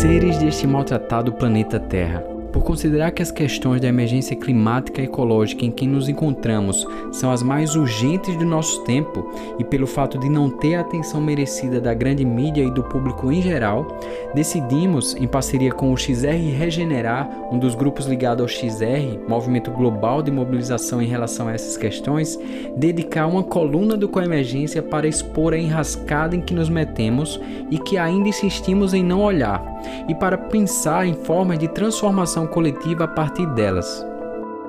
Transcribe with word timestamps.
Seres 0.00 0.38
deste 0.38 0.66
maltratado 0.66 1.32
planeta 1.32 1.80
Terra 1.80 2.37
por 2.58 2.64
considerar 2.64 3.12
que 3.12 3.22
as 3.22 3.30
questões 3.30 3.80
da 3.80 3.86
emergência 3.86 4.34
climática 4.34 5.00
e 5.00 5.04
ecológica 5.04 5.64
em 5.64 5.70
que 5.70 5.86
nos 5.86 6.08
encontramos 6.08 6.84
são 7.12 7.30
as 7.30 7.40
mais 7.40 7.76
urgentes 7.76 8.36
do 8.36 8.44
nosso 8.44 8.82
tempo 8.82 9.30
e 9.60 9.64
pelo 9.64 9.86
fato 9.86 10.18
de 10.18 10.28
não 10.28 10.50
ter 10.50 10.74
a 10.74 10.80
atenção 10.80 11.20
merecida 11.20 11.80
da 11.80 11.94
grande 11.94 12.24
mídia 12.24 12.62
e 12.64 12.70
do 12.70 12.82
público 12.82 13.30
em 13.30 13.40
geral, 13.40 13.86
decidimos, 14.34 15.14
em 15.14 15.28
parceria 15.28 15.70
com 15.70 15.92
o 15.92 15.96
XR 15.96 16.50
Regenerar, 16.56 17.30
um 17.52 17.60
dos 17.60 17.76
grupos 17.76 18.06
ligados 18.06 18.42
ao 18.42 18.48
XR, 18.48 19.20
Movimento 19.28 19.70
Global 19.70 20.20
de 20.20 20.32
Mobilização 20.32 21.00
em 21.00 21.06
relação 21.06 21.46
a 21.46 21.52
essas 21.52 21.76
questões, 21.76 22.36
dedicar 22.76 23.28
uma 23.28 23.44
coluna 23.44 23.96
do 23.96 24.08
Coemergência 24.08 24.82
para 24.82 25.06
expor 25.06 25.54
a 25.54 25.58
enrascada 25.58 26.34
em 26.34 26.40
que 26.40 26.54
nos 26.54 26.68
metemos 26.68 27.40
e 27.70 27.78
que 27.78 27.96
ainda 27.96 28.28
insistimos 28.28 28.94
em 28.94 29.04
não 29.04 29.22
olhar 29.22 29.77
e 30.08 30.14
para 30.14 30.38
pensar 30.38 31.06
em 31.06 31.14
formas 31.14 31.58
de 31.58 31.68
transformação 31.68 32.46
coletiva 32.46 33.04
a 33.04 33.08
partir 33.08 33.46
delas. 33.54 34.06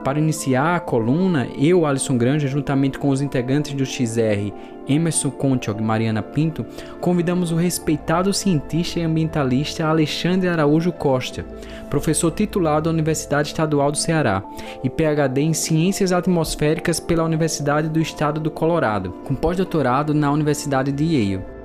Para 0.04 0.18
iniciar 0.18 0.78
a 0.78 0.80
coluna, 0.80 1.48
eu, 1.58 1.86
Alisson 1.86 2.18
Granja, 2.18 2.48
juntamente 2.48 2.98
com 2.98 3.10
os 3.10 3.22
integrantes 3.22 3.74
do 3.74 3.86
XR, 3.86 4.52
Emerson 4.88 5.30
Contiog 5.30 5.80
e 5.80 5.84
Mariana 5.84 6.24
Pinto, 6.24 6.66
convidamos 7.02 7.52
o 7.52 7.56
respeitado 7.56 8.34
cientista 8.34 9.00
e 9.00 9.04
ambientalista 9.04 9.86
Alexandre 9.86 10.48
Araújo 10.48 10.92
Costa, 10.92 11.46
professor 11.90 12.32
titular 12.32 12.82
da 12.82 12.90
Universidade 12.90 13.50
Estadual 13.50 13.92
do 13.92 13.98
Ceará 13.98 14.42
e 14.84 14.90
PhD 14.90 15.42
em 15.42 15.54
Ciências 15.54 16.14
Atmosféricas 16.14 17.00
pela 17.00 17.26
Universidade 17.26 17.90
do 17.90 18.00
Estado 18.00 18.40
do 18.40 18.50
Colorado, 18.50 19.12
com 19.26 19.36
pós-doutorado 19.36 20.14
na 20.14 20.32
Universidade 20.32 20.92
de 20.94 21.04
Yale 21.04 21.59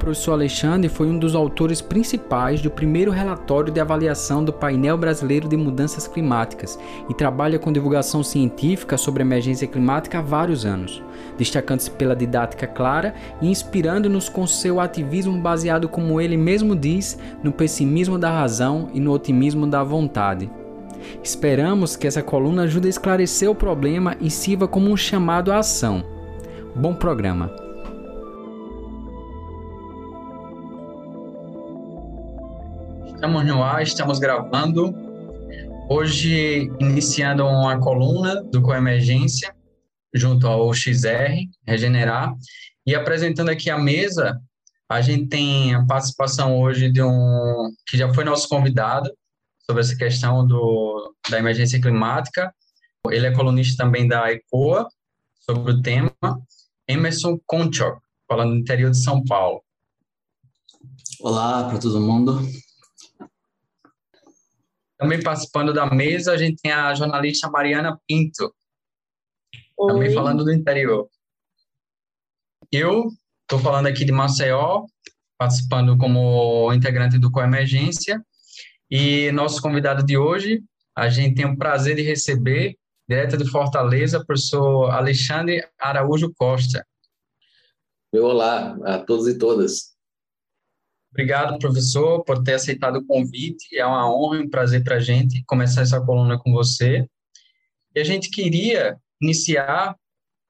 professor 0.00 0.32
Alexandre 0.32 0.88
foi 0.88 1.06
um 1.08 1.18
dos 1.18 1.34
autores 1.34 1.82
principais 1.82 2.62
do 2.62 2.70
primeiro 2.70 3.10
relatório 3.10 3.72
de 3.72 3.78
avaliação 3.78 4.42
do 4.42 4.52
Painel 4.52 4.96
Brasileiro 4.96 5.46
de 5.46 5.56
Mudanças 5.56 6.08
Climáticas 6.08 6.78
e 7.08 7.14
trabalha 7.14 7.58
com 7.58 7.70
divulgação 7.70 8.24
científica 8.24 8.96
sobre 8.96 9.22
emergência 9.22 9.68
climática 9.68 10.18
há 10.18 10.22
vários 10.22 10.64
anos, 10.64 11.02
destacando-se 11.36 11.90
pela 11.90 12.16
didática 12.16 12.66
clara 12.66 13.14
e 13.42 13.48
inspirando-nos 13.48 14.28
com 14.28 14.46
seu 14.46 14.80
ativismo 14.80 15.38
baseado, 15.38 15.88
como 15.88 16.18
ele 16.18 16.36
mesmo 16.36 16.74
diz, 16.74 17.18
no 17.44 17.52
pessimismo 17.52 18.18
da 18.18 18.30
razão 18.30 18.88
e 18.94 19.00
no 19.00 19.12
otimismo 19.12 19.66
da 19.66 19.84
vontade. 19.84 20.50
Esperamos 21.22 21.94
que 21.94 22.06
essa 22.06 22.22
coluna 22.22 22.62
ajude 22.62 22.86
a 22.86 22.90
esclarecer 22.90 23.50
o 23.50 23.54
problema 23.54 24.16
e 24.18 24.30
sirva 24.30 24.66
como 24.66 24.90
um 24.90 24.96
chamado 24.96 25.52
à 25.52 25.58
ação. 25.58 26.02
Bom 26.74 26.94
programa! 26.94 27.69
Estamos 33.20 33.44
no 33.44 33.62
ar, 33.62 33.82
estamos 33.82 34.18
gravando. 34.18 34.94
Hoje, 35.90 36.72
iniciando 36.80 37.44
uma 37.44 37.78
coluna 37.78 38.42
do 38.44 38.62
Coemergência, 38.62 39.54
junto 40.14 40.46
ao 40.46 40.72
XR, 40.72 41.46
Regenerar, 41.66 42.34
e 42.86 42.94
apresentando 42.94 43.50
aqui 43.50 43.68
a 43.68 43.76
mesa, 43.76 44.40
a 44.88 45.02
gente 45.02 45.26
tem 45.26 45.74
a 45.74 45.84
participação 45.84 46.58
hoje 46.58 46.90
de 46.90 47.02
um 47.02 47.70
que 47.86 47.98
já 47.98 48.10
foi 48.14 48.24
nosso 48.24 48.48
convidado 48.48 49.12
sobre 49.66 49.82
essa 49.82 49.94
questão 49.94 50.46
do, 50.46 51.14
da 51.28 51.38
emergência 51.38 51.78
climática. 51.78 52.50
Ele 53.10 53.26
é 53.26 53.32
colunista 53.32 53.84
também 53.84 54.08
da 54.08 54.32
ECOA 54.32 54.88
sobre 55.40 55.72
o 55.72 55.82
tema, 55.82 56.10
Emerson 56.88 57.38
Conchok, 57.44 58.00
falando 58.26 58.52
do 58.52 58.60
interior 58.60 58.90
de 58.90 58.96
São 58.96 59.22
Paulo. 59.22 59.62
Olá 61.20 61.68
para 61.68 61.78
todo 61.78 62.00
mundo. 62.00 62.40
Também 65.00 65.22
participando 65.22 65.72
da 65.72 65.86
mesa, 65.86 66.32
a 66.32 66.36
gente 66.36 66.60
tem 66.60 66.70
a 66.70 66.94
jornalista 66.94 67.48
Mariana 67.48 67.98
Pinto, 68.06 68.54
Oi. 69.78 69.92
também 69.94 70.12
falando 70.12 70.44
do 70.44 70.52
interior. 70.52 71.08
Eu 72.70 73.08
estou 73.40 73.58
falando 73.58 73.86
aqui 73.86 74.04
de 74.04 74.12
Maceió, 74.12 74.84
participando 75.38 75.96
como 75.96 76.70
integrante 76.74 77.18
do 77.18 77.30
Coemergência, 77.30 78.22
e 78.90 79.32
nosso 79.32 79.62
convidado 79.62 80.04
de 80.04 80.18
hoje, 80.18 80.62
a 80.94 81.08
gente 81.08 81.36
tem 81.36 81.46
o 81.46 81.56
prazer 81.56 81.96
de 81.96 82.02
receber, 82.02 82.76
direto 83.08 83.38
de 83.38 83.50
Fortaleza, 83.50 84.18
o 84.18 84.26
professor 84.26 84.90
Alexandre 84.90 85.66
Araújo 85.80 86.30
Costa. 86.36 86.86
Meu 88.12 88.24
olá 88.24 88.76
a 88.84 88.98
todos 88.98 89.26
e 89.28 89.38
todas. 89.38 89.96
Obrigado, 91.12 91.58
professor, 91.58 92.22
por 92.24 92.42
ter 92.42 92.54
aceitado 92.54 92.96
o 92.96 93.06
convite. 93.06 93.76
É 93.76 93.84
uma 93.84 94.12
honra 94.12 94.36
e 94.36 94.40
um 94.42 94.50
prazer 94.50 94.84
para 94.84 94.96
a 94.96 95.00
gente 95.00 95.42
começar 95.44 95.82
essa 95.82 96.00
coluna 96.00 96.38
com 96.38 96.52
você. 96.52 97.06
E 97.94 98.00
a 98.00 98.04
gente 98.04 98.30
queria 98.30 98.96
iniciar 99.20 99.96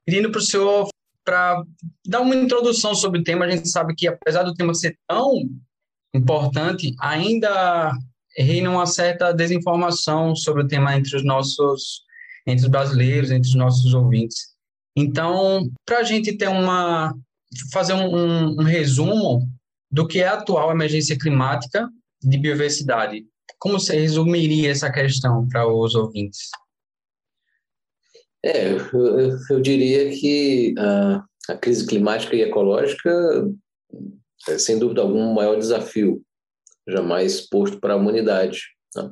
pedindo 0.05 0.31
para 0.31 0.39
o 0.39 0.43
senhor 0.43 0.87
para 1.23 1.63
dar 2.05 2.21
uma 2.21 2.35
introdução 2.35 2.93
sobre 2.93 3.19
o 3.19 3.23
tema. 3.23 3.45
A 3.45 3.49
gente 3.49 3.67
sabe 3.69 3.95
que, 3.95 4.07
apesar 4.07 4.43
do 4.43 4.53
tema 4.53 4.73
ser 4.73 4.97
tão 5.07 5.49
importante, 6.13 6.93
ainda 6.99 7.93
reina 8.37 8.69
uma 8.69 8.85
certa 8.85 9.31
desinformação 9.33 10.35
sobre 10.35 10.63
o 10.63 10.67
tema 10.67 10.95
entre 10.95 11.15
os 11.15 11.23
nossos, 11.23 12.03
entre 12.45 12.65
os 12.65 12.71
brasileiros, 12.71 13.31
entre 13.31 13.49
os 13.49 13.55
nossos 13.55 13.93
ouvintes. 13.93 14.51
Então, 14.95 15.69
para 15.85 15.99
a 15.99 16.03
gente 16.03 16.37
ter 16.37 16.49
uma, 16.49 17.13
fazer 17.71 17.93
um, 17.93 18.15
um, 18.15 18.61
um 18.61 18.63
resumo 18.63 19.47
do 19.91 20.07
que 20.07 20.19
é 20.19 20.27
a 20.27 20.33
atual 20.33 20.71
emergência 20.71 21.17
climática 21.17 21.89
de 22.21 22.37
biodiversidade. 22.37 23.25
Como 23.59 23.79
você 23.79 23.99
resumiria 23.99 24.71
essa 24.71 24.91
questão 24.91 25.47
para 25.47 25.67
os 25.67 25.95
ouvintes? 25.95 26.49
É, 28.43 28.71
eu, 28.73 29.37
eu 29.49 29.59
diria 29.59 30.09
que 30.09 30.73
a, 30.77 31.23
a, 31.49 31.57
crise 31.57 31.85
climática 31.85 32.35
e 32.35 32.41
ecológica 32.41 33.11
é, 34.47 34.57
sem 34.57 34.79
dúvida 34.79 35.01
algum, 35.01 35.31
o 35.31 35.35
maior 35.35 35.57
desafio 35.57 36.23
jamais 36.87 37.41
posto 37.41 37.79
para 37.79 37.93
a 37.93 37.97
humanidade. 37.97 38.59
Né? 38.95 39.11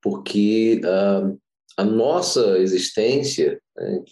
Porque 0.00 0.80
uh, 0.84 1.38
a 1.76 1.84
nossa 1.84 2.58
existência, 2.58 3.60
né, 3.76 4.04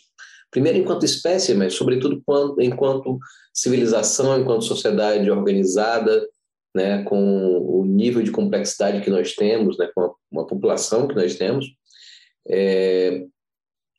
primeiro 0.51 0.79
enquanto 0.79 1.05
espécie, 1.05 1.55
mas 1.55 1.75
sobretudo 1.75 2.21
quando, 2.25 2.61
enquanto 2.61 3.19
civilização, 3.53 4.41
enquanto 4.41 4.65
sociedade 4.65 5.31
organizada, 5.31 6.27
né, 6.75 7.03
com 7.05 7.59
o 7.59 7.85
nível 7.85 8.23
de 8.23 8.31
complexidade 8.31 9.03
que 9.03 9.11
nós 9.11 9.35
temos, 9.35 9.77
né, 9.77 9.91
com 9.95 10.03
a, 10.03 10.15
uma 10.31 10.47
população 10.47 11.07
que 11.07 11.15
nós 11.15 11.37
temos, 11.37 11.67
é, 12.49 13.25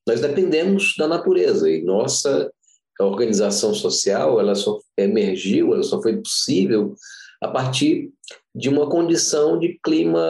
nós 0.08 0.20
dependemos 0.20 0.96
da 0.98 1.08
natureza 1.08 1.70
e 1.70 1.84
nossa 1.84 2.52
organização 3.00 3.74
social 3.74 4.40
ela 4.40 4.56
só 4.56 4.80
emergiu, 4.98 5.74
ela 5.74 5.84
só 5.84 6.02
foi 6.02 6.18
possível 6.18 6.96
a 7.42 7.48
partir 7.48 8.12
de 8.56 8.70
uma 8.70 8.90
condição 8.90 9.60
de 9.60 9.80
clima, 9.84 10.22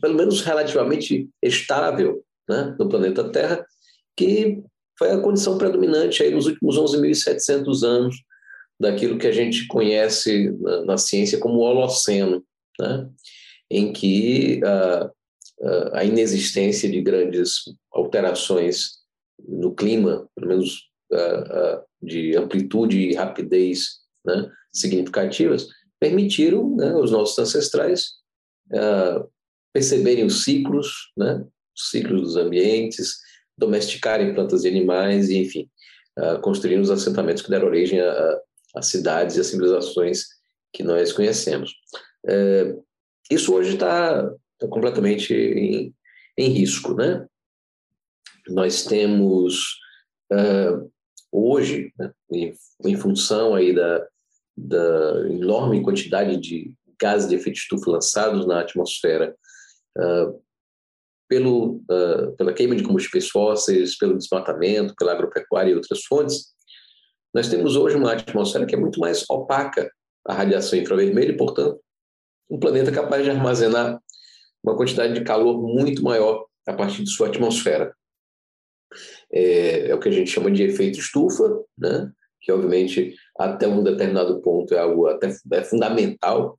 pelo 0.00 0.14
menos 0.14 0.42
relativamente 0.42 1.28
estável, 1.42 2.22
né, 2.48 2.74
no 2.78 2.88
planeta 2.88 3.30
Terra, 3.30 3.64
que 4.16 4.62
foi 5.00 5.10
a 5.10 5.18
condição 5.18 5.56
predominante 5.56 6.22
aí 6.22 6.30
nos 6.30 6.46
últimos 6.46 6.76
11.700 6.76 7.82
anos 7.82 8.16
daquilo 8.78 9.16
que 9.16 9.26
a 9.26 9.32
gente 9.32 9.66
conhece 9.66 10.50
na, 10.60 10.84
na 10.84 10.98
ciência 10.98 11.38
como 11.38 11.60
Holoceno, 11.60 12.44
né? 12.78 13.08
em 13.70 13.94
que 13.94 14.60
a, 14.62 15.10
a 15.94 16.04
inexistência 16.04 16.86
de 16.90 17.00
grandes 17.00 17.62
alterações 17.90 19.00
no 19.48 19.74
clima, 19.74 20.28
pelo 20.34 20.48
menos 20.48 20.90
de 22.02 22.36
amplitude 22.36 22.98
e 22.98 23.14
rapidez 23.14 24.00
né, 24.24 24.50
significativas, 24.72 25.66
permitiram 25.98 26.76
né, 26.76 26.94
os 26.94 27.10
nossos 27.10 27.38
ancestrais 27.38 28.20
perceberem 29.72 30.24
os 30.24 30.44
ciclos, 30.44 31.10
né, 31.16 31.44
os 31.76 31.90
ciclos 31.90 32.20
dos 32.20 32.36
ambientes, 32.36 33.16
domesticarem 33.60 34.34
plantas 34.34 34.64
e 34.64 34.68
animais 34.68 35.28
e, 35.28 35.38
enfim, 35.38 35.68
uh, 36.18 36.40
construindo 36.40 36.82
os 36.82 36.90
assentamentos 36.90 37.42
que 37.42 37.50
deram 37.50 37.68
origem 37.68 38.00
às 38.74 38.86
cidades 38.86 39.36
e 39.36 39.40
às 39.40 39.46
civilizações 39.46 40.24
que 40.72 40.82
nós 40.82 41.12
conhecemos. 41.12 41.72
Uh, 42.24 42.82
isso 43.30 43.54
hoje 43.54 43.74
está 43.74 44.28
tá 44.58 44.66
completamente 44.68 45.34
em, 45.34 45.94
em, 46.36 46.48
risco, 46.48 46.94
né? 46.94 47.26
Nós 48.48 48.84
temos 48.84 49.78
uh, 50.32 50.90
hoje, 51.30 51.92
né, 51.98 52.12
em, 52.32 52.54
em, 52.84 52.96
função 52.96 53.54
aí 53.54 53.74
da, 53.74 54.06
da 54.56 55.28
enorme 55.28 55.82
quantidade 55.82 56.36
de 56.38 56.74
gases 57.00 57.28
de 57.28 57.36
efeito 57.36 57.58
estufa 57.58 57.90
lançados 57.90 58.46
na 58.46 58.60
atmosfera, 58.60 59.34
uh, 59.96 60.42
pelo, 61.30 61.76
uh, 61.88 62.36
pela 62.36 62.52
queima 62.52 62.74
de 62.74 62.82
combustíveis 62.82 63.28
fósseis, 63.28 63.96
pelo 63.96 64.18
desmatamento, 64.18 64.96
pela 64.96 65.12
agropecuária 65.12 65.70
e 65.70 65.74
outras 65.76 66.02
fontes, 66.02 66.46
nós 67.32 67.48
temos 67.48 67.76
hoje 67.76 67.96
uma 67.96 68.12
atmosfera 68.12 68.66
que 68.66 68.74
é 68.74 68.78
muito 68.78 68.98
mais 68.98 69.24
opaca 69.30 69.88
à 70.26 70.34
radiação 70.34 70.76
infravermelha 70.76 71.30
e, 71.30 71.36
portanto, 71.36 71.80
um 72.50 72.58
planeta 72.58 72.90
capaz 72.90 73.22
de 73.22 73.30
armazenar 73.30 74.00
uma 74.60 74.76
quantidade 74.76 75.14
de 75.14 75.22
calor 75.22 75.62
muito 75.62 76.02
maior 76.02 76.46
a 76.66 76.72
partir 76.72 77.04
de 77.04 77.10
sua 77.10 77.28
atmosfera. 77.28 77.94
É, 79.32 79.90
é, 79.90 79.94
o 79.94 80.00
que 80.00 80.08
a 80.08 80.12
gente 80.12 80.32
chama 80.32 80.50
de 80.50 80.64
efeito 80.64 80.98
estufa, 80.98 81.44
né? 81.78 82.10
que 82.40 82.50
obviamente 82.50 83.14
até 83.38 83.68
um 83.68 83.84
determinado 83.84 84.40
ponto 84.40 84.74
é 84.74 84.78
algo 84.80 85.06
até 85.06 85.32
é 85.52 85.62
fundamental 85.62 86.58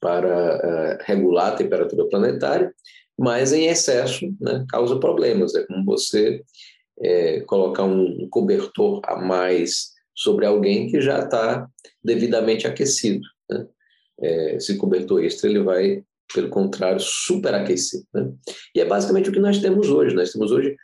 para 0.00 0.56
uh, 0.56 0.98
regular 1.04 1.52
a 1.52 1.56
temperatura 1.56 2.08
planetária, 2.08 2.72
mas 3.18 3.52
em 3.52 3.66
excesso 3.66 4.26
né, 4.40 4.64
causa 4.68 4.98
problemas. 4.98 5.54
É 5.54 5.64
como 5.66 5.84
você 5.84 6.42
é, 7.00 7.40
colocar 7.40 7.84
um 7.84 8.28
cobertor 8.28 9.00
a 9.04 9.16
mais 9.16 9.92
sobre 10.14 10.46
alguém 10.46 10.88
que 10.88 11.00
já 11.00 11.20
está 11.20 11.68
devidamente 12.02 12.66
aquecido. 12.66 13.26
Né? 13.50 13.66
É, 14.20 14.56
esse 14.56 14.76
cobertor 14.76 15.22
extra 15.22 15.48
ele 15.48 15.62
vai, 15.62 16.02
pelo 16.34 16.48
contrário, 16.48 17.00
superaquecer. 17.00 18.02
Né? 18.14 18.32
E 18.74 18.80
é 18.80 18.84
basicamente 18.84 19.30
o 19.30 19.32
que 19.32 19.40
nós 19.40 19.58
temos 19.58 19.88
hoje. 19.88 20.14
Nós 20.14 20.32
temos 20.32 20.50
hoje 20.50 20.76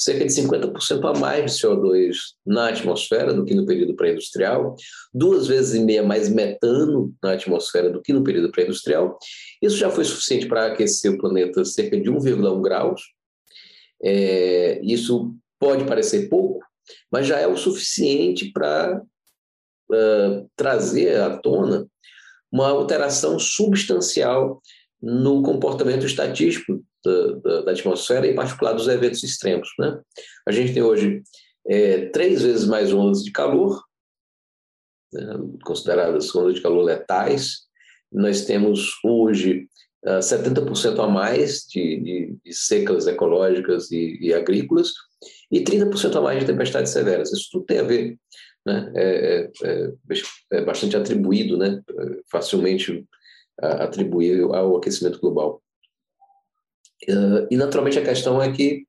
cerca 0.00 0.24
de 0.24 0.32
50% 0.32 1.04
a 1.04 1.18
mais 1.18 1.52
de 1.52 1.60
CO2 1.60 2.16
na 2.46 2.70
atmosfera 2.70 3.34
do 3.34 3.44
que 3.44 3.54
no 3.54 3.66
período 3.66 3.94
pré-industrial, 3.94 4.74
duas 5.12 5.46
vezes 5.46 5.74
e 5.74 5.84
meia 5.84 6.02
mais 6.02 6.30
metano 6.30 7.14
na 7.22 7.32
atmosfera 7.32 7.90
do 7.90 8.00
que 8.00 8.10
no 8.10 8.24
período 8.24 8.50
pré-industrial. 8.50 9.18
Isso 9.60 9.76
já 9.76 9.90
foi 9.90 10.04
suficiente 10.04 10.46
para 10.46 10.66
aquecer 10.68 11.12
o 11.12 11.18
planeta 11.18 11.62
cerca 11.66 12.00
de 12.00 12.10
1,1 12.10 12.62
graus. 12.62 13.02
É, 14.02 14.80
isso 14.82 15.36
pode 15.58 15.84
parecer 15.84 16.30
pouco, 16.30 16.64
mas 17.12 17.26
já 17.26 17.38
é 17.38 17.46
o 17.46 17.58
suficiente 17.58 18.50
para 18.52 19.02
uh, 19.02 20.50
trazer 20.56 21.20
à 21.20 21.36
tona 21.36 21.86
uma 22.50 22.68
alteração 22.68 23.38
substancial 23.38 24.62
no 25.02 25.42
comportamento 25.42 26.06
estatístico 26.06 26.82
da, 27.04 27.32
da, 27.32 27.60
da, 27.62 27.72
atmosfera, 27.72 28.26
em 28.26 28.34
particular 28.34 28.72
dos 28.72 28.88
eventos 28.88 29.22
extremos. 29.22 29.68
Né? 29.78 30.00
A 30.46 30.52
gente 30.52 30.72
tem 30.72 30.82
hoje 30.82 31.22
é, 31.66 32.06
três 32.06 32.42
vezes 32.42 32.66
mais 32.66 32.92
ondas 32.92 33.24
de 33.24 33.30
calor, 33.32 33.82
né, 35.12 35.34
consideradas 35.64 36.34
ondas 36.34 36.54
de 36.54 36.62
calor 36.62 36.82
letais. 36.82 37.60
Nós 38.12 38.44
temos 38.44 38.92
hoje 39.04 39.68
uh, 40.04 40.10
ah, 40.10 40.18
70% 40.18 40.98
a 40.98 41.06
mais 41.08 41.64
de, 41.68 42.00
de, 42.00 42.36
de, 42.44 42.52
secas 42.52 43.06
ecológicas 43.06 43.90
e, 43.90 44.18
e 44.20 44.34
agrícolas 44.34 44.92
e 45.50 45.62
30% 45.62 46.16
a 46.16 46.20
mais 46.20 46.40
de 46.40 46.46
tempestades 46.46 46.92
severas. 46.92 47.32
Isso 47.32 47.48
tudo 47.52 47.66
tem 47.66 47.78
a 47.78 47.84
ver, 47.84 48.16
né? 48.66 48.92
é, 48.96 49.50
é, 49.62 49.72
é, 49.72 49.92
é 50.58 50.64
bastante 50.64 50.96
atribuído, 50.96 51.56
né? 51.56 51.80
facilmente 52.30 53.06
atribuível 53.60 54.54
ao 54.54 54.76
aquecimento 54.76 55.20
global. 55.20 55.62
Uh, 57.08 57.46
e, 57.50 57.56
naturalmente, 57.56 57.98
a 57.98 58.04
questão 58.04 58.42
é 58.42 58.52
que 58.52 58.84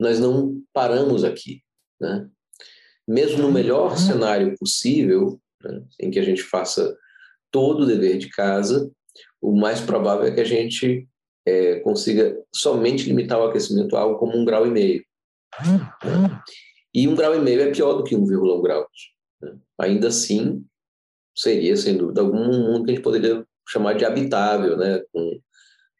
nós 0.00 0.18
não 0.18 0.62
paramos 0.72 1.24
aqui. 1.24 1.62
Né? 2.00 2.28
Mesmo 3.06 3.42
no 3.42 3.52
melhor 3.52 3.96
cenário 3.96 4.56
possível, 4.58 5.40
né, 5.62 5.82
em 6.00 6.10
que 6.10 6.18
a 6.18 6.24
gente 6.24 6.42
faça 6.42 6.96
todo 7.50 7.82
o 7.82 7.86
dever 7.86 8.18
de 8.18 8.28
casa, 8.30 8.90
o 9.40 9.54
mais 9.54 9.80
provável 9.80 10.26
é 10.26 10.30
que 10.30 10.40
a 10.40 10.44
gente 10.44 11.06
é, 11.46 11.80
consiga 11.80 12.36
somente 12.54 13.06
limitar 13.06 13.38
o 13.38 13.44
aquecimento 13.44 13.96
a 13.96 14.00
algo 14.00 14.18
como 14.18 14.36
um 14.36 14.44
grau 14.44 14.66
e 14.66 14.70
meio. 14.70 15.04
Né? 16.04 16.42
E 16.94 17.08
um 17.08 17.14
grau 17.14 17.34
e 17.34 17.40
meio 17.40 17.60
é 17.62 17.70
pior 17.70 17.94
do 17.94 18.04
que 18.04 18.16
1,1 18.16 18.62
graus. 18.62 18.86
Né? 19.40 19.56
Ainda 19.80 20.08
assim, 20.08 20.64
seria, 21.36 21.76
sem 21.76 21.96
dúvida 21.96 22.20
algum, 22.20 22.38
um 22.38 22.72
mundo 22.72 22.84
que 22.84 22.92
a 22.92 22.94
gente 22.94 23.04
poderia 23.04 23.44
chamar 23.68 23.94
de 23.94 24.04
habitável, 24.04 24.76
né? 24.76 25.02
com 25.12 25.40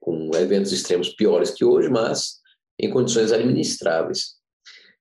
com 0.03 0.31
eventos 0.35 0.73
extremos 0.73 1.11
piores 1.11 1.53
que 1.53 1.65
hoje, 1.65 1.89
mas 1.89 2.41
em 2.79 2.91
condições 2.91 3.33
administráveis. 3.33 4.35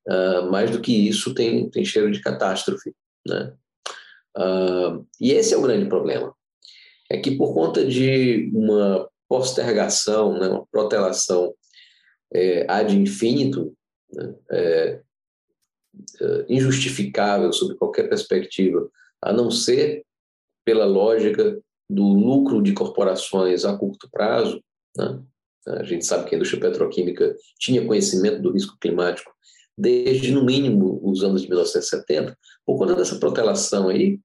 Uh, 0.07 0.50
mais 0.50 0.69
do 0.69 0.80
que 0.80 1.07
isso, 1.09 1.33
tem, 1.33 1.69
tem 1.69 1.83
cheiro 1.83 2.12
de 2.12 2.21
catástrofe. 2.21 2.94
Né? 3.27 3.53
Uh, 4.38 5.06
e 5.19 5.31
esse 5.31 5.53
é 5.53 5.57
o 5.57 5.62
grande 5.62 5.89
problema. 5.89 6.33
É 7.09 7.18
que 7.18 7.36
por 7.36 7.53
conta 7.53 7.86
de 7.86 8.50
uma 8.53 9.09
postergação, 9.27 10.38
né, 10.38 10.48
uma 10.48 10.65
protelação 10.68 11.53
é, 12.33 12.65
ad 12.69 12.95
infinito, 12.95 13.75
né, 14.13 14.36
é, 14.51 15.01
é, 16.21 16.45
injustificável 16.48 17.51
sob 17.51 17.75
qualquer 17.75 18.07
perspectiva, 18.07 18.89
a 19.21 19.33
não 19.33 19.50
ser 19.50 20.06
pela 20.65 20.86
lógica 20.86 21.59
do 21.89 22.07
lucro 22.07 22.62
de 22.62 22.74
corporações 22.74 23.65
a 23.65 23.77
curto 23.77 24.09
prazo, 24.09 24.63
né? 24.97 25.21
A 25.67 25.83
gente 25.83 26.05
sabe 26.05 26.27
que 26.27 26.33
a 26.33 26.38
indústria 26.38 26.59
petroquímica 26.59 27.35
tinha 27.59 27.85
conhecimento 27.85 28.41
do 28.41 28.51
risco 28.51 28.77
climático 28.79 29.31
desde, 29.77 30.31
no 30.31 30.43
mínimo, 30.43 30.99
os 31.03 31.23
anos 31.23 31.41
de 31.41 31.47
1970. 31.47 32.35
Por 32.65 32.77
conta 32.77 32.95
dessa 32.95 33.19
protelação 33.19 33.88
aí, 33.88 34.19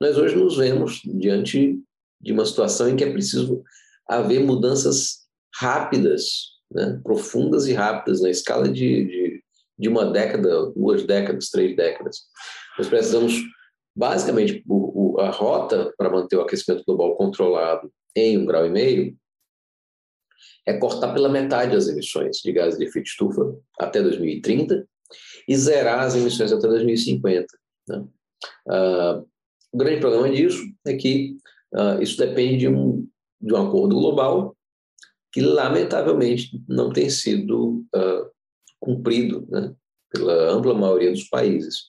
nós 0.00 0.16
hoje 0.16 0.36
nos 0.36 0.56
vemos 0.56 1.00
diante 1.04 1.78
de 2.20 2.32
uma 2.32 2.44
situação 2.44 2.88
em 2.88 2.96
que 2.96 3.04
é 3.04 3.10
preciso 3.10 3.62
haver 4.06 4.40
mudanças 4.40 5.26
rápidas, 5.54 6.58
né? 6.70 7.00
profundas 7.02 7.66
e 7.66 7.72
rápidas, 7.72 8.20
na 8.20 8.30
escala 8.30 8.68
de, 8.68 9.04
de, 9.04 9.44
de 9.78 9.88
uma 9.88 10.04
década, 10.04 10.70
duas 10.76 11.04
décadas, 11.04 11.48
três 11.48 11.74
décadas. 11.74 12.18
Nós 12.78 12.88
precisamos, 12.88 13.34
basicamente, 13.96 14.62
o, 14.68 15.16
o, 15.16 15.20
a 15.20 15.30
rota 15.30 15.92
para 15.96 16.10
manter 16.10 16.36
o 16.36 16.42
aquecimento 16.42 16.84
global 16.86 17.16
controlado 17.16 17.90
em 18.14 18.36
um 18.38 18.44
grau 18.44 18.66
e 18.66 18.70
meio 18.70 19.16
é 20.68 20.76
cortar 20.76 21.14
pela 21.14 21.30
metade 21.30 21.74
as 21.74 21.88
emissões 21.88 22.42
de 22.44 22.52
gases 22.52 22.78
de 22.78 22.84
efeito 22.84 23.06
estufa 23.06 23.56
até 23.78 24.02
2030 24.02 24.86
e 25.48 25.56
zerar 25.56 26.00
as 26.00 26.14
emissões 26.14 26.52
até 26.52 26.68
2050. 26.68 27.46
Né? 27.88 28.04
Uh, 28.66 29.26
o 29.72 29.78
grande 29.78 30.00
problema 30.00 30.28
disso 30.30 30.62
é 30.86 30.94
que 30.94 31.38
uh, 31.74 32.02
isso 32.02 32.18
depende 32.18 32.58
de 32.58 32.68
um, 32.68 33.08
de 33.40 33.54
um 33.54 33.66
acordo 33.66 33.96
global 33.96 34.54
que, 35.32 35.40
lamentavelmente, 35.40 36.62
não 36.68 36.92
tem 36.92 37.08
sido 37.08 37.82
uh, 37.96 38.30
cumprido 38.78 39.46
né, 39.48 39.74
pela 40.12 40.50
ampla 40.50 40.74
maioria 40.74 41.10
dos 41.10 41.24
países. 41.24 41.86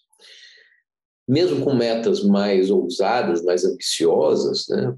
Mesmo 1.28 1.66
com 1.66 1.76
metas 1.76 2.24
mais 2.24 2.72
ousadas, 2.72 3.44
mais 3.44 3.66
ambiciosas, 3.66 4.68
né, 4.70 4.96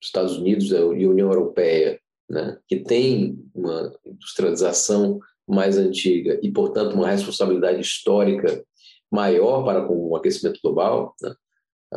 Estados 0.00 0.38
Unidos 0.38 0.70
e 0.70 1.06
União 1.06 1.28
Europeia 1.28 1.99
né, 2.30 2.56
que 2.68 2.76
tem 2.76 3.36
uma 3.52 3.92
industrialização 4.06 5.18
mais 5.46 5.76
antiga 5.76 6.38
e, 6.40 6.50
portanto, 6.50 6.94
uma 6.94 7.10
responsabilidade 7.10 7.80
histórica 7.80 8.64
maior 9.10 9.64
para 9.64 9.84
com 9.84 9.94
o 9.94 10.16
aquecimento 10.16 10.60
global, 10.62 11.12
né, 11.20 11.34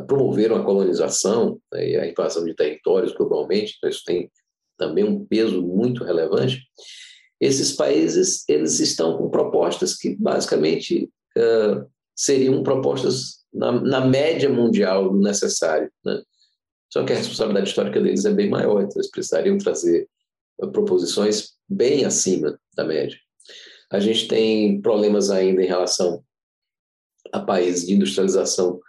promoveram 0.08 0.56
a 0.56 0.66
colonização 0.66 1.62
né, 1.72 1.88
e 1.92 1.96
a 1.96 2.08
invasão 2.08 2.44
de 2.44 2.56
territórios 2.56 3.13
globalmente, 3.13 3.75
então 3.78 3.90
isso 3.90 4.04
tem 4.04 4.32
também 4.75 5.04
um 5.04 5.24
peso 5.24 5.62
muito 5.62 6.04
relevante. 6.04 6.63
Esses 7.40 7.74
países 7.74 8.44
eles 8.50 8.80
estão 8.80 9.18
com 9.18 9.30
propostas 9.30 9.96
que 9.96 10.16
basicamente 10.16 11.12
uh, 11.38 11.86
seriam 12.16 12.63
propostas 12.63 13.44
na, 13.54 13.72
na, 13.72 14.02
média 14.06 14.50
mundial 14.50 15.12
do 15.12 15.20
necessário, 15.20 15.92
né? 16.04 16.24
Só 16.92 17.04
que 17.04 17.13
a 17.13 17.16
responsabilidade 17.16 17.70
histórica 17.70 18.02
deles 18.02 18.25
é 18.25 18.32
bem 18.32 18.50
maior, 18.50 18.82
então 18.82 18.98
eles 18.98 19.12
precisariam 19.12 19.58
trazer 19.58 20.08
proposições 20.72 21.53
bem 21.67 22.05
acima 22.05 22.60
da 22.75 22.83
média. 22.83 23.17
A 23.91 24.00
gente 24.00 24.27
tem 24.27 24.81
problemas 24.81 25.29
ainda 25.29 25.62
em 25.62 25.67
relação 25.67 26.24
a 27.31 27.39
países 27.39 27.88
de 27.88 27.93
industrialização 27.93 28.79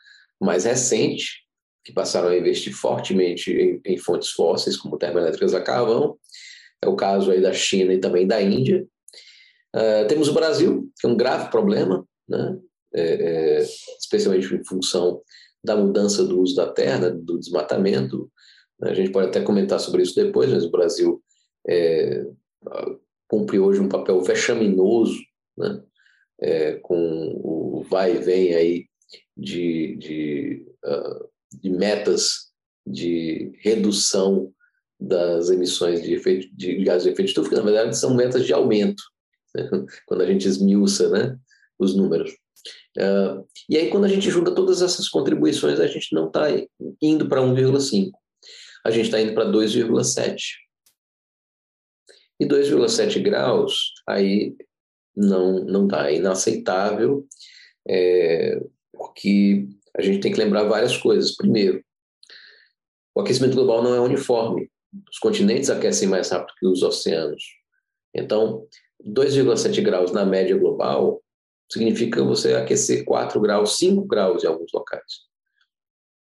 mais 0.40 0.64
recente, 0.64 1.44
que 1.84 1.92
passaram 1.92 2.28
a 2.28 2.36
investir 2.36 2.74
fortemente 2.74 3.52
em, 3.52 3.80
em 3.84 3.98
fontes 3.98 4.30
fósseis, 4.30 4.76
como 4.76 4.98
termoelétricas 4.98 5.54
a 5.54 5.62
carvão. 5.62 6.18
É 6.82 6.88
o 6.88 6.96
caso 6.96 7.30
aí 7.30 7.40
da 7.40 7.52
China 7.52 7.92
e 7.92 8.00
também 8.00 8.26
da 8.26 8.40
Índia. 8.40 8.86
Uh, 9.74 10.06
temos 10.06 10.28
o 10.28 10.34
Brasil, 10.34 10.90
que 10.98 11.06
é 11.06 11.10
um 11.10 11.16
grave 11.16 11.50
problema, 11.50 12.06
né? 12.28 12.58
É, 12.96 13.02
é, 13.02 13.66
especialmente 13.98 14.54
em 14.54 14.64
função 14.64 15.20
da 15.64 15.74
mudança 15.74 16.24
do 16.24 16.40
uso 16.40 16.54
da 16.54 16.70
terra, 16.70 17.10
do 17.10 17.40
desmatamento. 17.40 18.30
A 18.80 18.94
gente 18.94 19.10
pode 19.10 19.28
até 19.28 19.40
comentar 19.40 19.80
sobre 19.80 20.02
isso 20.02 20.14
depois, 20.14 20.48
mas 20.48 20.64
o 20.64 20.70
Brasil 20.70 21.23
é, 21.68 22.26
cumpre 23.28 23.58
hoje 23.58 23.80
um 23.80 23.88
papel 23.88 24.20
vexaminoso, 24.22 25.18
né? 25.56 25.82
É, 26.40 26.74
com 26.74 26.96
o 27.42 27.84
vai 27.88 28.16
e 28.16 28.18
vem 28.18 28.54
aí 28.54 28.86
de, 29.36 29.96
de, 29.96 30.66
uh, 30.84 31.28
de 31.52 31.70
metas 31.70 32.52
de 32.86 33.52
redução 33.60 34.52
das 34.98 35.50
emissões 35.50 36.02
de, 36.02 36.14
efeito, 36.14 36.48
de 36.54 36.82
gases 36.84 37.04
de 37.04 37.10
efeito 37.10 37.28
estufa, 37.28 37.50
que 37.50 37.54
na 37.56 37.62
verdade 37.62 37.96
são 37.96 38.14
metas 38.14 38.44
de 38.44 38.52
aumento, 38.52 39.02
né? 39.54 39.68
quando 40.06 40.22
a 40.22 40.26
gente 40.26 40.46
esmiuça 40.46 41.08
né, 41.10 41.38
os 41.78 41.94
números. 41.94 42.30
Uh, 42.96 43.46
e 43.68 43.76
aí, 43.76 43.90
quando 43.90 44.04
a 44.04 44.08
gente 44.08 44.30
junta 44.30 44.54
todas 44.54 44.80
essas 44.80 45.08
contribuições, 45.08 45.80
a 45.80 45.86
gente 45.86 46.14
não 46.14 46.28
está 46.28 46.46
indo 47.02 47.28
para 47.28 47.40
1,5, 47.42 48.10
a 48.84 48.90
gente 48.90 49.06
está 49.06 49.20
indo 49.20 49.34
para 49.34 49.50
2,7. 49.50 50.63
E 52.40 52.46
2,7 52.46 53.22
graus, 53.22 53.92
aí 54.06 54.56
não 55.16 55.64
não 55.64 55.86
dá, 55.86 56.10
é 56.10 56.16
inaceitável, 56.16 57.26
é, 57.86 58.60
porque 58.92 59.68
a 59.96 60.02
gente 60.02 60.20
tem 60.20 60.32
que 60.32 60.38
lembrar 60.38 60.64
várias 60.64 60.96
coisas. 60.96 61.36
Primeiro, 61.36 61.84
o 63.14 63.20
aquecimento 63.20 63.54
global 63.54 63.82
não 63.82 63.94
é 63.94 64.00
uniforme. 64.00 64.70
Os 65.10 65.18
continentes 65.18 65.70
aquecem 65.70 66.08
mais 66.08 66.30
rápido 66.30 66.54
que 66.58 66.66
os 66.66 66.82
oceanos. 66.82 67.42
Então, 68.12 68.66
2,7 69.04 69.82
graus 69.82 70.12
na 70.12 70.24
média 70.24 70.56
global 70.56 71.22
significa 71.70 72.22
você 72.22 72.54
aquecer 72.54 73.04
4 73.04 73.40
graus, 73.40 73.76
5 73.78 74.04
graus 74.06 74.44
em 74.44 74.46
alguns 74.46 74.72
locais. 74.72 75.24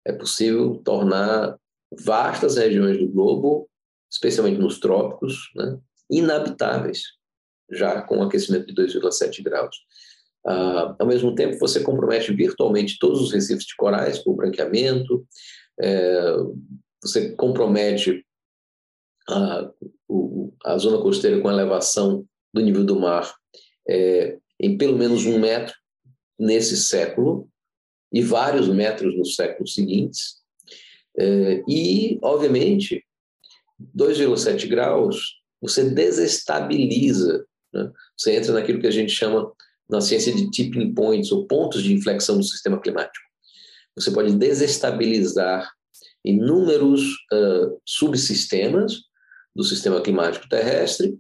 É 0.05 0.12
possível 0.12 0.81
tornar 0.84 1.58
vastas 1.91 2.58
regiões 2.58 2.98
do 2.98 3.08
globo, 3.08 3.70
especialmente 4.10 4.60
nos 4.60 4.79
trópicos, 4.79 5.51
né, 5.55 5.79
inabitáveis, 6.12 7.03
já 7.72 8.01
com 8.01 8.18
o 8.18 8.24
aquecimento 8.24 8.68
de 8.68 8.75
2,7 8.75 9.41
graus. 9.41 9.75
Ah, 10.46 10.96
ao 11.00 11.08
mesmo 11.08 11.34
tempo, 11.34 11.58
você 11.58 11.82
compromete 11.82 12.34
virtualmente 12.34 12.98
todos 13.00 13.22
os 13.22 13.32
recifes 13.32 13.65
de 13.65 13.75
corais 13.75 14.20
por 14.20 14.36
branqueamento, 14.36 15.25
é, 15.80 16.36
você 17.01 17.32
compromete 17.36 18.25
a, 19.30 19.72
o, 20.08 20.53
a 20.63 20.77
zona 20.77 21.01
costeira 21.01 21.39
com 21.39 21.50
elevação 21.50 22.25
do 22.53 22.62
nível 22.62 22.84
do 22.84 23.00
mar 23.00 23.34
é, 23.88 24.38
em 24.60 24.77
pelo 24.77 24.98
menos 24.98 25.25
um 25.25 25.39
metro 25.39 25.74
nesse 26.38 26.77
século 26.77 27.50
e 28.12 28.22
vários 28.22 28.68
metros 28.68 29.18
nos 29.18 29.36
séculos 29.36 29.74
seguintes. 29.74 30.41
É, 31.18 31.63
e, 31.68 32.20
obviamente, 32.22 33.03
2,7 33.96 34.68
graus 34.68 35.40
você 35.62 35.89
desestabiliza, 35.89 37.46
né? 37.74 37.91
você 38.18 38.36
entra 38.36 38.53
naquilo 38.53 38.82
que 38.82 38.88
a 38.88 38.91
gente 38.91 39.12
chama 39.12 39.51
na 39.89 40.01
ciência 40.01 40.34
de 40.34 40.50
tipping 40.50 40.94
points, 40.94 41.32
ou 41.32 41.46
pontos 41.46 41.84
de 41.84 41.94
inflexão 41.94 42.38
do 42.38 42.44
sistema 42.44 42.80
climático. 42.82 43.25
Você 43.96 44.10
pode 44.10 44.34
desestabilizar 44.36 45.70
inúmeros 46.24 47.01
uh, 47.34 47.80
subsistemas 47.86 49.01
do 49.53 49.63
sistema 49.63 50.01
climático 50.01 50.48
terrestre, 50.48 51.20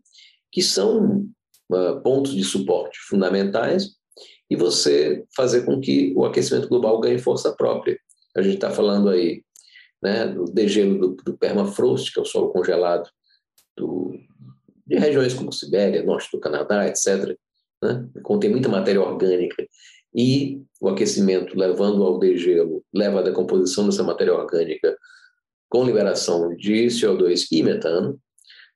que 0.51 0.61
são 0.61 1.25
uh, 1.69 2.01
pontos 2.01 2.33
de 2.33 2.43
suporte 2.45 2.97
fundamentais, 3.09 3.89
e 4.49 4.55
você 4.55 5.25
fazer 5.35 5.65
com 5.65 5.79
que 5.79 6.13
o 6.15 6.25
aquecimento 6.25 6.67
global 6.67 6.99
ganhe 6.99 7.17
força 7.17 7.53
própria. 7.53 7.97
A 8.35 8.41
gente 8.41 8.55
está 8.55 8.69
falando 8.69 9.09
aí 9.09 9.43
né, 10.01 10.27
do 10.27 10.45
degelo 10.45 10.97
do, 10.97 11.15
do 11.23 11.37
permafrost, 11.37 12.13
que 12.13 12.19
é 12.19 12.21
o 12.21 12.25
solo 12.25 12.51
congelado 12.51 13.09
do, 13.77 14.19
de 14.85 14.97
regiões 14.97 15.33
como 15.33 15.53
Sibéria, 15.53 16.03
norte 16.03 16.29
do 16.31 16.39
Canadá, 16.39 16.87
etc., 16.87 17.35
né, 17.81 18.07
contém 18.23 18.49
muita 18.49 18.69
matéria 18.69 19.01
orgânica, 19.01 19.65
e 20.13 20.61
o 20.79 20.89
aquecimento 20.89 21.57
levando 21.57 22.03
ao 22.03 22.19
degelo 22.19 22.83
leva 22.93 23.19
à 23.19 23.23
decomposição 23.23 23.85
dessa 23.85 24.03
matéria 24.03 24.33
orgânica 24.33 24.95
com 25.69 25.85
liberação 25.85 26.53
de 26.55 26.87
CO2 26.87 27.45
e 27.51 27.63
metano. 27.63 28.19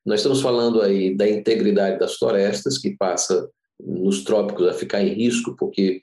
Nós 0.06 0.22
estamos 0.22 0.42
falando 0.42 0.82
aí 0.82 1.16
da 1.16 1.28
integridade 1.28 2.00
das 2.00 2.16
florestas, 2.16 2.78
que 2.78 2.96
passa 2.96 3.50
nos 3.80 4.24
trópicos 4.24 4.68
a 4.68 4.74
ficar 4.74 5.04
em 5.04 5.14
risco, 5.14 5.56
porque 5.58 6.02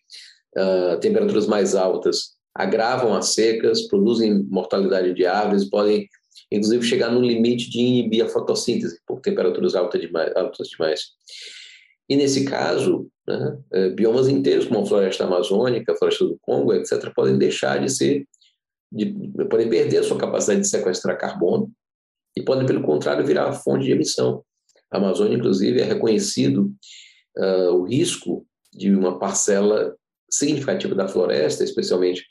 uh, 0.57 1.01
temperaturas 1.01 1.47
mais 1.47 1.75
altas 1.75 2.37
agravam 2.55 3.15
as 3.15 3.33
secas, 3.33 3.89
produzem 3.89 4.43
mortalidade 4.51 5.15
de 5.15 5.25
árvores, 5.25 5.71
podem 5.71 6.07
inclusive 6.55 6.85
chegar 6.85 7.11
no 7.11 7.21
limite 7.21 7.71
de 7.71 7.81
inibir 7.81 8.25
a 8.25 8.29
fotossíntese 8.29 9.01
por 9.07 9.21
temperaturas 9.21 9.75
altas 9.75 10.01
demais. 10.01 10.35
Altas 10.37 10.69
demais. 10.69 11.01
E 12.09 12.17
nesse 12.17 12.45
caso, 12.45 13.09
né, 13.27 13.59
é, 13.73 13.91
biomas 13.91 14.29
inteiros, 14.29 14.67
como 14.67 14.81
a 14.81 14.87
floresta 14.87 15.25
amazônica, 15.25 15.93
a 15.93 15.97
floresta 15.97 16.25
do 16.25 16.39
Congo, 16.43 16.75
etc., 16.75 17.13
podem 17.15 17.39
deixar 17.39 17.79
de 17.79 17.91
ser, 17.91 18.27
de, 18.91 19.15
podem 19.49 19.69
perder 19.69 19.99
a 19.99 20.03
sua 20.03 20.19
capacidade 20.19 20.61
de 20.61 20.69
sequestrar 20.69 21.19
carbono 21.19 21.71
e 22.37 22.43
podem, 22.43 22.67
pelo 22.67 22.83
contrário, 22.83 23.25
virar 23.25 23.53
fonte 23.53 23.85
de 23.85 23.93
emissão. 23.93 24.45
A 24.91 24.99
Amazônia, 24.99 25.37
inclusive, 25.37 25.81
é 25.81 25.85
reconhecido 25.85 26.73
uh, 27.39 27.71
o 27.73 27.85
risco 27.85 28.47
de 28.73 28.91
uma 28.95 29.19
parcela 29.19 29.95
significativa 30.31 30.95
da 30.95 31.09
floresta, 31.09 31.63
especialmente 31.63 32.25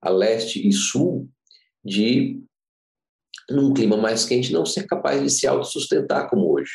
a 0.00 0.10
leste 0.10 0.66
e 0.66 0.72
sul, 0.72 1.28
de, 1.84 2.40
num 3.50 3.72
clima 3.72 3.96
mais 3.96 4.24
quente, 4.24 4.52
não 4.52 4.66
ser 4.66 4.86
capaz 4.86 5.22
de 5.22 5.30
se 5.30 5.46
autossustentar 5.46 6.28
como 6.28 6.52
hoje. 6.52 6.72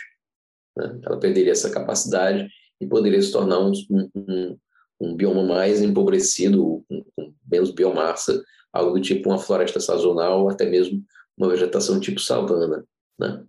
Né? 0.76 1.00
Ela 1.06 1.20
perderia 1.20 1.52
essa 1.52 1.70
capacidade 1.70 2.48
e 2.82 2.88
poderia 2.88 3.22
se 3.22 3.32
tornar 3.32 3.60
um, 3.60 3.72
um, 4.16 4.58
um 5.00 5.16
bioma 5.16 5.44
mais 5.44 5.82
empobrecido, 5.82 6.84
com, 6.88 7.04
com 7.16 7.34
menos 7.50 7.72
biomassa, 7.72 8.44
algo 8.72 8.94
do 8.94 9.02
tipo 9.02 9.30
uma 9.30 9.38
floresta 9.38 9.80
sazonal, 9.80 10.42
ou 10.42 10.50
até 10.50 10.66
mesmo 10.66 11.04
uma 11.38 11.50
vegetação 11.50 12.00
tipo 12.00 12.20
savana. 12.20 12.84
Né? 13.20 13.44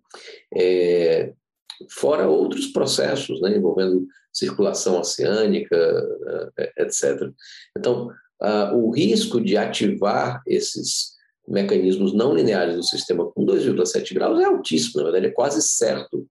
É, 0.54 1.32
fora 1.90 2.28
outros 2.28 2.66
processos 2.66 3.40
né, 3.40 3.56
envolvendo 3.56 4.06
circulação 4.32 4.98
oceânica, 4.98 5.76
eh, 6.58 6.72
etc. 6.78 7.30
Então, 7.78 8.08
uh, 8.42 8.74
o 8.74 8.90
risco 8.90 9.40
de 9.40 9.56
ativar 9.56 10.42
esses 10.46 11.14
mecanismos 11.46 12.12
não 12.12 12.34
lineares 12.34 12.76
do 12.76 12.82
sistema 12.82 13.30
com 13.30 13.44
2,7 13.44 14.14
graus 14.14 14.40
é 14.40 14.44
altíssimo, 14.44 14.98
na 14.98 15.10
verdade, 15.10 15.26
é 15.26 15.34
quase 15.34 15.60
certo 15.62 16.26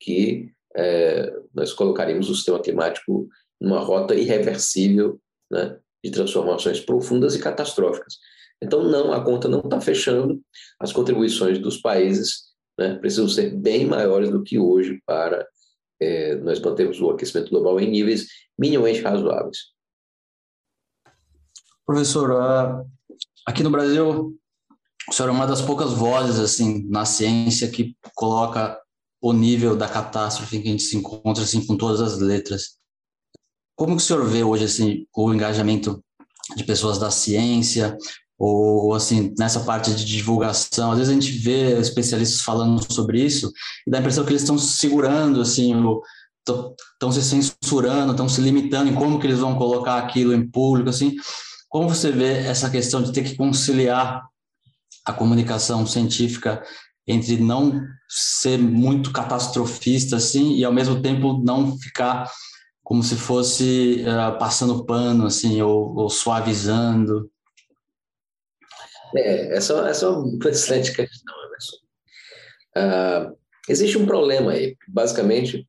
que 0.00 0.50
é, 0.76 1.32
nós 1.54 1.72
colocaríamos 1.72 2.28
o 2.30 2.34
sistema 2.34 2.60
climático 2.60 3.28
numa 3.60 3.80
rota 3.80 4.14
irreversível 4.14 5.20
né, 5.50 5.78
de 6.02 6.10
transformações 6.10 6.80
profundas 6.80 7.34
e 7.34 7.38
catastróficas. 7.38 8.18
Então, 8.60 8.82
não, 8.84 9.12
a 9.12 9.24
conta 9.24 9.48
não 9.48 9.60
está 9.60 9.80
fechando, 9.80 10.40
as 10.78 10.92
contribuições 10.92 11.58
dos 11.58 11.78
países 11.78 12.52
né, 12.78 12.96
precisam 12.96 13.28
ser 13.28 13.54
bem 13.54 13.86
maiores 13.86 14.30
do 14.30 14.42
que 14.42 14.58
hoje 14.58 15.00
para 15.04 15.46
é, 16.00 16.36
nós 16.36 16.60
mantermos 16.60 17.00
o 17.00 17.10
aquecimento 17.10 17.50
global 17.50 17.78
em 17.80 17.90
níveis 17.90 18.26
minimamente 18.58 19.02
razoáveis. 19.02 19.58
Professor, 21.84 22.30
uh, 22.30 22.86
aqui 23.46 23.62
no 23.62 23.70
Brasil, 23.70 24.38
o 25.12 25.14
senhor 25.14 25.28
é 25.28 25.32
uma 25.32 25.46
das 25.46 25.60
poucas 25.60 25.92
vozes 25.92 26.38
assim 26.38 26.88
na 26.88 27.04
ciência 27.04 27.68
que 27.68 27.94
coloca 28.14 28.78
o 29.20 29.34
nível 29.34 29.76
da 29.76 29.86
catástrofe 29.86 30.56
em 30.56 30.62
que 30.62 30.68
a 30.68 30.70
gente 30.70 30.82
se 30.82 30.96
encontra 30.96 31.44
assim 31.44 31.66
com 31.66 31.76
todas 31.76 32.00
as 32.00 32.18
letras. 32.18 32.78
Como 33.76 33.94
que 33.94 34.02
o 34.02 34.04
senhor 34.04 34.24
vê 34.24 34.42
hoje 34.42 34.64
assim 34.64 35.06
o 35.14 35.34
engajamento 35.34 36.02
de 36.56 36.64
pessoas 36.64 36.98
da 36.98 37.10
ciência 37.10 37.94
ou 38.38 38.94
assim 38.94 39.34
nessa 39.38 39.60
parte 39.60 39.94
de 39.94 40.02
divulgação? 40.06 40.92
Às 40.92 40.98
vezes 40.98 41.10
a 41.10 41.14
gente 41.14 41.32
vê 41.32 41.78
especialistas 41.78 42.40
falando 42.40 42.82
sobre 42.90 43.22
isso 43.22 43.52
e 43.86 43.90
dá 43.90 43.98
a 43.98 44.00
impressão 44.00 44.24
que 44.24 44.30
eles 44.30 44.42
estão 44.42 44.56
se 44.56 44.78
segurando 44.78 45.42
assim, 45.42 45.74
estão 46.40 47.12
se 47.12 47.22
censurando, 47.22 48.12
estão 48.12 48.30
se 48.30 48.40
limitando 48.40 48.90
em 48.90 48.94
como 48.94 49.20
que 49.20 49.26
eles 49.26 49.40
vão 49.40 49.58
colocar 49.58 49.98
aquilo 49.98 50.32
em 50.32 50.48
público 50.48 50.88
assim. 50.88 51.14
Como 51.68 51.86
você 51.86 52.10
vê 52.10 52.38
essa 52.46 52.70
questão 52.70 53.02
de 53.02 53.12
ter 53.12 53.24
que 53.24 53.36
conciliar 53.36 54.31
a 55.04 55.12
comunicação 55.12 55.86
científica 55.86 56.62
entre 57.06 57.36
não 57.36 57.80
ser 58.08 58.58
muito 58.58 59.12
catastrofista 59.12 60.16
assim 60.16 60.56
e 60.56 60.64
ao 60.64 60.72
mesmo 60.72 61.02
tempo 61.02 61.42
não 61.42 61.76
ficar 61.78 62.30
como 62.82 63.02
se 63.02 63.16
fosse 63.16 64.04
uh, 64.06 64.38
passando 64.38 64.84
pano 64.84 65.26
assim 65.26 65.60
ou, 65.62 65.96
ou 65.96 66.08
suavizando. 66.08 67.30
É, 69.16 69.56
essa, 69.56 69.88
essa 69.88 70.06
é 70.06 70.08
uma 70.08 70.38
excelente 70.48 70.92
questão 70.92 71.42
uh, 72.76 73.36
existe 73.68 73.98
um 73.98 74.06
problema 74.06 74.52
aí. 74.52 74.76
Basicamente 74.88 75.66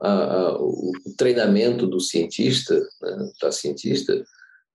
uh, 0.00 0.56
o, 0.58 0.92
treinamento 1.16 1.86
do 1.86 2.00
cientista 2.00 2.74
né, 2.74 3.30
da 3.40 3.52
cientista 3.52 4.24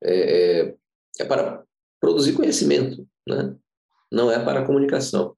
é, 0.03 0.61
é, 0.61 0.75
é 1.19 1.25
para 1.25 1.63
produzir 1.99 2.33
conhecimento 2.33 3.07
né? 3.27 3.55
Não 4.11 4.31
é 4.31 4.43
para 4.43 4.61
a 4.61 4.65
comunicação 4.65 5.35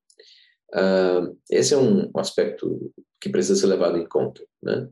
Uh, 0.74 1.38
esse 1.52 1.74
é 1.76 1.78
um 1.78 2.10
aspecto 2.16 2.92
que 3.22 3.30
precisa 3.30 3.60
ser 3.60 3.68
levado 3.68 3.98
em 3.98 4.08
conta. 4.08 4.44
Né? 4.62 4.90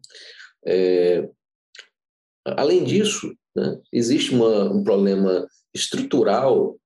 É, 0.64 1.28
além 2.46 2.84
disso, 2.84 3.36
né, 3.56 3.80
existe 3.92 4.34
uma, 4.34 4.72
um 4.72 4.84
problema 4.84 5.48
estrutural 5.74 6.78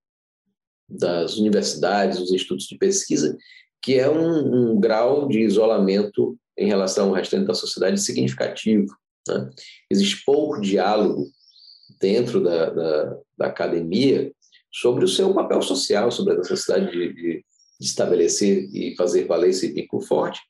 das 0.87 1.37
universidades, 1.37 2.19
dos 2.19 2.31
institutos 2.31 2.67
de 2.67 2.77
pesquisa, 2.77 3.37
que 3.81 3.95
é 3.95 4.09
um, 4.09 4.71
um 4.71 4.79
grau 4.79 5.27
de 5.27 5.41
isolamento 5.41 6.37
em 6.57 6.67
relação 6.67 7.09
ao 7.09 7.15
restante 7.15 7.47
da 7.47 7.53
sociedade 7.53 7.99
significativo. 7.99 8.95
Né? 9.27 9.49
Existe 9.91 10.23
pouco 10.25 10.61
diálogo 10.61 11.27
dentro 11.99 12.41
da, 12.41 12.69
da, 12.69 13.17
da, 13.37 13.47
academia 13.47 14.31
sobre 14.75 15.05
o 15.05 15.08
seu 15.08 15.34
papel 15.34 15.62
social, 15.62 16.12
sobre 16.12 16.34
a 16.34 16.38
necessidade 16.38 16.91
de, 16.91 17.13
de, 17.13 17.46
estabelecer 17.79 18.70
e 18.74 18.96
fazer 18.96 19.25
valer 19.25 19.50
esse 19.50 19.72
vínculo 19.72 20.01
forte. 20.01 20.41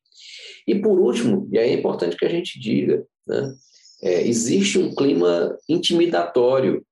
E, 0.68 0.74
por 0.76 1.00
último, 1.00 1.48
e 1.52 1.60
aí 1.60 1.70
é 1.70 1.74
importante 1.74 2.18
que 2.18 2.26
a 2.26 2.30
gente 2.30 2.60
diga, 2.60 3.06
né? 3.28 3.56
é, 4.02 4.28
existe 4.28 4.80
um 4.80 4.94
clima 4.96 5.56
intimidatório 5.70 6.84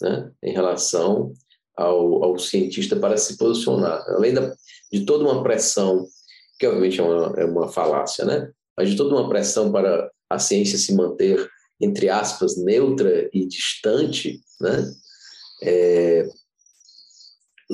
né? 0.00 0.30
em 0.42 0.52
relação 0.52 1.32
ao, 1.76 2.24
ao, 2.24 2.38
cientista 2.38 2.96
para 2.96 3.16
se 3.18 3.36
posicionar. 3.36 4.02
Além 4.08 4.32
da, 4.32 4.54
de 4.90 5.04
toda 5.04 5.24
uma 5.24 5.42
pressão, 5.42 6.06
que 6.58 6.66
obviamente 6.66 7.00
é 7.00 7.02
uma, 7.02 7.40
é 7.40 7.44
uma 7.44 7.68
falácia, 7.68 8.24
né? 8.24 8.50
mas 8.76 8.90
de 8.90 8.96
toda 8.96 9.14
uma 9.14 9.28
pressão 9.28 9.70
para 9.70 10.10
a 10.28 10.38
ciência 10.38 10.78
se 10.78 10.94
manter, 10.94 11.46
entre 11.78 12.08
aspas, 12.08 12.56
neutra 12.56 13.28
e 13.32 13.46
distante, 13.46 14.40
né? 14.60 14.92
É, 15.64 16.28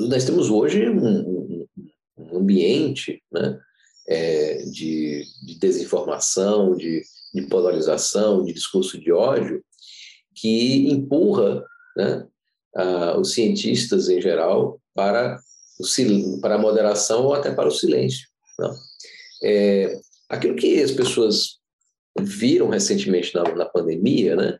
nós 0.07 0.25
temos 0.25 0.49
hoje 0.49 0.89
um, 0.89 1.65
um 2.17 2.37
ambiente 2.37 3.21
né? 3.31 3.59
É, 4.07 4.63
de, 4.63 5.23
de, 5.43 5.59
desinformação, 5.59 6.75
de, 6.75 7.03
de, 7.33 7.43
polarização, 7.43 8.43
de 8.43 8.53
discurso 8.53 8.99
de 8.99 9.11
ódio, 9.11 9.63
que 10.33 10.89
empurra 10.89 11.63
né, 11.95 12.25
a, 12.75 13.19
os 13.19 13.33
cientistas 13.33 14.09
em 14.09 14.19
geral 14.19 14.81
para, 14.95 15.39
o, 15.79 16.41
para 16.41 16.55
a 16.55 16.59
moderação 16.59 17.25
ou 17.25 17.33
até 17.35 17.51
para 17.51 17.67
o 17.67 17.71
silêncio. 17.71 18.27
Né? 18.57 18.69
É, 19.43 19.99
aquilo 20.27 20.55
que 20.55 20.81
as 20.81 20.91
pessoas 20.91 21.59
viram 22.19 22.69
recentemente 22.69 23.33
na, 23.35 23.43
na 23.55 23.65
pandemia, 23.65 24.35
né? 24.35 24.59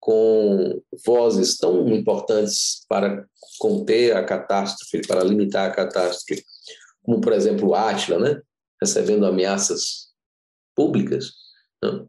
Com 0.00 0.80
vozes 1.04 1.56
tão 1.56 1.88
importantes 1.88 2.84
para 2.88 3.26
conter 3.58 4.16
a 4.16 4.24
catástrofe, 4.24 5.06
para 5.06 5.24
limitar 5.24 5.68
a 5.68 5.74
catástrofe, 5.74 6.44
como, 7.02 7.20
por 7.20 7.32
exemplo, 7.32 7.68
o 7.68 7.74
Atila, 7.74 8.18
né? 8.18 8.40
recebendo 8.80 9.26
ameaças 9.26 10.08
públicas. 10.74 11.32
Né? 11.82 12.06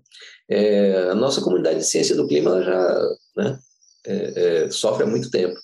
É, 0.49 1.09
a 1.09 1.15
nossa 1.15 1.41
comunidade 1.41 1.79
de 1.79 1.85
ciência 1.85 2.15
do 2.15 2.27
clima 2.27 2.61
já 2.63 3.09
né? 3.37 3.59
é, 4.05 4.65
é, 4.65 4.69
sofre 4.69 5.03
há 5.03 5.07
muito 5.07 5.31
tempo. 5.31 5.55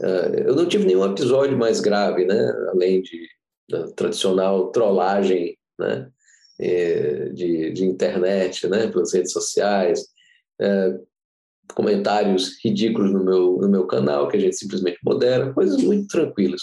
É, 0.00 0.44
eu 0.46 0.54
não 0.54 0.66
tive 0.66 0.84
nenhum 0.84 1.04
episódio 1.04 1.56
mais 1.56 1.80
grave, 1.80 2.24
né? 2.24 2.52
além 2.72 3.02
de, 3.02 3.28
da 3.70 3.90
tradicional 3.92 4.70
trollagem 4.70 5.56
né? 5.78 6.10
É, 6.58 7.28
de, 7.28 7.70
de 7.72 7.84
internet, 7.84 8.66
né, 8.66 8.86
pelas 8.86 9.12
redes 9.12 9.30
sociais, 9.30 10.06
é, 10.58 10.98
comentários 11.74 12.58
ridículos 12.64 13.12
no 13.12 13.24
meu, 13.24 13.58
no 13.58 13.68
meu 13.68 13.86
canal, 13.86 14.28
que 14.28 14.36
a 14.36 14.40
gente 14.40 14.56
simplesmente 14.56 14.98
modera, 15.04 15.52
coisas 15.52 15.82
muito 15.82 16.08
tranquilas. 16.08 16.62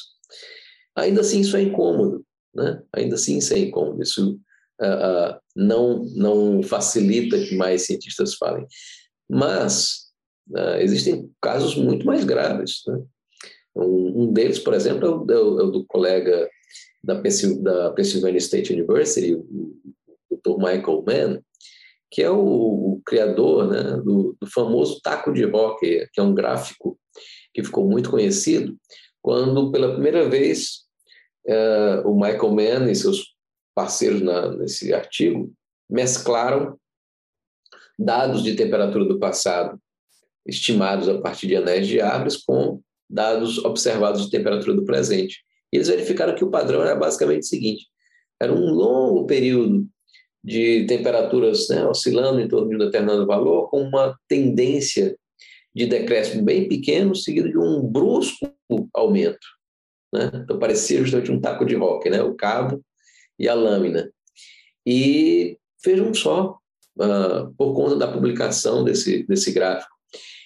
Ainda 0.95 1.21
assim, 1.21 1.41
isso 1.41 1.57
é 1.57 1.61
incômodo, 1.63 2.23
né? 2.53 2.81
ainda 2.93 3.15
assim, 3.15 3.37
isso 3.37 3.53
é 3.53 3.59
incômodo. 3.59 4.01
Isso 4.01 4.39
uh, 4.81 4.85
uh, 4.85 5.39
não, 5.55 6.03
não 6.15 6.63
facilita 6.63 7.37
que 7.37 7.55
mais 7.55 7.85
cientistas 7.85 8.35
falem. 8.35 8.65
Mas 9.29 10.09
uh, 10.49 10.77
existem 10.79 11.29
casos 11.41 11.75
muito 11.75 12.05
mais 12.05 12.23
graves. 12.23 12.81
Né? 12.87 13.01
Um, 13.75 14.31
deles, 14.31 14.59
por 14.59 14.73
exemplo, 14.73 15.07
é 15.07 15.09
o, 15.09 15.31
é 15.31 15.43
o, 15.43 15.59
é 15.61 15.63
o 15.63 15.71
do 15.71 15.85
colega 15.85 16.49
da, 17.03 17.15
da 17.15 17.91
Pennsylvania 17.91 18.37
State 18.37 18.71
University, 18.71 19.35
o 19.35 19.75
Dr. 20.31 20.57
Michael 20.57 21.03
Mann, 21.05 21.39
que 22.13 22.21
é 22.21 22.29
o, 22.29 22.37
o 22.37 23.01
criador 23.03 23.71
né, 23.71 23.97
do, 23.97 24.37
do, 24.39 24.47
famoso 24.47 25.01
taco 25.01 25.33
de 25.33 25.43
rock, 25.45 26.07
que 26.13 26.21
é 26.21 26.23
um 26.23 26.33
gráfico 26.33 26.95
que 27.51 27.63
ficou 27.63 27.89
muito 27.89 28.11
conhecido, 28.11 28.77
quando 29.19 29.71
pela 29.71 29.93
primeira 29.93 30.29
vez 30.29 30.83
uh, 31.47 32.07
o 32.07 32.13
Michael 32.13 32.51
Mann 32.51 32.91
e 32.91 32.95
seus 32.95 33.33
parceiros 33.73 34.21
na, 34.21 34.55
nesse 34.55 34.93
artigo 34.93 35.51
mesclaram 35.89 36.77
dados 37.97 38.43
de 38.43 38.55
temperatura 38.55 39.05
do 39.05 39.17
passado, 39.17 39.79
estimados 40.45 41.09
a 41.09 41.19
partir 41.19 41.47
de 41.47 41.55
anéis 41.55 41.87
de 41.87 41.99
árvores, 41.99 42.37
com 42.37 42.79
dados 43.09 43.57
observados 43.65 44.25
de 44.25 44.29
temperatura 44.29 44.75
do 44.75 44.85
presente. 44.85 45.43
E 45.71 45.77
eles 45.77 45.87
verificaram 45.87 46.35
que 46.35 46.45
o 46.45 46.51
padrão 46.51 46.83
era 46.83 46.95
basicamente 46.95 47.41
o 47.41 47.47
seguinte: 47.47 47.87
era 48.39 48.53
um 48.53 48.69
longo 48.69 49.25
período 49.25 49.87
de 50.43 50.85
temperaturas 50.85 51.69
né, 51.69 51.85
oscilando 51.85 52.41
em 52.41 52.47
torno 52.47 52.69
de 52.69 52.75
um 52.75 52.79
determinado 52.79 53.25
valor, 53.25 53.69
com 53.69 53.81
uma 53.81 54.17
tendência 54.27 55.17
de 55.73 55.85
decréscimo 55.85 56.43
bem 56.43 56.67
pequeno, 56.67 57.15
seguido 57.15 57.49
de 57.49 57.57
um 57.57 57.81
brusco 57.81 58.53
aumento. 58.93 59.47
Né? 60.13 60.29
Então 60.35 60.59
parecia 60.59 60.99
justamente 60.99 61.31
um 61.31 61.39
taco 61.39 61.65
de 61.65 61.75
rock, 61.75 62.09
né? 62.09 62.21
o 62.21 62.35
cabo 62.35 62.83
e 63.39 63.47
a 63.47 63.53
lâmina. 63.53 64.11
E 64.85 65.57
vejam 65.83 66.13
só, 66.13 66.57
uh, 66.97 67.53
por 67.57 67.73
conta 67.73 67.95
da 67.95 68.11
publicação 68.11 68.83
desse, 68.83 69.25
desse 69.25 69.51
gráfico 69.51 69.93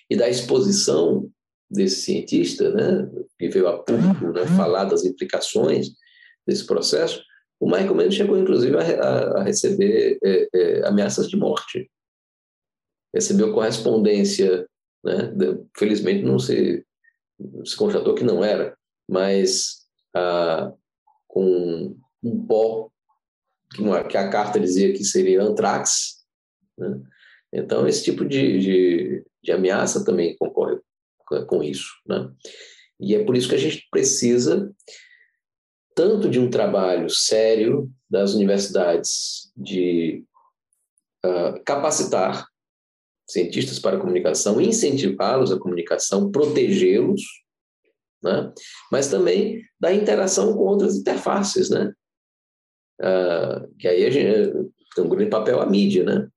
e 0.09 0.15
da 0.15 0.29
exposição 0.29 1.29
desse 1.69 2.01
cientista, 2.01 2.71
né, 2.71 3.09
que 3.37 3.49
veio 3.49 3.67
a 3.67 3.83
público 3.83 4.31
né, 4.31 4.45
falar 4.55 4.85
das 4.85 5.03
implicações 5.03 5.89
desse 6.47 6.65
processo, 6.65 7.21
o 7.59 7.65
Michael 7.65 7.95
Mann 7.95 8.11
chegou, 8.11 8.37
inclusive, 8.37 8.75
a, 8.77 9.39
a, 9.39 9.43
receber 9.43 10.19
é, 10.23 10.47
é, 10.53 10.87
ameaças 10.87 11.27
de 11.27 11.35
morte. 11.35 11.89
Recebeu 13.13 13.53
correspondência, 13.53 14.67
né? 15.03 15.33
felizmente 15.75 16.23
não 16.23 16.37
se, 16.37 16.85
se 17.65 17.75
constatou 17.75 18.13
que 18.13 18.23
não 18.23 18.43
era, 18.43 18.77
mas 19.09 19.87
com 21.27 21.95
um 22.23 22.45
pó 22.45 22.89
que, 23.73 23.81
uma, 23.81 24.03
que, 24.03 24.17
a 24.17 24.29
carta 24.29 24.59
dizia 24.59 24.93
que 24.93 25.03
seria 25.03 25.41
antrax. 25.41 26.25
Né? 26.77 27.01
Então, 27.53 27.87
esse 27.87 28.03
tipo 28.03 28.25
de, 28.25 28.59
de, 28.59 29.25
de 29.43 29.51
ameaça 29.51 30.03
também 30.03 30.35
concorre 30.37 30.79
com 31.47 31.63
isso. 31.63 31.91
Né? 32.05 32.31
E 32.99 33.15
é 33.15 33.23
por 33.23 33.35
isso 33.35 33.49
que 33.49 33.55
a 33.55 33.59
gente 33.59 33.87
precisa 33.91 34.73
tanto 35.97 36.29
de 36.29 36.39
um 36.39 36.47
trabalho 36.47 37.09
sério 37.09 37.91
das 38.07 38.35
universidades 38.35 39.51
de 39.57 40.23
uh, 41.25 41.59
capacitar 41.65 42.45
cientistas 43.27 43.79
para 43.79 43.97
a 43.97 43.99
comunicação, 43.99 44.61
incentivá-los 44.61 45.51
à 45.51 45.57
comunicação, 45.57 46.31
protegê-los, 46.31 47.23
né? 48.23 48.53
mas 48.91 49.07
também 49.07 49.63
da 49.79 49.91
interação 49.91 50.53
com 50.53 50.59
outras 50.59 50.95
interfaces, 50.95 51.71
né? 51.71 51.91
Uh, 53.01 53.75
que 53.79 53.87
aí 53.87 54.05
a 54.05 54.09
gente, 54.11 54.53
tem 54.95 55.03
um 55.03 55.09
grande 55.09 55.31
papel 55.31 55.59
a 55.59 55.65
mídia, 55.65 56.03
né? 56.03 56.29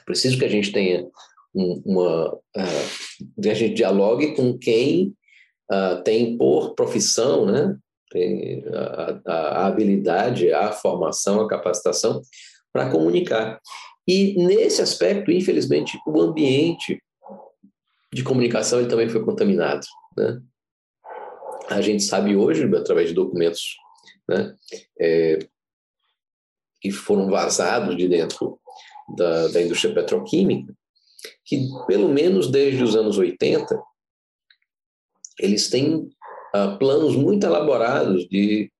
É 0.00 0.02
preciso 0.04 0.38
que 0.38 0.44
a 0.46 0.50
gente 0.50 0.72
tenha 0.72 1.06
um, 1.54 1.82
uma, 1.84 2.34
uh, 2.34 3.48
a 3.50 3.54
gente 3.54 3.74
dialogue 3.74 4.34
com 4.34 4.56
quem 4.58 5.14
uh, 5.70 6.02
tem 6.02 6.38
por 6.38 6.74
profissão, 6.74 7.44
né? 7.44 7.78
Tem 8.14 8.64
a, 8.72 9.20
a, 9.26 9.66
habilidade, 9.66 10.52
a 10.52 10.70
formação, 10.70 11.40
a 11.40 11.48
capacitação 11.48 12.22
para 12.72 12.88
comunicar. 12.88 13.60
E 14.06 14.40
nesse 14.46 14.80
aspecto, 14.80 15.32
infelizmente, 15.32 15.98
o 16.06 16.20
ambiente 16.20 17.02
de 18.12 18.22
comunicação 18.22 18.78
ele 18.78 18.88
também 18.88 19.08
foi 19.08 19.24
contaminado. 19.24 19.84
Né? 20.16 20.40
A 21.68 21.80
gente 21.80 22.04
sabe 22.04 22.36
hoje, 22.36 22.64
através 22.76 23.08
de 23.08 23.14
documentos 23.14 23.76
né, 24.28 24.54
é, 25.00 25.38
que 26.80 26.92
foram 26.92 27.28
vazados 27.28 27.96
de 27.96 28.06
dentro 28.06 28.60
da, 29.16 29.48
da 29.48 29.60
indústria 29.60 29.92
petroquímica, 29.92 30.72
que 31.44 31.66
pelo 31.88 32.08
menos 32.08 32.48
desde 32.48 32.84
os 32.84 32.94
anos 32.94 33.18
80, 33.18 33.76
eles 35.40 35.68
têm 35.68 36.08
uh, 36.54 36.78
planos 36.78 37.16
muito 37.16 37.44
elaborados 37.44 38.28
de, 38.28 38.70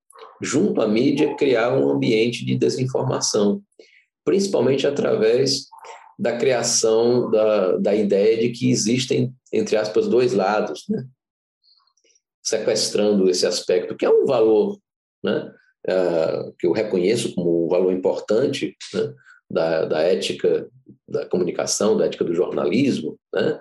junto 0.41 0.81
à 0.81 0.89
mídia, 0.89 1.35
criar 1.37 1.73
um 1.77 1.91
ambiente 1.91 2.45
de 2.45 2.57
desinformação, 2.57 3.63
principalmente 4.25 4.87
através 4.87 5.67
da 6.19 6.37
criação 6.37 7.31
da, 7.31 7.77
da 7.79 7.95
ideia 7.95 8.39
de 8.39 8.51
que 8.51 8.71
existem, 8.71 9.35
entre 9.53 9.77
aspas, 9.77 10.09
dois 10.09 10.33
lados, 10.33 10.85
né? 10.89 11.05
sequestrando 12.43 13.29
esse 13.29 13.47
aspecto, 13.47 13.97
que 13.97 14.05
é 14.05 14.11
um 14.11 14.27
valor 14.27 14.79
né? 15.23 15.51
Uh, 15.89 16.55
que 16.59 16.67
eu 16.67 16.73
reconheço 16.73 17.35
como 17.35 17.67
um 17.67 17.69
valor 17.69 17.93
importante 17.93 18.77
né? 18.93 19.15
da, 19.51 19.85
da 19.85 20.01
ética 20.01 20.69
da 21.09 21.27
comunicação, 21.27 21.97
da 21.97 22.07
ética 22.07 22.25
do 22.25 22.35
jornalismo, 22.35 23.19
né? 23.33 23.61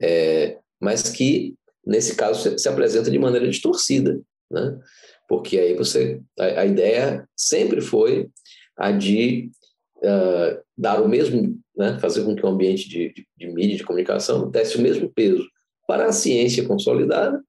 É, 0.00 0.58
mas 0.80 1.10
que 1.10 1.55
nesse 1.86 2.16
caso, 2.16 2.42
se, 2.42 2.58
se 2.58 2.68
apresenta 2.68 3.10
de 3.10 3.18
maneira 3.18 3.48
distorcida. 3.48 4.20
Né? 4.50 4.78
porque 5.28 5.58
aí 5.58 5.74
você 5.74 6.20
a, 6.38 6.60
a 6.60 6.66
ideia 6.66 7.28
sempre 7.36 7.80
foi 7.80 8.28
a 8.76 8.92
de 8.92 9.50
uh, 9.98 10.62
dar 10.76 11.00
o 11.02 11.08
mesmo, 11.08 11.58
né, 11.76 11.98
fazer 11.98 12.24
com 12.24 12.34
que 12.34 12.44
o 12.44 12.48
ambiente 12.48 12.88
de, 12.88 13.12
de, 13.12 13.26
de 13.36 13.46
mídia 13.48 13.76
de 13.76 13.84
comunicação 13.84 14.50
desse 14.50 14.76
o 14.76 14.82
mesmo 14.82 15.10
peso 15.12 15.46
para 15.86 16.06
a 16.06 16.12
ciência 16.12 16.66
consolidada 16.66 17.42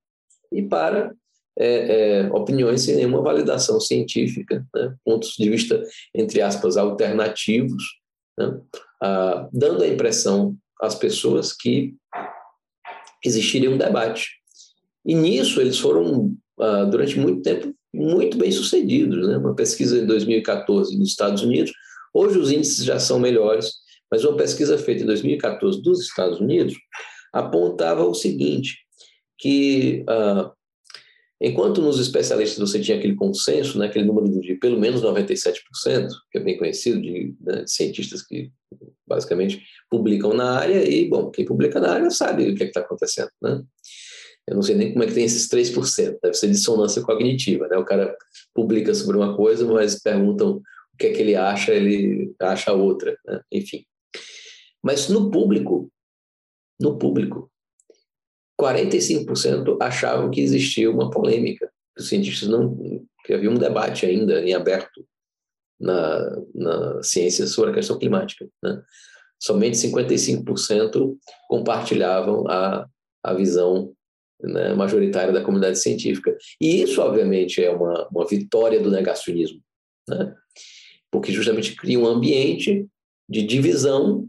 e 0.51 0.61
para 0.61 1.13
é, 1.59 2.21
é, 2.21 2.31
opiniões 2.31 2.81
sem 2.81 2.95
nenhuma 2.95 3.21
validação 3.21 3.79
científica, 3.79 4.65
né? 4.73 4.95
pontos 5.03 5.33
de 5.37 5.49
vista, 5.49 5.83
entre 6.13 6.39
aspas, 6.39 6.77
alternativos, 6.77 7.83
né? 8.37 8.61
ah, 9.01 9.49
dando 9.51 9.83
a 9.83 9.87
impressão 9.87 10.55
às 10.79 10.93
pessoas 10.93 11.51
que 11.51 11.95
existiria 13.23 13.71
um 13.71 13.77
debate. 13.77 14.29
E 15.05 15.15
nisso 15.15 15.61
eles 15.61 15.79
foram, 15.79 16.35
ah, 16.59 16.85
durante 16.85 17.19
muito 17.19 17.41
tempo, 17.41 17.73
muito 17.93 18.37
bem 18.37 18.51
sucedidos. 18.51 19.27
Né? 19.27 19.37
Uma 19.37 19.55
pesquisa 19.55 19.97
em 19.97 20.05
2014 20.05 20.97
nos 20.97 21.09
Estados 21.09 21.41
Unidos, 21.43 21.71
hoje 22.13 22.37
os 22.37 22.51
índices 22.51 22.83
já 22.83 22.99
são 22.99 23.19
melhores, 23.19 23.73
mas 24.11 24.23
uma 24.23 24.37
pesquisa 24.37 24.77
feita 24.77 25.03
em 25.03 25.07
2014 25.07 25.81
dos 25.81 26.01
Estados 26.01 26.39
Unidos 26.39 26.75
apontava 27.33 28.05
o 28.05 28.13
seguinte, 28.13 28.77
que 29.37 30.03
ah, 30.07 30.51
Enquanto 31.39 31.81
nos 31.81 31.99
especialistas 31.99 32.57
você 32.57 32.79
tinha 32.79 32.97
aquele 32.97 33.15
consenso, 33.15 33.77
né, 33.77 33.85
aquele 33.85 34.05
número 34.05 34.27
de 34.41 34.55
pelo 34.55 34.79
menos 34.79 35.03
97%, 35.03 35.53
que 36.31 36.39
é 36.39 36.41
bem 36.41 36.57
conhecido, 36.57 36.99
de, 36.99 37.35
né, 37.39 37.63
de 37.63 37.71
cientistas 37.71 38.23
que 38.23 38.51
basicamente 39.07 39.63
publicam 39.89 40.33
na 40.33 40.57
área, 40.57 40.83
e, 40.89 41.07
bom, 41.07 41.29
quem 41.29 41.45
publica 41.45 41.79
na 41.79 41.93
área 41.93 42.09
sabe 42.09 42.49
o 42.49 42.55
que 42.55 42.63
é 42.63 42.67
está 42.67 42.79
acontecendo. 42.79 43.29
Né? 43.41 43.61
Eu 44.47 44.55
não 44.55 44.63
sei 44.63 44.75
nem 44.75 44.91
como 44.91 45.03
é 45.03 45.07
que 45.07 45.13
tem 45.13 45.25
esses 45.25 45.47
3%, 45.47 46.17
deve 46.21 46.33
ser 46.33 46.49
dissonância 46.49 47.01
cognitiva. 47.03 47.67
Né? 47.67 47.77
O 47.77 47.85
cara 47.85 48.15
publica 48.53 48.93
sobre 48.95 49.17
uma 49.17 49.35
coisa, 49.35 49.65
mas 49.65 50.01
perguntam 50.01 50.61
o 50.93 50.97
que 50.97 51.07
é 51.07 51.13
que 51.13 51.21
ele 51.21 51.35
acha, 51.35 51.71
ele 51.71 52.33
acha 52.39 52.73
outra. 52.73 53.15
Né? 53.25 53.41
Enfim. 53.51 53.85
Mas 54.81 55.07
no 55.07 55.29
público, 55.29 55.91
no 56.79 56.97
público, 56.97 57.51
45% 58.59 59.77
achavam 59.81 60.31
que 60.31 60.41
existia 60.41 60.89
uma 60.89 61.09
polêmica, 61.09 61.69
que 61.95 62.01
os 62.01 62.09
cientistas 62.09 62.49
não, 62.49 62.75
que 63.23 63.33
havia 63.33 63.51
um 63.51 63.57
debate 63.57 64.05
ainda 64.05 64.41
em 64.41 64.53
aberto 64.53 65.05
na, 65.79 66.41
na 66.55 67.03
ciência 67.03 67.45
sobre 67.45 67.71
a 67.71 67.73
questão 67.73 67.99
climática. 67.99 68.47
Né? 68.63 68.81
Somente 69.39 69.77
55% 69.77 71.15
compartilhavam 71.47 72.47
a, 72.47 72.87
a 73.23 73.33
visão 73.33 73.93
né, 74.41 74.73
majoritária 74.73 75.31
da 75.31 75.43
comunidade 75.43 75.79
científica. 75.79 76.35
E 76.59 76.81
isso, 76.81 77.01
obviamente, 77.01 77.63
é 77.63 77.71
uma, 77.71 78.07
uma 78.09 78.25
vitória 78.25 78.81
do 78.81 78.89
negacionismo, 78.89 79.61
né? 80.09 80.33
porque 81.11 81.31
justamente 81.31 81.75
cria 81.75 81.99
um 81.99 82.07
ambiente 82.07 82.87
de 83.29 83.43
divisão, 83.43 84.27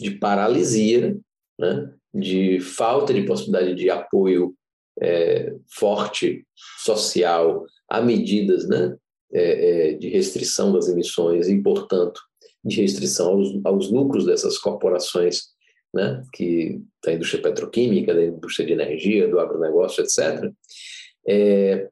de 0.00 0.12
paralisia, 0.12 1.18
né? 1.58 1.92
De 2.14 2.60
falta 2.60 3.12
de 3.12 3.22
possibilidade 3.22 3.74
de 3.74 3.90
apoio 3.90 4.54
é, 5.00 5.54
forte 5.72 6.46
social 6.78 7.64
a 7.88 8.00
medidas 8.00 8.68
né, 8.68 8.96
é, 9.32 9.90
é, 9.90 9.92
de 9.94 10.08
restrição 10.08 10.72
das 10.72 10.88
emissões 10.88 11.48
e, 11.48 11.62
portanto, 11.62 12.20
de 12.64 12.80
restrição 12.80 13.30
aos, 13.30 13.60
aos 13.64 13.90
lucros 13.90 14.26
dessas 14.26 14.58
corporações 14.58 15.42
né, 15.94 16.22
que 16.32 16.80
da 17.04 17.12
indústria 17.12 17.42
petroquímica, 17.42 18.14
da 18.14 18.24
indústria 18.24 18.66
de 18.66 18.72
energia, 18.72 19.28
do 19.28 19.38
agronegócio, 19.38 20.02
etc. 20.02 20.52
É, 21.26 21.88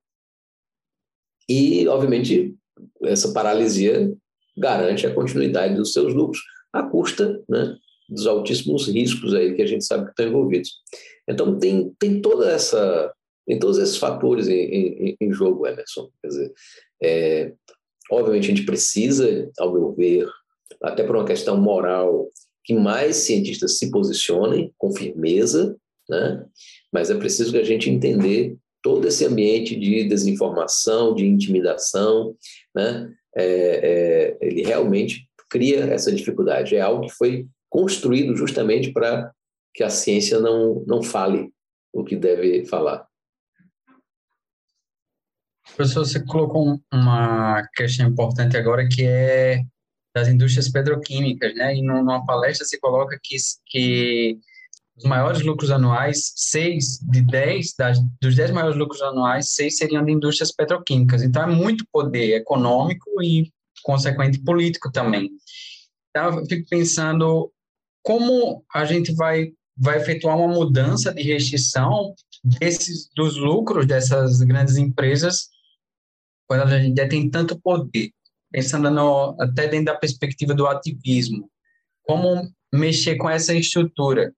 e, 1.48 1.87
obviamente, 1.88 2.55
essa 3.02 3.33
paralisia 3.33 4.12
garante 4.57 5.07
a 5.07 5.14
continuidade 5.14 5.74
dos 5.74 5.92
seus 5.92 6.12
lucros, 6.12 6.42
à 6.72 6.83
custa 6.83 7.42
né, 7.48 7.76
dos 8.09 8.27
altíssimos 8.27 8.88
riscos 8.88 9.35
aí 9.35 9.55
que 9.55 9.62
a 9.62 9.66
gente 9.66 9.85
sabe 9.85 10.05
que 10.05 10.11
estão 10.11 10.27
envolvidos. 10.27 10.71
Então 11.29 11.59
tem, 11.59 11.92
tem 11.99 12.21
toda 12.21 12.51
essa 12.51 13.12
tem 13.47 13.59
todos 13.61 13.79
esses 13.79 13.97
fatores 13.97 14.49
em, 14.49 14.55
em, 14.55 15.16
em 15.21 15.33
jogo, 15.33 15.66
Emerson. 15.66 16.11
Quer 16.21 16.29
dizer, 16.29 16.53
é, 17.01 17.53
obviamente 18.11 18.47
a 18.47 18.49
gente 18.49 18.66
precisa, 18.66 19.49
ao 19.59 19.73
meu 19.73 19.92
ver, 19.92 20.29
até 20.83 21.05
por 21.05 21.14
uma 21.14 21.25
questão 21.25 21.57
moral, 21.57 22.29
que 22.64 22.75
mais 22.75 23.16
cientistas 23.16 23.79
se 23.79 23.90
posicionem 23.92 24.73
com 24.77 24.92
firmeza, 24.92 25.77
né? 26.09 26.45
mas 26.92 27.09
é 27.09 27.14
preciso 27.14 27.53
que 27.53 27.59
a 27.59 27.64
gente 27.64 27.88
entender 27.88 28.57
todo 28.83 29.07
esse 29.07 29.25
ambiente 29.25 29.77
de 29.77 30.05
desinformação, 30.05 31.14
de 31.14 31.27
intimidação, 31.27 32.37
né? 32.75 33.12
É, 33.37 33.45
é, 33.45 34.38
ele 34.40 34.62
realmente 34.62 35.29
cria 35.51 35.85
essa 35.87 36.12
dificuldade. 36.12 36.77
É 36.77 36.81
algo 36.81 37.07
que 37.07 37.12
foi 37.12 37.47
construído 37.68 38.37
justamente 38.37 38.92
para 38.92 39.33
que 39.74 39.83
a 39.83 39.90
ciência 39.90 40.40
não, 40.40 40.85
não 40.87 41.02
fale 41.02 41.52
o 41.92 42.05
que 42.05 42.16
deve 42.16 42.64
falar. 42.66 43.07
Professor, 45.74 46.05
você 46.07 46.24
colocou 46.24 46.81
uma 46.92 47.66
questão 47.74 48.09
importante 48.09 48.57
agora 48.57 48.88
que 48.88 49.05
é 49.05 49.62
das 50.14 50.29
indústrias 50.29 50.70
petroquímicas, 50.70 51.55
né? 51.55 51.76
E 51.76 51.83
numa 51.83 52.24
palestra 52.24 52.64
você 52.64 52.79
coloca 52.79 53.18
que, 53.22 53.37
que 53.66 54.38
os 54.96 55.05
maiores 55.05 55.42
lucros 55.42 55.70
anuais, 55.70 56.33
seis 56.35 56.98
de 57.02 57.20
dez, 57.20 57.74
das, 57.79 57.98
dos 58.22 58.35
dez 58.35 58.50
maiores 58.50 58.79
lucros 58.79 59.02
anuais, 59.02 59.52
seis 59.52 59.76
seriam 59.76 60.02
de 60.02 60.12
indústrias 60.12 60.52
petroquímicas. 60.52 61.22
Então 61.22 61.42
é 61.42 61.46
muito 61.46 61.85
poder 61.92 62.35
econômico 62.35 63.22
e, 63.22 63.52
consequente, 63.83 64.42
político 64.42 64.90
também. 64.90 65.29
Então 66.09 66.38
eu 66.38 66.46
fico 66.46 66.66
pensando 66.70 67.52
como 68.07 68.64
a 68.73 68.85
gente 68.85 69.12
vai, 69.12 69.53
vai 69.77 69.97
efetuar 69.97 70.38
uma 70.38 70.47
mudança 70.47 71.12
de 71.12 71.23
restrição 71.23 72.14
desses, 72.45 73.11
dos 73.16 73.37
lucros 73.37 73.85
dessas 73.85 74.38
grandes 74.42 74.77
empresas 74.77 75.49
quando 76.47 76.73
a 76.73 76.79
gente 76.79 77.09
tem 77.09 77.29
tanto 77.29 77.61
poder? 77.61 78.12
Pensando 78.53 78.92
no, 78.92 79.37
até 79.40 79.66
dentro 79.66 79.87
da 79.87 79.97
perspectiva 79.97 80.55
do 80.55 80.69
ativismo. 80.69 81.51
Como 82.05 82.49
mexer 82.73 83.16
com 83.16 83.29
essa 83.29 83.53
estrutura? 83.53 84.33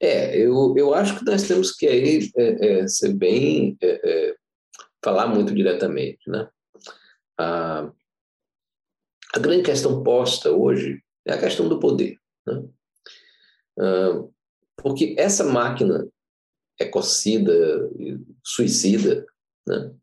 É, 0.00 0.34
eu, 0.34 0.74
eu 0.78 0.94
acho 0.94 1.18
que 1.18 1.26
nós 1.26 1.42
temos 1.42 1.72
que 1.72 1.86
aí 1.86 2.30
é, 2.38 2.68
é, 2.80 2.88
ser 2.88 3.12
bem 3.12 3.76
é, 3.82 4.00
é 4.02 4.34
falar 5.04 5.26
muito 5.26 5.54
diretamente, 5.54 6.20
né? 6.26 6.48
A, 7.38 7.92
a 9.34 9.38
grande 9.38 9.64
questão 9.64 10.02
posta 10.02 10.50
hoje 10.50 11.02
é 11.28 11.34
a 11.34 11.38
questão 11.38 11.68
do 11.68 11.78
poder. 11.78 12.18
Né? 12.46 12.64
Uh, 13.78 14.34
porque 14.76 15.14
essa 15.18 15.44
máquina 15.44 16.08
ecocida, 16.80 17.52
suicida, 18.42 19.26
né? 19.66 19.94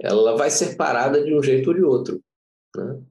ela 0.00 0.36
vai 0.36 0.50
ser 0.50 0.76
parada 0.76 1.22
de 1.22 1.34
um 1.34 1.42
jeito 1.42 1.68
ou 1.68 1.74
de 1.74 1.82
outro. 1.82 2.22
Né? 2.76 3.02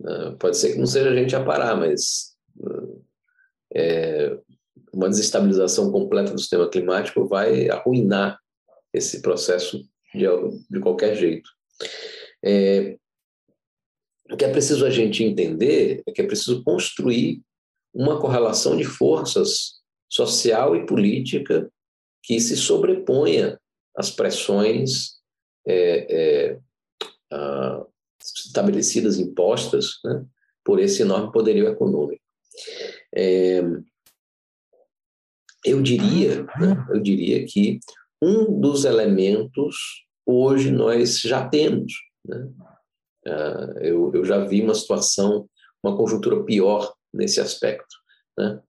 Uh, 0.00 0.36
pode 0.38 0.56
ser 0.56 0.72
que 0.72 0.78
não 0.78 0.86
seja 0.86 1.10
a 1.10 1.14
gente 1.14 1.36
a 1.36 1.44
parar, 1.44 1.76
mas 1.76 2.34
uh, 2.56 3.04
é, 3.74 4.38
uma 4.92 5.08
desestabilização 5.08 5.90
completa 5.90 6.32
do 6.32 6.40
sistema 6.40 6.68
climático 6.68 7.26
vai 7.26 7.68
arruinar 7.68 8.38
esse 8.92 9.22
processo 9.22 9.82
de, 10.14 10.26
de 10.70 10.80
qualquer 10.80 11.14
jeito. 11.14 11.48
É, 12.44 12.98
o 14.32 14.36
que 14.36 14.44
é 14.44 14.50
preciso 14.50 14.86
a 14.86 14.90
gente 14.90 15.22
entender 15.22 16.02
é 16.06 16.12
que 16.12 16.22
é 16.22 16.26
preciso 16.26 16.64
construir 16.64 17.42
uma 17.92 18.18
correlação 18.18 18.76
de 18.76 18.84
forças 18.84 19.82
social 20.08 20.74
e 20.74 20.86
política 20.86 21.70
que 22.22 22.40
se 22.40 22.56
sobreponha 22.56 23.60
às 23.94 24.10
pressões 24.10 25.18
é, 25.66 26.06
é, 26.50 26.58
a, 27.30 27.84
estabelecidas, 28.22 29.18
impostas 29.18 29.98
né, 30.04 30.24
por 30.64 30.80
esse 30.80 31.02
enorme 31.02 31.30
poderio 31.30 31.68
econômico. 31.68 32.22
É, 33.14 33.60
eu 35.64 35.82
diria, 35.82 36.44
né, 36.58 36.86
eu 36.90 37.00
diria 37.00 37.44
que 37.44 37.80
um 38.22 38.60
dos 38.60 38.84
elementos 38.84 40.06
hoje 40.24 40.70
nós 40.70 41.20
já 41.20 41.46
temos, 41.48 41.92
né, 42.24 42.48
Uh, 43.26 43.78
eu, 43.80 44.12
eu 44.14 44.24
já 44.24 44.44
vi 44.44 44.62
uma 44.62 44.74
situação, 44.74 45.48
uma 45.82 45.96
conjuntura 45.96 46.42
pior 46.44 46.92
nesse 47.12 47.40
aspecto. 47.40 47.94
Né? 48.38 48.60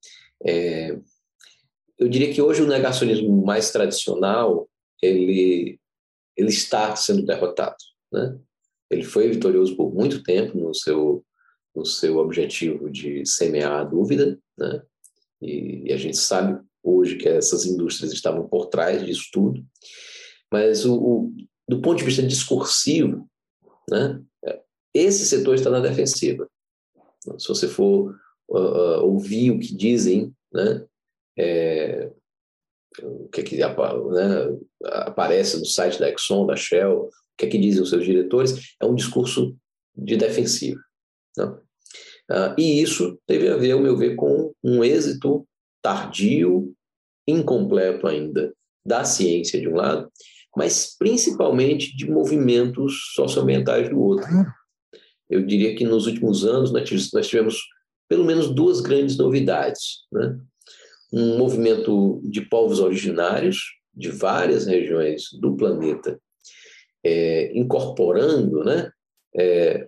É, 0.46 1.00
eu 1.98 2.10
diria 2.10 2.34
que 2.34 2.42
hoje 2.42 2.62
o 2.62 2.68
negacionismo 2.68 3.46
mais 3.46 3.72
tradicional 3.72 4.70
ele 5.02 5.80
ele 6.36 6.50
está 6.50 6.96
sendo 6.96 7.24
derrotado, 7.24 7.78
né? 8.12 8.40
Ele 8.90 9.04
foi 9.04 9.30
vitorioso 9.30 9.76
por 9.78 9.94
muito 9.94 10.24
tempo 10.24 10.58
no 10.58 10.74
seu 10.74 11.24
no 11.76 11.86
seu 11.86 12.18
objetivo 12.18 12.90
de 12.90 13.26
semear 13.26 13.82
a 13.82 13.84
dúvida, 13.84 14.38
né? 14.58 14.82
E, 15.42 15.90
e 15.90 15.94
a 15.94 15.98
gente 15.98 16.18
sabe 16.18 16.60
hoje 16.84 17.18
que 17.18 17.28
essas 17.28 17.66
indústrias 17.66 18.12
estavam 18.12 18.48
por 18.48 18.68
trás 18.68 19.06
disso 19.06 19.30
tudo. 19.32 19.64
mas 20.52 20.86
o, 20.86 20.96
o, 20.96 21.34
do 21.68 21.82
ponto 21.82 21.98
de 21.98 22.04
vista 22.04 22.22
discursivo, 22.22 23.28
né, 23.90 24.22
esse 24.94 25.26
setor 25.26 25.56
está 25.56 25.70
na 25.70 25.80
defensiva. 25.80 26.48
Se 27.38 27.48
você 27.48 27.68
for 27.68 28.16
uh, 28.50 29.04
ouvir 29.04 29.52
o 29.52 29.60
que 29.60 29.76
dizem, 29.76 30.34
né, 30.54 30.86
é, 31.38 32.12
o 33.02 33.28
que, 33.30 33.42
é 33.42 33.44
que 33.44 33.58
né, 33.58 34.58
aparece 34.82 35.58
no 35.58 35.66
site 35.66 36.00
da 36.00 36.10
Exxon, 36.10 36.46
da 36.46 36.56
Shell, 36.56 37.06
o 37.06 37.10
que 37.38 37.46
é 37.46 37.50
que 37.50 37.58
dizem 37.58 37.82
os 37.82 37.90
seus 37.90 38.04
diretores, 38.04 38.76
é 38.80 38.86
um 38.86 38.94
discurso 38.94 39.56
de 39.96 40.18
defensiva. 40.18 40.80
Né? 41.38 41.46
Uh, 41.46 42.56
e 42.58 42.82
isso 42.82 43.20
teve 43.26 43.50
a 43.50 43.58
ver, 43.58 43.72
ao 43.72 43.80
meu 43.80 43.98
ver, 43.98 44.16
com 44.16 44.54
um 44.64 44.84
êxito 44.84 45.48
tardio, 45.82 46.74
incompleto 47.28 48.08
ainda, 48.08 48.54
da 48.86 49.04
ciência 49.04 49.60
de 49.60 49.68
um 49.68 49.76
lado, 49.76 50.12
mas 50.56 50.96
principalmente 50.98 51.96
de 51.96 52.10
movimentos 52.10 53.14
socioambientais 53.14 53.90
do 53.90 54.00
outro. 54.00 54.28
Eu 55.30 55.46
diria 55.46 55.76
que 55.76 55.86
nos 55.86 56.08
últimos 56.08 56.46
anos 56.46 56.72
nós 56.72 57.28
tivemos 57.28 57.60
pelo 58.08 58.26
menos 58.26 58.50
duas 58.54 58.82
grandes 58.82 59.18
novidades. 59.18 60.06
Né? 60.12 60.40
Um 61.12 61.38
movimento 61.38 62.22
de 62.24 62.42
povos 62.42 62.80
originários 62.80 63.58
de 63.94 64.10
várias 64.10 64.66
regiões 64.66 65.30
do 65.40 65.56
planeta, 65.56 66.20
é, 67.04 67.56
incorporando, 67.58 68.64
né? 68.64 68.92
É, 69.36 69.88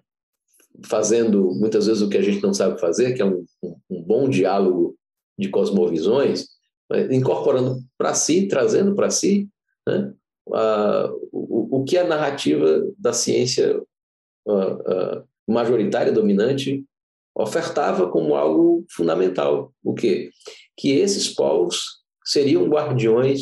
fazendo 0.83 1.51
muitas 1.55 1.87
vezes 1.87 2.01
o 2.01 2.09
que 2.09 2.17
a 2.17 2.21
gente 2.21 2.41
não 2.43 2.53
sabe 2.53 2.79
fazer, 2.79 3.13
que 3.13 3.21
é 3.21 3.25
um, 3.25 3.45
um, 3.63 4.01
bom 4.01 4.27
diálogo 4.27 4.97
de 5.37 5.49
cosmovisões, 5.49 6.47
incorporando 7.09 7.81
para 7.97 8.13
si, 8.13 8.47
trazendo 8.47 8.93
para 8.95 9.09
si 9.09 9.47
né, 9.87 10.13
a, 10.51 11.09
o, 11.31 11.79
o 11.79 11.83
que 11.83 11.97
a 11.97 12.07
narrativa 12.07 12.85
da 12.97 13.13
ciência 13.13 13.81
a, 14.47 14.53
a 14.53 15.23
majoritária, 15.47 16.11
dominante, 16.11 16.83
ofertava 17.35 18.09
como 18.09 18.35
algo 18.35 18.85
fundamental. 18.89 19.73
O 19.83 19.93
quê? 19.93 20.29
Que 20.77 20.91
esses 20.91 21.27
povos 21.29 22.03
seriam 22.23 22.67
guardiões 22.67 23.41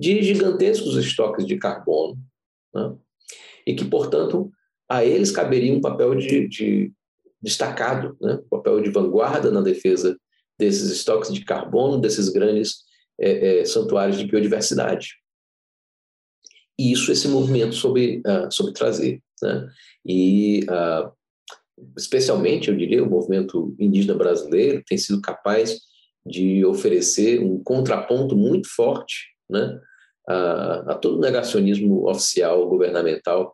de 0.00 0.22
gigantescos 0.22 0.96
estoques 0.96 1.46
de 1.46 1.56
carbono, 1.58 2.18
né? 2.74 2.94
e 3.66 3.74
que, 3.74 3.84
portanto, 3.84 4.50
a 4.88 5.04
eles 5.04 5.30
caberia 5.30 5.72
um 5.72 5.80
papel 5.80 6.14
de, 6.14 6.48
de 6.48 6.92
destacado, 7.40 8.16
né? 8.20 8.34
um 8.34 8.48
papel 8.48 8.80
de 8.80 8.90
vanguarda 8.90 9.50
na 9.50 9.60
defesa 9.60 10.18
desses 10.58 10.90
estoques 10.90 11.32
de 11.32 11.44
carbono, 11.44 12.00
desses 12.00 12.28
grandes 12.28 12.78
é, 13.20 13.60
é, 13.60 13.64
santuários 13.64 14.18
de 14.18 14.26
biodiversidade. 14.26 15.16
E 16.78 16.92
isso 16.92 17.12
esse 17.12 17.28
movimento 17.28 17.74
soube, 17.74 18.22
uh, 18.26 18.50
soube 18.50 18.72
trazer. 18.72 19.22
Né? 19.42 19.68
E, 20.06 20.64
uh, 20.64 21.10
especialmente, 21.96 22.70
eu 22.70 22.76
diria, 22.76 23.02
o 23.02 23.10
movimento 23.10 23.74
indígena 23.78 24.14
brasileiro 24.14 24.82
tem 24.86 24.96
sido 24.96 25.20
capaz 25.20 25.78
de 26.24 26.64
oferecer 26.64 27.40
um 27.40 27.62
contraponto 27.62 28.36
muito 28.36 28.68
forte 28.68 29.26
né, 29.50 29.80
a, 30.28 30.92
a 30.92 30.94
todo 30.94 31.16
o 31.16 31.20
negacionismo 31.20 32.08
oficial, 32.08 32.68
governamental, 32.68 33.52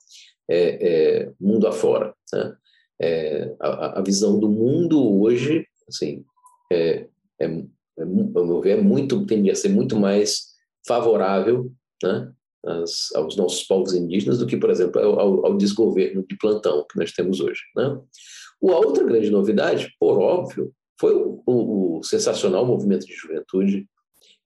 é, 0.49 0.89
é, 0.89 1.33
mundo 1.41 1.67
afora. 1.67 2.15
Né? 2.33 2.57
É, 3.01 3.55
a, 3.61 4.01
a, 4.01 4.03
visão 4.03 4.39
do 4.39 4.49
mundo 4.49 5.21
hoje, 5.21 5.67
assim, 5.89 6.25
é, 6.71 7.07
é, 7.41 7.47
é, 7.47 8.03
ao 8.03 8.47
meu 8.47 8.61
ver, 8.61 8.79
é 8.79 8.83
muito, 8.83 9.25
tende 9.25 9.51
a 9.51 9.55
ser 9.55 9.69
muito 9.69 9.97
mais 9.97 10.49
favorável 10.87 11.71
né, 12.03 12.33
as, 12.69 13.13
aos 13.15 13.37
nossos 13.37 13.65
povos 13.65 13.95
indígenas 13.95 14.39
do 14.39 14.47
que, 14.47 14.57
por 14.57 14.71
exemplo, 14.71 15.01
ao, 15.01 15.47
ao 15.47 15.57
desgoverno 15.57 16.25
de 16.29 16.37
plantão 16.37 16.87
que 16.91 16.99
nós 16.99 17.13
temos 17.13 17.41
hoje. 17.41 17.63
Né? 17.77 17.85
A 17.85 18.77
outra 18.77 19.05
grande 19.05 19.31
novidade, 19.31 19.95
por 19.99 20.19
óbvio, 20.19 20.73
foi 21.01 21.15
o, 21.15 21.43
o, 21.47 21.99
o 21.99 22.03
sensacional 22.03 22.67
movimento 22.67 23.07
de 23.07 23.15
juventude 23.15 23.89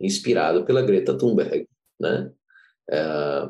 inspirado 0.00 0.64
pela 0.64 0.82
Greta 0.82 1.16
Thunberg, 1.16 1.66
né? 2.00 2.30
É, 2.90 3.48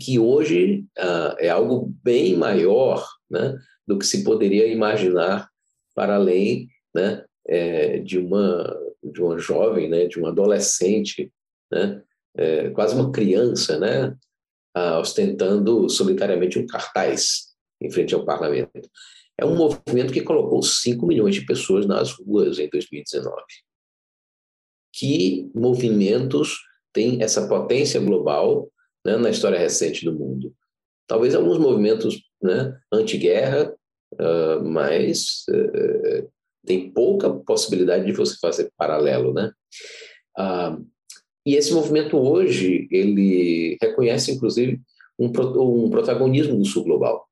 que 0.00 0.18
hoje 0.18 0.86
uh, 0.98 1.36
é 1.38 1.50
algo 1.50 1.92
bem 2.02 2.36
maior 2.36 3.06
né, 3.30 3.58
do 3.86 3.98
que 3.98 4.06
se 4.06 4.24
poderia 4.24 4.66
imaginar 4.66 5.48
para 5.94 6.14
além 6.14 6.68
né, 6.94 7.24
é, 7.46 7.98
de, 7.98 8.18
uma, 8.18 8.80
de 9.02 9.20
uma 9.20 9.38
jovem, 9.38 9.88
né, 9.88 10.06
de 10.06 10.18
uma 10.18 10.30
adolescente, 10.30 11.30
né, 11.70 12.02
é, 12.36 12.70
quase 12.70 12.94
uma 12.94 13.12
criança, 13.12 13.78
né, 13.78 14.16
uh, 14.76 14.98
ostentando 15.00 15.88
solitariamente 15.88 16.58
um 16.58 16.66
cartaz 16.66 17.54
em 17.80 17.90
frente 17.90 18.14
ao 18.14 18.24
parlamento. 18.24 18.88
É 19.38 19.44
um 19.44 19.56
movimento 19.56 20.12
que 20.12 20.22
colocou 20.22 20.62
5 20.62 21.06
milhões 21.06 21.34
de 21.34 21.44
pessoas 21.44 21.86
nas 21.86 22.12
ruas 22.12 22.58
em 22.58 22.68
2019. 22.68 23.34
Que 24.92 25.50
movimentos 25.54 26.60
têm 26.92 27.22
essa 27.22 27.48
potência 27.48 28.00
global 28.00 28.70
né, 29.04 29.16
na 29.16 29.30
história 29.30 29.58
recente 29.58 30.04
do 30.04 30.14
mundo. 30.14 30.54
Talvez 31.06 31.34
alguns 31.34 31.58
movimentos 31.58 32.22
né, 32.40 32.78
anti-guerra, 32.92 33.74
uh, 34.14 34.64
mas 34.64 35.44
uh, 35.50 36.30
tem 36.64 36.90
pouca 36.92 37.28
possibilidade 37.30 38.06
de 38.06 38.12
você 38.12 38.36
fazer 38.40 38.72
paralelo. 38.76 39.34
Né? 39.34 39.52
Uh, 40.38 40.86
e 41.46 41.56
esse 41.56 41.72
movimento 41.72 42.16
hoje, 42.16 42.88
ele 42.90 43.76
reconhece, 43.80 44.32
inclusive, 44.32 44.80
um, 45.18 45.26
um 45.26 45.90
protagonismo 45.90 46.56
do 46.56 46.64
sul 46.64 46.84
global. 46.84 47.28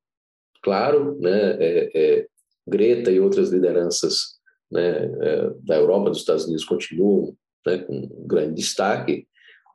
Claro, 0.63 1.19
né, 1.19 1.57
é, 1.59 1.91
é, 1.95 2.27
Greta 2.67 3.11
e 3.11 3.19
outras 3.19 3.51
lideranças 3.51 4.39
né, 4.71 5.11
é, 5.21 5.51
da 5.63 5.77
Europa, 5.77 6.11
dos 6.11 6.19
Estados 6.19 6.45
Unidos 6.45 6.65
continuam 6.65 7.35
né, 7.67 7.79
com 7.79 8.09
grande 8.27 8.55
destaque. 8.55 9.27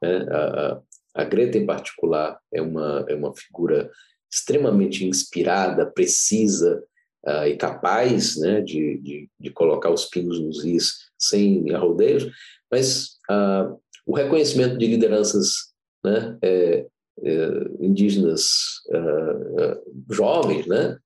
Né, 0.01 0.25
a, 0.31 0.81
a 1.15 1.23
Greta, 1.23 1.57
em 1.57 1.65
particular, 1.65 2.39
é 2.53 2.61
uma, 2.61 3.05
é 3.09 3.15
uma 3.15 3.35
figura 3.35 3.89
extremamente 4.31 5.05
inspirada, 5.05 5.85
precisa 5.85 6.83
uh, 7.25 7.47
e 7.47 7.55
capaz 7.55 8.37
né, 8.37 8.61
de, 8.61 8.97
de, 8.99 9.29
de, 9.39 9.49
colocar 9.51 9.89
os 9.89 10.05
pingos 10.05 10.39
nos 10.39 10.63
is 10.65 11.07
sem 11.17 11.73
arrodeios, 11.73 12.29
mas 12.71 13.17
uh, 13.29 13.79
o 14.07 14.15
reconhecimento 14.15 14.77
de 14.77 14.87
lideranças 14.87 15.73
né, 16.03 16.37
é, 16.41 16.87
é, 17.23 17.47
indígenas 17.81 18.45
uh, 18.87 20.13
jovens, 20.13 20.65
né, 20.65 20.97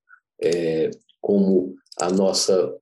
é, 0.41 0.91
como 1.19 1.75
a 1.99 2.09
nossa 2.09 2.77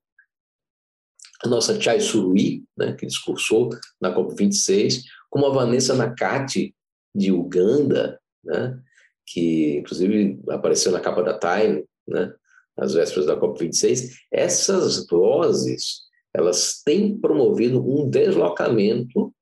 a 1.41 1.47
nossa 1.47 1.79
Chai 1.79 2.01
Surui, 2.01 2.65
né, 2.77 2.93
que 2.95 3.05
discursou 3.05 3.69
na 4.01 4.13
COP26, 4.13 5.03
como 5.29 5.45
a 5.45 5.53
Vanessa 5.53 5.95
Nakati, 5.95 6.75
de 7.15 7.31
Uganda, 7.31 8.19
né, 8.43 8.77
que 9.25 9.77
inclusive 9.77 10.37
apareceu 10.49 10.91
na 10.91 10.99
capa 10.99 11.23
da 11.23 11.39
Time, 11.39 11.85
né, 12.05 12.33
às 12.75 12.93
vésperas 12.93 13.25
da 13.25 13.39
COP26, 13.39 14.09
essas 14.29 15.07
vozes 15.07 16.09
elas 16.33 16.81
têm 16.83 17.17
promovido 17.17 17.79
um 17.79 18.09
deslocamento 18.09 19.33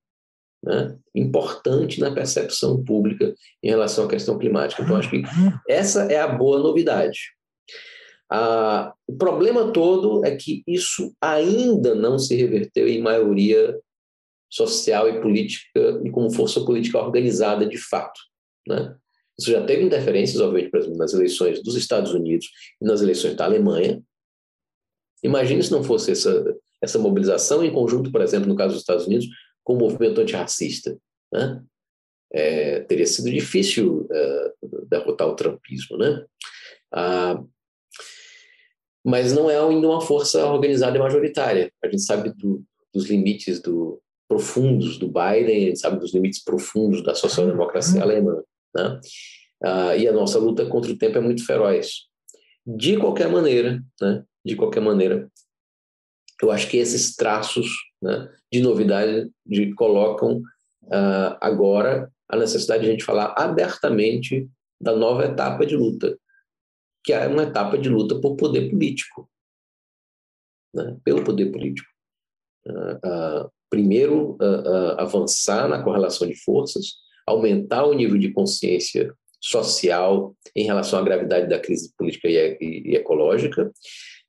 né, 0.64 0.98
importante 1.16 2.00
na 2.00 2.14
percepção 2.14 2.84
pública 2.84 3.34
em 3.64 3.70
relação 3.70 4.06
à 4.06 4.08
questão 4.08 4.38
climática. 4.38 4.82
Então, 4.82 4.96
acho 4.96 5.10
que 5.10 5.22
essa 5.68 6.04
é 6.12 6.20
a 6.20 6.28
boa 6.28 6.60
novidade. 6.60 7.20
Ah, 8.30 8.94
o 9.08 9.16
problema 9.16 9.72
todo 9.72 10.26
é 10.26 10.36
que 10.36 10.64
isso 10.68 11.14
ainda 11.22 11.96
não 11.96 12.20
se 12.20 12.36
reverteu 12.36 12.88
em 12.88 13.02
maioria 13.02 13.80
social 14.50 15.08
e 15.10 15.22
política 15.22 16.02
e 16.04 16.10
como 16.10 16.32
força 16.32 16.64
política 16.64 17.00
organizada 17.00 17.66
de 17.66 17.78
fato. 17.78 18.20
Né? 18.68 18.96
Isso 19.40 19.52
já 19.52 19.64
teve 19.64 19.84
interferências, 19.84 20.42
obviamente, 20.42 20.98
nas 20.98 21.14
eleições 21.14 21.62
dos 21.62 21.76
Estados 21.76 22.14
Unidos 22.14 22.48
e 22.82 22.86
nas 22.86 23.02
eleições 23.02 23.36
da 23.36 23.46
Alemanha. 23.46 24.02
Imagine 25.24 25.64
se 25.64 25.72
não 25.72 25.84
fosse 25.84 26.12
essa, 26.12 26.56
essa 26.82 27.00
mobilização 27.00 27.64
em 27.64 27.72
conjunto, 27.72 28.12
por 28.12 28.22
exemplo, 28.22 28.48
no 28.48 28.56
caso 28.56 28.74
dos 28.74 28.82
Estados 28.82 29.06
Unidos, 29.06 29.28
com 29.68 29.74
o 29.74 29.78
movimento 29.78 30.22
antirracista. 30.22 30.98
Né? 31.30 31.62
É, 32.32 32.80
teria 32.82 33.06
sido 33.06 33.30
difícil 33.30 34.08
uh, 34.10 34.86
derrotar 34.90 35.28
o 35.28 35.36
trumpismo. 35.36 35.98
Né? 35.98 36.26
Ah, 36.94 37.44
mas 39.06 39.34
não 39.34 39.50
é 39.50 39.60
ainda 39.60 39.90
uma 39.90 40.00
força 40.00 40.46
organizada 40.46 40.96
e 40.96 41.02
majoritária. 41.02 41.70
A 41.84 41.90
gente 41.90 42.02
sabe 42.02 42.32
do, 42.32 42.64
dos 42.94 43.10
limites 43.10 43.62
do, 43.62 44.02
profundos 44.26 44.98
do 44.98 45.08
Biden, 45.08 45.66
a 45.66 45.68
gente 45.68 45.80
sabe 45.80 46.00
dos 46.00 46.14
limites 46.14 46.42
profundos 46.42 47.04
da 47.04 47.14
social-democracia 47.14 47.98
uhum. 47.98 48.04
alemã. 48.04 48.44
Né? 48.74 49.02
Ah, 49.62 49.98
e 49.98 50.08
a 50.08 50.14
nossa 50.14 50.40
luta 50.40 50.66
contra 50.66 50.94
o 50.94 50.98
tempo 50.98 51.18
é 51.18 51.22
muito 51.22 51.46
feroz. 51.46 52.08
De 52.66 52.96
qualquer 52.96 53.30
maneira, 53.30 53.84
né? 54.00 54.24
de 54.46 54.56
qualquer 54.56 54.80
maneira, 54.80 55.30
eu 56.46 56.52
acho 56.52 56.70
que 56.70 56.78
esses 56.78 57.16
traços 57.16 57.68
né, 58.02 58.30
de 58.52 58.62
novidade 58.62 59.30
de, 59.46 59.74
colocam 59.74 60.42
ah, 60.92 61.38
agora 61.42 62.12
a 62.30 62.38
necessidade 62.38 62.84
de 62.84 62.90
a 62.90 62.92
gente 62.92 63.04
falar 63.04 63.34
abertamente 63.38 64.48
da 64.80 64.96
nova 64.96 65.26
etapa 65.26 65.66
de 65.66 65.76
luta, 65.76 66.18
que 67.04 67.14
é 67.14 67.28
uma 67.28 67.44
etapa 67.44 67.78
de 67.78 67.90
luta 67.90 68.20
por 68.20 68.36
poder 68.36 68.70
político, 68.70 69.30
né? 70.74 70.98
pelo 71.04 71.24
poder 71.24 71.52
político. 71.52 71.88
Uh, 72.68 73.46
uh, 73.46 73.52
primeiro, 73.70 74.34
uh, 74.34 75.00
avançar 75.00 75.70
na 75.70 75.82
correlação 75.82 76.28
de 76.28 76.36
forças, 76.36 76.96
aumentar 77.26 77.86
o 77.86 77.94
nível 77.94 78.18
de 78.18 78.32
consciência 78.32 79.14
social 79.40 80.36
em 80.54 80.66
relação 80.66 81.00
à 81.00 81.02
gravidade 81.02 81.48
da 81.48 81.60
crise 81.60 81.94
política 81.98 82.28
e, 82.28 82.58
e, 82.60 82.92
e 82.92 82.96
ecológica, 82.96 83.72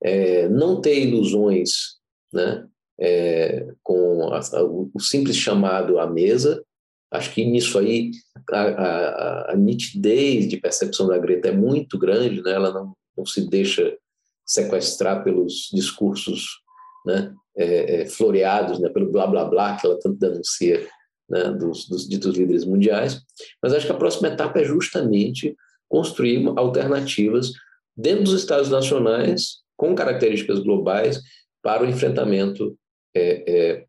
é, 0.02 0.48
não 0.48 0.80
ter 0.80 1.00
ilusões 1.00 1.97
né, 2.32 2.66
é, 3.00 3.68
com 3.82 4.32
a, 4.32 4.38
a, 4.38 4.62
o 4.62 4.98
simples 5.00 5.36
chamado 5.36 5.98
à 5.98 6.06
mesa. 6.06 6.62
Acho 7.10 7.32
que 7.32 7.44
nisso 7.44 7.78
aí 7.78 8.10
a, 8.50 9.52
a, 9.52 9.56
nitidez 9.56 10.46
de 10.46 10.58
percepção 10.58 11.06
da 11.06 11.16
Greta 11.16 11.48
é 11.48 11.52
muito 11.52 11.98
grande, 11.98 12.42
né? 12.42 12.52
ela 12.52 12.72
não, 12.72 12.92
não 13.16 13.24
se 13.24 13.48
deixa 13.48 13.96
sequestrar 14.44 15.24
pelos 15.24 15.70
discursos 15.72 16.60
né, 17.06 17.32
é, 17.56 18.02
é, 18.02 18.06
floreados, 18.06 18.78
né, 18.78 18.88
pelo 18.88 19.10
blá 19.10 19.26
blá 19.26 19.44
blá 19.44 19.76
que 19.76 19.86
ela 19.86 19.98
tanto 19.98 20.18
denuncia 20.18 20.86
né, 21.28 21.50
dos, 21.50 21.88
dos 21.88 22.08
ditos 22.08 22.36
líderes 22.36 22.64
mundiais. 22.64 23.22
Mas 23.62 23.72
acho 23.72 23.86
que 23.86 23.92
a 23.92 23.96
próxima 23.96 24.28
etapa 24.28 24.60
é 24.60 24.64
justamente 24.64 25.56
construir 25.88 26.46
alternativas 26.56 27.52
dentro 27.96 28.24
dos 28.24 28.34
Estados 28.34 28.70
nacionais 28.70 29.58
com 29.76 29.94
características 29.94 30.60
globais 30.60 31.22
para 31.62 31.82
o 31.82 31.86
enfrentamento 31.86 32.78
é, 33.14 33.44
é, 33.46 33.86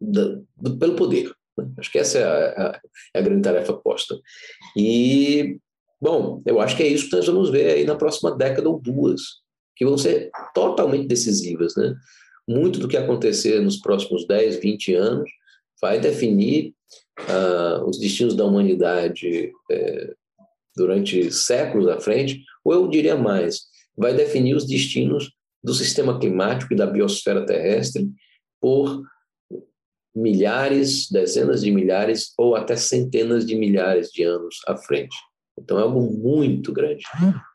do, 0.00 0.46
do, 0.56 0.78
pelo 0.78 0.96
poder. 0.96 1.32
Né? 1.56 1.70
Acho 1.78 1.90
que 1.90 1.98
essa 1.98 2.18
é 2.18 2.24
a, 2.24 2.68
a, 2.68 2.80
é 3.14 3.18
a, 3.18 3.22
grande 3.22 3.42
tarefa 3.42 3.74
posta. 3.74 4.18
E, 4.76 5.58
bom, 6.00 6.42
eu 6.46 6.60
acho 6.60 6.76
que 6.76 6.82
é 6.82 6.88
isso 6.88 7.08
que 7.08 7.16
nós 7.16 7.26
vamos 7.26 7.50
ver 7.50 7.72
aí 7.72 7.84
na 7.84 7.96
próxima 7.96 8.36
década 8.36 8.68
ou 8.68 8.80
duas, 8.80 9.20
que 9.76 9.84
vão 9.84 9.98
ser 9.98 10.30
totalmente 10.54 11.06
decisivas. 11.06 11.74
Né? 11.76 11.94
Muito 12.48 12.78
do 12.78 12.88
que 12.88 12.96
acontecer 12.96 13.60
nos 13.60 13.78
próximos 13.78 14.26
10, 14.26 14.56
20 14.56 14.94
anos 14.94 15.30
vai 15.80 15.98
definir 15.98 16.74
uh, 17.20 17.84
os 17.88 17.98
destinos 17.98 18.34
da 18.34 18.44
humanidade 18.44 19.50
é, 19.70 20.14
durante 20.76 21.32
séculos 21.32 21.88
à 21.88 21.98
frente, 21.98 22.42
ou 22.64 22.74
eu 22.74 22.88
diria 22.88 23.16
mais, 23.16 23.62
vai 23.96 24.14
definir 24.14 24.54
os 24.54 24.66
destinos 24.66 25.32
do 25.62 25.74
sistema 25.74 26.18
climático 26.18 26.72
e 26.72 26.76
da 26.76 26.86
biosfera 26.86 27.44
terrestre 27.44 28.10
por 28.60 29.02
milhares, 30.14 31.08
dezenas 31.10 31.62
de 31.62 31.70
milhares 31.70 32.32
ou 32.36 32.56
até 32.56 32.76
centenas 32.76 33.46
de 33.46 33.54
milhares 33.54 34.08
de 34.10 34.22
anos 34.22 34.56
à 34.66 34.76
frente. 34.76 35.16
Então 35.58 35.78
é 35.78 35.82
algo 35.82 36.00
muito 36.00 36.72
grande 36.72 37.04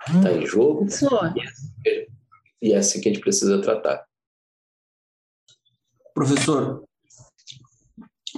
que 0.06 0.12
está 0.12 0.32
em 0.32 0.46
jogo 0.46 0.88
e 2.62 2.74
é 2.74 2.78
assim 2.78 3.02
que 3.02 3.10
a 3.10 3.14
gente 3.14 3.22
precisa 3.22 3.62
tratar. 3.62 4.06
Professor, 6.14 6.84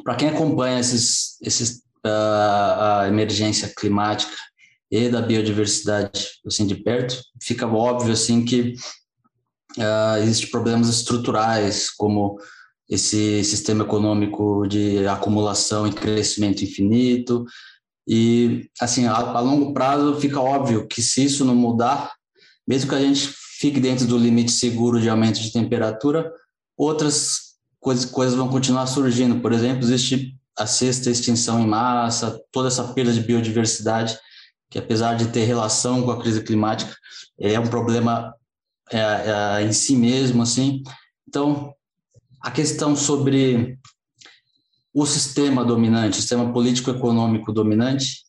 para 0.03 0.15
quem 0.15 0.30
acompanha 0.30 0.80
esses, 0.80 1.39
esses, 1.41 1.77
uh, 2.06 3.01
a 3.01 3.06
emergência 3.08 3.71
climática 3.77 4.36
e 4.89 5.10
da 5.10 5.21
biodiversidade 5.21 6.30
assim 6.45 6.65
de 6.65 6.75
perto, 6.75 7.21
fica 7.41 7.67
óbvio 7.67 8.13
assim 8.13 8.43
que 8.43 8.73
uh, 9.78 10.22
existem 10.22 10.50
problemas 10.50 10.90
estruturais 10.90 11.90
como 11.90 12.38
esse 12.90 13.44
sistema 13.44 13.84
econômico 13.84 14.66
de 14.68 15.06
acumulação 15.08 15.88
e 15.88 15.94
crescimento 15.94 16.63
infinito 16.63 17.46
e 18.08 18.70
assim 18.80 19.06
a, 19.06 19.16
a 19.16 19.40
longo 19.42 19.74
prazo 19.74 20.20
fica 20.20 20.40
óbvio 20.40 20.88
que 20.88 21.02
se 21.02 21.26
isso 21.26 21.44
não 21.44 21.56
mudar, 21.56 22.13
mesmo 22.66 22.90
que 22.90 22.96
a 22.96 23.02
gente 23.02 23.28
fique 23.60 23.80
dentro 23.80 24.06
do 24.06 24.18
limite 24.18 24.52
seguro 24.52 25.02
de 25.02 25.10
aumento 25.10 25.42
de 25.42 25.52
temperatura, 25.52 26.32
outras 26.78 27.56
coisas, 27.80 28.06
coisas 28.06 28.36
vão 28.36 28.48
continuar 28.48 28.88
surgindo. 28.88 29.42
Por 29.42 29.52
exemplo, 29.52 29.84
existe 29.84 30.38
a 30.58 30.66
sexta 30.66 31.10
extinção 31.10 31.60
em 31.60 31.68
massa, 31.68 32.40
toda 32.52 32.68
essa 32.70 32.84
perda 32.84 33.12
de 33.12 33.22
biodiversidade, 33.22 34.18
que 34.70 34.80
apesar 34.80 35.16
de 35.16 35.28
ter 35.28 35.44
relação 35.44 36.04
com 36.04 36.12
a 36.12 36.22
crise 36.22 36.42
climática, 36.42 36.96
é 37.40 37.60
um 37.60 37.68
problema 37.68 38.34
é, 38.91 39.00
é, 39.00 39.63
em 39.63 39.73
si 39.73 39.95
mesmo, 39.95 40.41
assim. 40.41 40.82
Então, 41.28 41.73
a 42.41 42.52
questão 42.52 42.95
sobre 42.95 43.78
o 44.93 45.06
sistema 45.06 45.63
dominante, 45.63 46.17
o 46.17 46.21
sistema 46.21 46.52
político-econômico 46.52 47.52
dominante, 47.52 48.26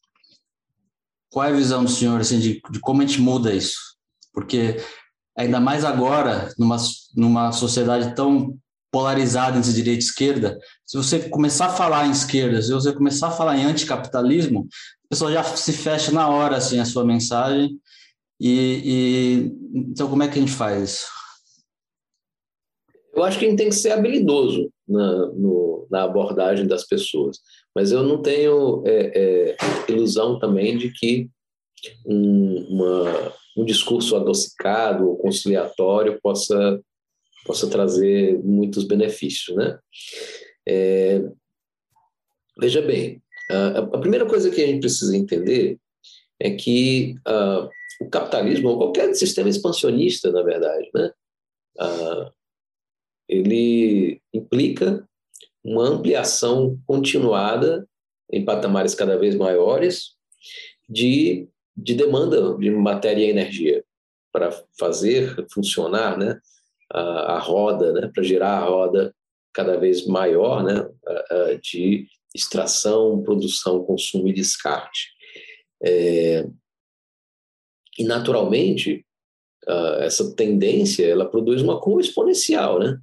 qual 1.31 1.47
é 1.47 1.51
a 1.51 1.57
visão 1.57 1.85
do 1.85 1.91
senhor 1.91 2.21
assim, 2.21 2.39
de, 2.39 2.61
de 2.71 2.81
como 2.81 3.03
a 3.03 3.07
gente 3.07 3.21
muda 3.21 3.55
isso? 3.55 3.79
Porque 4.33 4.77
ainda 5.37 5.61
mais 5.61 5.85
agora, 5.85 6.53
numa, 6.59 6.77
numa 7.15 7.53
sociedade 7.53 8.15
tão 8.15 8.59
polarizada 8.91 9.59
entre 9.59 9.73
direita 9.73 10.03
e 10.03 10.07
esquerda, 10.07 10.59
se 10.85 10.97
você 10.97 11.29
começar 11.29 11.67
a 11.67 11.73
falar 11.73 12.07
em 12.07 12.11
esquerda, 12.11 12.61
se 12.61 12.73
você 12.73 12.93
começar 12.93 13.29
a 13.29 13.33
falar 13.33 13.57
em 13.57 13.65
anticapitalismo, 13.65 14.67
a 15.05 15.09
pessoa 15.11 15.33
já 15.33 15.45
se 15.45 15.73
fecha 15.73 16.11
na 16.11 16.29
hora 16.29 16.57
assim 16.57 16.81
a 16.81 16.85
sua 16.85 17.05
mensagem. 17.05 17.79
E, 18.41 18.83
e 18.85 19.35
então 19.75 20.09
como 20.09 20.23
é 20.23 20.29
que 20.29 20.39
a 20.39 20.41
gente 20.41 20.53
faz 20.53 20.91
isso? 20.91 21.07
Eu 23.15 23.25
acho 23.25 23.39
que 23.39 23.47
a 23.47 23.49
gente 23.49 23.59
tem 23.59 23.69
que 23.69 23.75
ser 23.75 23.91
habilidoso 23.91 24.71
na, 24.87 25.27
no, 25.33 25.89
na 25.91 26.05
abordagem 26.05 26.67
das 26.67 26.87
pessoas, 26.87 27.39
mas 27.75 27.91
eu 27.91 28.03
não 28.03 28.23
tenho 28.23 28.83
é, 28.87 29.13
é, 29.15 29.57
ilusão 29.89 30.39
também 30.39 30.79
de 30.79 30.93
que 30.93 31.29
um, 32.07 32.67
uma, 32.69 33.35
um 33.57 33.65
discurso 33.65 34.15
adocicado 34.15 35.09
ou 35.09 35.17
conciliatório 35.17 36.19
possa 36.23 36.81
possa 37.49 37.69
trazer 37.71 38.39
muitos 38.45 38.85
benefícios, 38.85 39.57
né? 39.57 39.79
É, 40.69 41.23
veja 42.61 42.83
bem, 42.83 43.23
a, 43.51 43.79
a, 43.79 43.99
primeira 43.99 44.27
coisa 44.27 44.51
que 44.51 44.63
a 44.63 44.67
gente 44.67 44.81
precisa 44.81 45.17
entender 45.17 45.79
é 46.39 46.51
que 46.51 47.15
uh, 47.27 47.71
o 48.01 48.09
capitalismo, 48.09 48.71
ou 48.71 48.79
qualquer 48.79 49.15
sistema 49.15 49.49
expansionista, 49.49 50.31
na 50.31 50.43
verdade, 50.43 50.89
né? 50.95 51.13
Uh, 51.81 52.33
ele 53.29 54.21
implica 54.33 55.07
uma 55.63 55.85
ampliação 55.85 56.81
continuada 56.87 57.87
em 58.33 58.45
patamares 58.45 58.95
cada 58.95 59.19
vez 59.19 59.35
maiores 59.35 60.15
de, 60.89 61.47
de 61.77 61.95
demanda 61.95 62.57
de 62.57 62.71
matéria 62.71 63.25
e 63.25 63.31
energia 63.31 63.85
para 64.33 64.51
fazer 64.79 65.47
funcionar 65.53 66.17
né, 66.17 66.39
a, 66.91 67.35
a 67.35 67.39
roda, 67.39 67.93
né, 67.93 68.11
para 68.13 68.23
girar 68.23 68.63
a 68.63 68.67
roda 68.67 69.15
cada 69.53 69.77
vez 69.77 70.07
maior 70.07 70.63
né, 70.63 70.89
de 71.63 72.07
extração, 72.35 73.23
produção, 73.23 73.85
consumo 73.85 74.29
e 74.29 74.33
descarte. 74.33 75.11
É, 75.83 76.47
e, 77.99 78.05
naturalmente, 78.05 79.05
essa 80.01 80.35
tendência 80.35 81.05
ela 81.05 81.29
produz 81.29 81.61
uma 81.61 81.79
curva 81.79 82.01
exponencial, 82.01 82.79
né? 82.79 82.99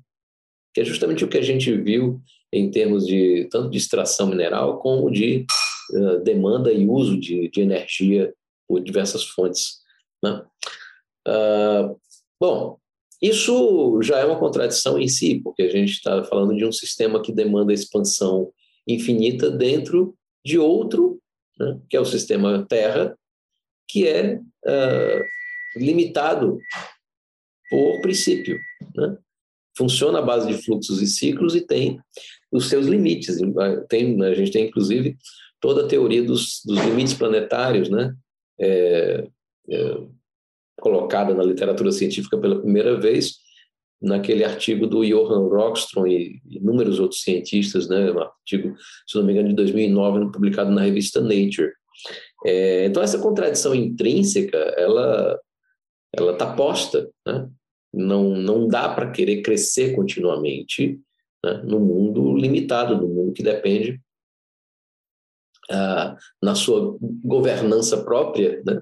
que 0.75 0.81
é 0.81 0.83
justamente 0.83 1.23
o 1.23 1.27
que 1.29 1.37
a 1.37 1.41
gente 1.41 1.71
viu 1.71 2.21
em 2.51 2.69
termos 2.69 3.07
de 3.07 3.47
tanto 3.49 3.69
de 3.69 3.77
extração 3.77 4.27
mineral 4.27 4.77
como 4.79 5.09
de 5.09 5.45
uh, 5.91 6.19
demanda 6.21 6.71
e 6.71 6.85
uso 6.85 7.17
de, 7.17 7.49
de 7.49 7.61
energia 7.61 8.33
por 8.67 8.81
diversas 8.81 9.23
fontes. 9.23 9.77
Né? 10.21 10.43
Uh, 11.25 11.97
bom, 12.39 12.77
isso 13.21 14.01
já 14.01 14.19
é 14.19 14.25
uma 14.25 14.37
contradição 14.37 14.99
em 14.99 15.07
si, 15.07 15.39
porque 15.41 15.63
a 15.63 15.69
gente 15.69 15.91
está 15.91 16.25
falando 16.25 16.53
de 16.53 16.65
um 16.65 16.73
sistema 16.73 17.21
que 17.21 17.31
demanda 17.31 17.71
expansão 17.71 18.51
infinita 18.85 19.49
dentro 19.49 20.13
de 20.45 20.59
outro, 20.59 21.19
né, 21.57 21.79
que 21.89 21.95
é 21.95 22.01
o 22.01 22.05
sistema 22.05 22.65
Terra, 22.67 23.17
que 23.87 24.07
é 24.07 24.35
uh, 24.37 25.23
limitado 25.75 26.57
por 27.69 28.01
princípio. 28.01 28.57
Né? 28.95 29.17
Funciona 29.77 30.19
à 30.19 30.21
base 30.21 30.47
de 30.47 30.63
fluxos 30.63 31.01
e 31.01 31.07
ciclos 31.07 31.55
e 31.55 31.61
tem 31.61 31.99
os 32.51 32.69
seus 32.69 32.87
limites. 32.87 33.37
Tem, 33.89 34.21
a 34.23 34.33
gente 34.33 34.51
tem, 34.51 34.67
inclusive, 34.67 35.17
toda 35.59 35.85
a 35.85 35.87
teoria 35.87 36.23
dos, 36.23 36.61
dos 36.65 36.79
limites 36.79 37.13
planetários, 37.13 37.89
né? 37.89 38.15
É, 38.59 39.27
é, 39.69 39.97
colocada 40.79 41.33
na 41.33 41.43
literatura 41.43 41.91
científica 41.91 42.37
pela 42.37 42.59
primeira 42.59 42.99
vez, 42.99 43.35
naquele 44.01 44.43
artigo 44.43 44.85
do 44.85 45.03
Johann 45.03 45.47
Rockström 45.47 46.07
e 46.07 46.41
inúmeros 46.49 46.99
outros 46.99 47.21
cientistas, 47.21 47.87
né, 47.87 48.11
um 48.11 48.19
artigo, 48.19 48.75
se 49.07 49.17
não 49.17 49.25
me 49.25 49.33
engano, 49.33 49.49
de 49.49 49.55
2009, 49.55 50.31
publicado 50.31 50.71
na 50.71 50.81
revista 50.81 51.21
Nature. 51.21 51.71
É, 52.45 52.85
então, 52.85 53.01
essa 53.01 53.19
contradição 53.19 53.73
intrínseca, 53.73 54.57
ela 54.77 55.39
ela 56.17 56.31
está 56.31 56.55
posta, 56.55 57.09
né? 57.27 57.49
não, 57.93 58.35
não 58.35 58.67
dá 58.67 58.87
para 58.87 59.11
querer 59.11 59.41
crescer 59.41 59.93
continuamente 59.93 60.99
né? 61.43 61.61
no 61.63 61.79
mundo 61.79 62.37
limitado, 62.37 62.95
no 62.95 63.07
mundo 63.07 63.33
que 63.33 63.43
depende 63.43 63.99
ah, 65.69 66.15
na 66.41 66.55
sua 66.55 66.97
governança 67.01 68.03
própria, 68.03 68.61
né, 68.65 68.81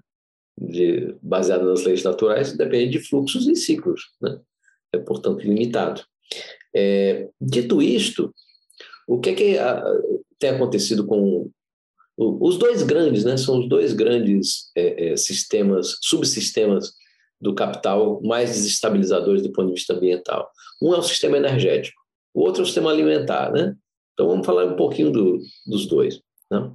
de, 0.60 1.16
baseada 1.22 1.64
nas 1.64 1.84
leis 1.84 2.04
naturais, 2.04 2.56
depende 2.58 3.00
de 3.00 3.08
fluxos 3.08 3.48
e 3.48 3.56
ciclos, 3.56 4.12
né, 4.22 4.40
é 4.94 4.98
portanto 4.98 5.42
limitado. 5.42 6.04
É, 6.76 7.30
dito 7.40 7.82
isto, 7.82 8.34
o 9.08 9.20
que, 9.20 9.30
é 9.30 9.36
que 9.36 9.58
a, 9.58 9.84
tem 10.38 10.50
acontecido 10.50 11.06
com 11.06 11.50
os 12.18 12.58
dois 12.58 12.84
grandes, 12.84 13.24
né, 13.24 13.38
são 13.38 13.60
os 13.60 13.68
dois 13.68 13.94
grandes 13.94 14.72
é, 14.76 15.12
é, 15.12 15.18
sistemas, 15.18 15.98
subsistemas 16.02 16.94
do 17.42 17.54
capital 17.54 18.22
mais 18.24 18.52
desestabilizadores 18.52 19.42
do 19.42 19.52
ponto 19.52 19.68
de 19.68 19.74
vista 19.74 19.94
ambiental. 19.94 20.50
Um 20.82 20.94
é 20.94 20.98
o 20.98 21.04
sistema 21.04 21.38
energético, 21.38 22.00
o 22.34 22.42
outro 22.42 22.62
é 22.62 22.64
o 22.64 22.66
sistema 22.66 22.92
alimentar, 22.92 23.52
né? 23.52 23.76
Então 24.14 24.28
vamos 24.28 24.46
falar 24.46 24.66
um 24.66 24.76
pouquinho 24.76 25.12
do, 25.12 25.40
dos 25.66 25.88
dois. 25.88 26.22
Né? 26.52 26.72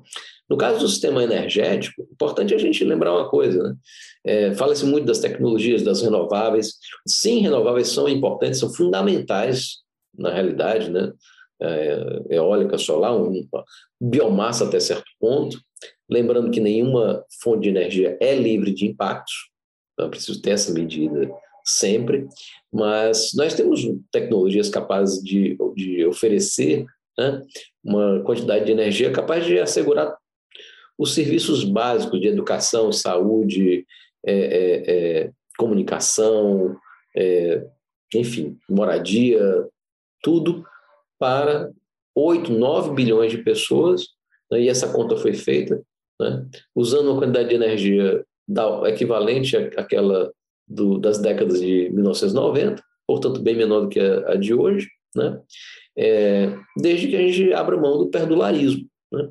No 0.51 0.57
caso 0.57 0.81
do 0.81 0.89
sistema 0.89 1.23
energético, 1.23 2.03
importante 2.13 2.55
a 2.55 2.59
gente 2.59 2.83
lembrar 2.85 3.13
uma 3.13 3.29
coisa, 3.29 3.63
né? 3.63 3.77
É, 4.25 4.55
Fala-se 4.55 4.85
muito 4.85 5.07
das 5.07 5.21
tecnologias, 5.21 5.83
das 5.83 6.03
renováveis. 6.03 6.75
Sim, 7.07 7.41
renováveis 7.41 7.89
são 7.89 8.09
importantes, 8.09 8.59
são 8.59 8.73
fundamentais 8.73 9.79
na 10.17 10.33
realidade, 10.33 10.91
né? 10.91 11.13
É, 11.61 12.37
eólica, 12.37 12.79
solar, 12.79 13.17
um, 13.17 13.47
biomassa 14.01 14.65
até 14.65 14.79
certo 14.79 15.11
ponto. 15.19 15.61
Lembrando 16.09 16.51
que 16.51 16.61
nenhuma 16.61 17.25
fonte 17.43 17.63
de 17.65 17.69
energia 17.69 18.17
é 18.21 18.35
livre 18.35 18.73
de 18.73 18.87
impactos, 18.87 19.51
então 19.93 20.07
é 20.07 20.11
preciso 20.11 20.41
ter 20.41 20.51
essa 20.51 20.73
medida 20.73 21.31
sempre, 21.65 22.27
mas 22.73 23.33
nós 23.35 23.55
temos 23.55 23.85
tecnologias 24.11 24.69
capazes 24.69 25.23
de, 25.23 25.59
de 25.75 26.07
oferecer 26.07 26.87
né, 27.19 27.43
uma 27.85 28.21
quantidade 28.21 28.65
de 28.65 28.73
energia 28.73 29.13
capaz 29.13 29.45
de 29.45 29.59
assegurar 29.59 30.17
os 30.97 31.15
serviços 31.15 31.65
básicos 31.65 32.21
de 32.21 32.29
educação, 32.29 32.91
saúde, 32.91 33.87
é, 34.25 34.35
é, 34.35 34.83
é, 34.87 35.31
comunicação, 35.57 36.77
é, 37.17 37.65
enfim, 38.15 38.57
moradia, 38.69 39.41
tudo 40.23 40.65
para 41.19 41.71
8, 42.15 42.53
9 42.53 42.95
bilhões 42.95 43.33
de 43.33 43.39
pessoas, 43.39 44.07
né, 44.51 44.63
e 44.63 44.69
essa 44.69 44.93
conta 44.93 45.17
foi 45.17 45.35
feita 45.35 45.83
né, 46.21 46.47
usando 46.75 47.11
uma 47.11 47.21
quantidade 47.21 47.49
de 47.49 47.55
energia 47.55 48.25
da, 48.47 48.89
equivalente 48.89 49.57
àquela 49.57 50.33
do, 50.67 50.99
das 50.99 51.19
décadas 51.19 51.61
de 51.61 51.91
1990, 51.91 52.83
portanto 53.07 53.41
bem 53.41 53.57
menor 53.57 53.83
do 53.83 53.89
que 53.89 54.01
a, 54.01 54.33
a 54.33 54.37
de 54.37 54.53
hoje, 54.53 54.89
né? 55.15 55.41
É, 55.97 56.57
desde 56.77 57.09
que 57.09 57.17
a 57.17 57.21
gente 57.21 57.53
abra 57.53 57.77
mão 57.77 57.99
do 57.99 58.09
perdularismo. 58.09 58.89
Né? 59.13 59.31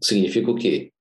Significa 0.00 0.50
o 0.50 0.54
quê? 0.54 0.92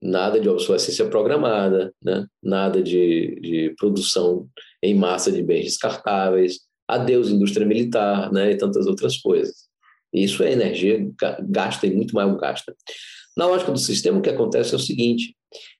Nada 0.00 0.38
de 0.38 0.48
obsolescência 0.48 1.08
programada, 1.08 1.92
né? 2.00 2.26
nada 2.40 2.80
de, 2.80 3.40
de 3.40 3.74
produção 3.76 4.48
em 4.80 4.94
massa 4.94 5.32
de 5.32 5.42
bens 5.42 5.64
descartáveis, 5.64 6.60
adeus 6.88 7.30
indústria 7.30 7.66
militar 7.66 8.32
né? 8.32 8.52
e 8.52 8.56
tantas 8.56 8.86
outras 8.86 9.16
coisas. 9.18 9.70
Isso 10.12 10.42
é 10.42 10.52
energia, 10.52 11.10
gasta 11.48 11.86
e 11.86 11.94
muito 11.94 12.14
mais 12.14 12.34
gasta. 12.36 12.76
Na 13.36 13.46
lógica 13.46 13.72
do 13.72 13.78
sistema, 13.78 14.18
o 14.18 14.22
que 14.22 14.28
acontece 14.28 14.74
é 14.74 14.76
o 14.76 14.80
seguinte: 14.80 15.34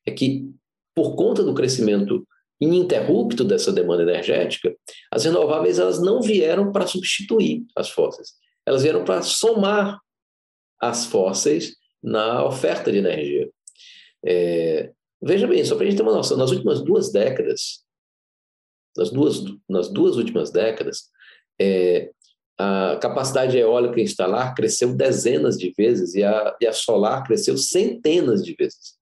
é 0.07 0.11
que, 0.11 0.49
por 0.95 1.15
conta 1.15 1.43
do 1.43 1.55
crescimento 1.55 2.27
ininterrupto 2.61 3.45
dessa 3.45 3.73
demanda 3.73 4.03
energética, 4.05 4.75
as 5.11 5.25
renováveis 5.25 5.79
elas 5.79 6.01
não 6.01 6.23
vieram 6.23 6.71
para 6.73 6.87
substituir 6.87 7.65
as 7.77 7.91
fósseis, 7.91 8.31
elas 8.65 8.83
vieram 8.83 9.05
para 9.05 9.21
somar 9.21 9.99
as 10.81 11.05
fósseis 11.05 11.75
na 12.03 12.45
oferta 12.45 12.91
de 12.91 12.99
energia. 12.99 13.51
É, 14.25 14.93
veja 15.21 15.47
bem, 15.47 15.65
só 15.65 15.75
para 15.75 15.85
a 15.85 15.89
gente 15.89 15.97
ter 15.97 16.03
uma 16.03 16.15
noção, 16.15 16.37
nas 16.37 16.51
últimas 16.51 16.81
duas 16.83 17.13
décadas, 17.13 17.85
nas 18.97 19.11
duas, 19.11 19.43
nas 19.69 19.89
duas 19.89 20.17
últimas 20.17 20.51
décadas, 20.51 21.11
é, 21.61 22.11
a 22.59 22.97
capacidade 23.01 23.57
eólica 23.57 24.01
instalar 24.01 24.55
cresceu 24.55 24.95
dezenas 24.95 25.59
de 25.59 25.73
vezes 25.77 26.15
e 26.15 26.23
a, 26.23 26.57
e 26.61 26.67
a 26.67 26.73
solar 26.73 27.25
cresceu 27.25 27.57
centenas 27.57 28.45
de 28.45 28.55
vezes. 28.55 28.97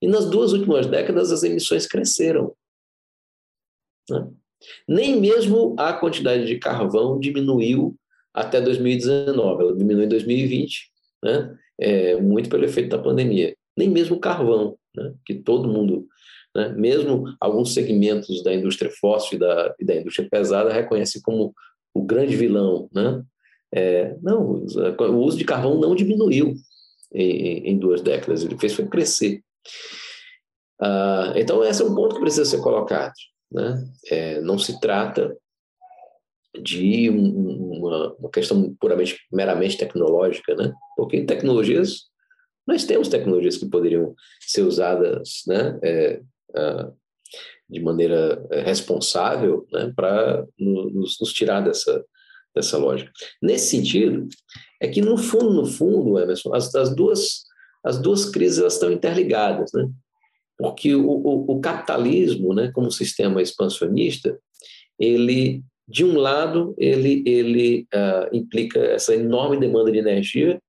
E 0.00 0.08
nas 0.08 0.28
duas 0.30 0.52
últimas 0.52 0.86
décadas 0.86 1.32
as 1.32 1.42
emissões 1.42 1.86
cresceram. 1.86 2.54
Né? 4.08 4.30
Nem 4.88 5.20
mesmo 5.20 5.74
a 5.78 5.92
quantidade 5.92 6.46
de 6.46 6.58
carvão 6.58 7.18
diminuiu 7.18 7.96
até 8.32 8.60
2019, 8.60 9.62
ela 9.62 9.76
diminuiu 9.76 10.04
em 10.04 10.08
2020, 10.08 10.90
né? 11.24 11.58
é, 11.78 12.16
muito 12.20 12.48
pelo 12.48 12.64
efeito 12.64 12.90
da 12.90 13.02
pandemia. 13.02 13.56
Nem 13.76 13.88
mesmo 13.88 14.16
o 14.16 14.20
carvão, 14.20 14.78
né? 14.94 15.14
que 15.24 15.34
todo 15.34 15.68
mundo, 15.68 16.06
né? 16.56 16.70
mesmo 16.70 17.24
alguns 17.38 17.74
segmentos 17.74 18.42
da 18.42 18.54
indústria 18.54 18.90
fóssil 18.90 19.36
e 19.36 19.38
da, 19.38 19.74
e 19.78 19.84
da 19.84 19.94
indústria 19.96 20.26
pesada 20.28 20.72
reconhecem 20.72 21.20
como 21.20 21.54
o 21.92 22.02
grande 22.02 22.34
vilão. 22.34 22.88
Né? 22.92 23.22
É, 23.74 24.16
não, 24.22 24.64
o 24.64 25.16
uso 25.18 25.36
de 25.36 25.44
carvão 25.44 25.78
não 25.78 25.94
diminuiu 25.94 26.54
em, 27.12 27.70
em 27.70 27.78
duas 27.78 28.00
décadas, 28.00 28.42
ele 28.42 28.58
fez 28.58 28.72
foi 28.72 28.86
crescer. 28.86 29.42
Ah, 30.80 31.34
então, 31.36 31.62
esse 31.62 31.82
é 31.82 31.84
um 31.84 31.94
ponto 31.94 32.14
que 32.14 32.22
precisa 32.22 32.46
ser 32.46 32.62
colocado. 32.62 33.12
Né? 33.52 33.86
É, 34.10 34.40
não 34.40 34.58
se 34.58 34.80
trata 34.80 35.36
de 36.62 37.10
um, 37.10 37.80
uma, 37.80 38.14
uma, 38.14 38.30
questão 38.30 38.74
puramente, 38.80 39.18
meramente 39.30 39.76
tecnológica, 39.76 40.54
né? 40.54 40.72
porque 40.96 41.22
tecnologias, 41.22 42.04
nós 42.66 42.84
temos 42.84 43.08
tecnologias 43.08 43.58
que 43.58 43.68
poderiam 43.68 44.14
ser 44.40 44.62
usadas 44.62 45.42
né? 45.46 45.78
É, 45.82 46.20
de 47.68 47.80
maneira 47.80 48.44
é, 48.50 48.60
responsável 48.62 49.66
né? 49.72 49.92
para 49.94 50.46
nos, 50.58 51.18
nos 51.20 51.32
tirar 51.32 51.60
dessa, 51.60 52.04
dessa 52.54 52.78
lógica. 52.78 53.10
Nesse 53.42 53.76
sentido, 53.76 54.28
é 54.80 54.88
que 54.88 55.00
no 55.00 55.16
fundo, 55.16 55.52
no 55.52 55.66
fundo, 55.66 56.18
Emerson, 56.18 56.54
as, 56.54 56.74
as 56.74 56.94
duas 56.94 57.44
as 57.84 58.00
duas 58.00 58.28
crises 58.28 58.58
elas 58.58 58.74
estão 58.74 58.90
interligadas, 58.90 59.70
né? 59.72 59.88
Porque 60.58 60.92
o, 60.92 61.08
o, 61.08 61.52
o 61.52 61.60
capitalismo, 61.60 62.52
né, 62.52 62.72
como 62.72 62.90
sistema 62.90 63.40
expansionista, 63.40 64.36
ele 64.98 65.62
de 65.86 66.04
um 66.04 66.18
lado 66.18 66.74
ele 66.78 67.22
ele 67.24 67.86
uh, 67.94 68.36
implica 68.36 68.80
essa 68.80 69.14
enorme 69.14 69.56
demanda 69.56 69.92
de 69.92 69.98
energia 69.98 70.60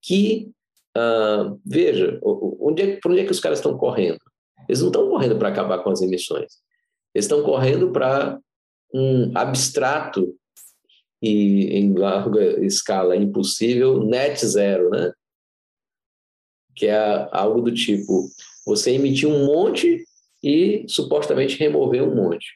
que 0.00 0.48
uh, 0.96 1.60
veja 1.66 2.20
onde 2.22 2.82
é, 2.82 3.00
onde 3.04 3.20
é 3.20 3.24
que 3.24 3.32
os 3.32 3.40
caras 3.40 3.58
estão 3.58 3.76
correndo 3.76 4.20
eles 4.70 4.80
não 4.80 4.88
estão 4.88 5.08
correndo 5.08 5.36
para 5.36 5.48
acabar 5.48 5.78
com 5.78 5.90
as 5.90 6.00
emissões 6.00 6.58
eles 7.14 7.24
estão 7.24 7.42
correndo 7.42 7.90
para 7.90 8.38
um 8.94 9.32
abstrato 9.34 10.34
e 11.22 11.66
em 11.76 11.92
larga 11.94 12.64
escala 12.64 13.16
impossível 13.16 14.04
net 14.04 14.44
zero 14.46 14.88
né 14.90 15.12
que 16.74 16.86
é 16.86 17.28
algo 17.32 17.60
do 17.60 17.74
tipo 17.74 18.28
você 18.66 18.92
emitir 18.92 19.28
um 19.28 19.46
monte 19.46 20.04
e 20.42 20.84
supostamente 20.88 21.58
remover 21.58 22.02
um 22.02 22.14
monte. 22.14 22.46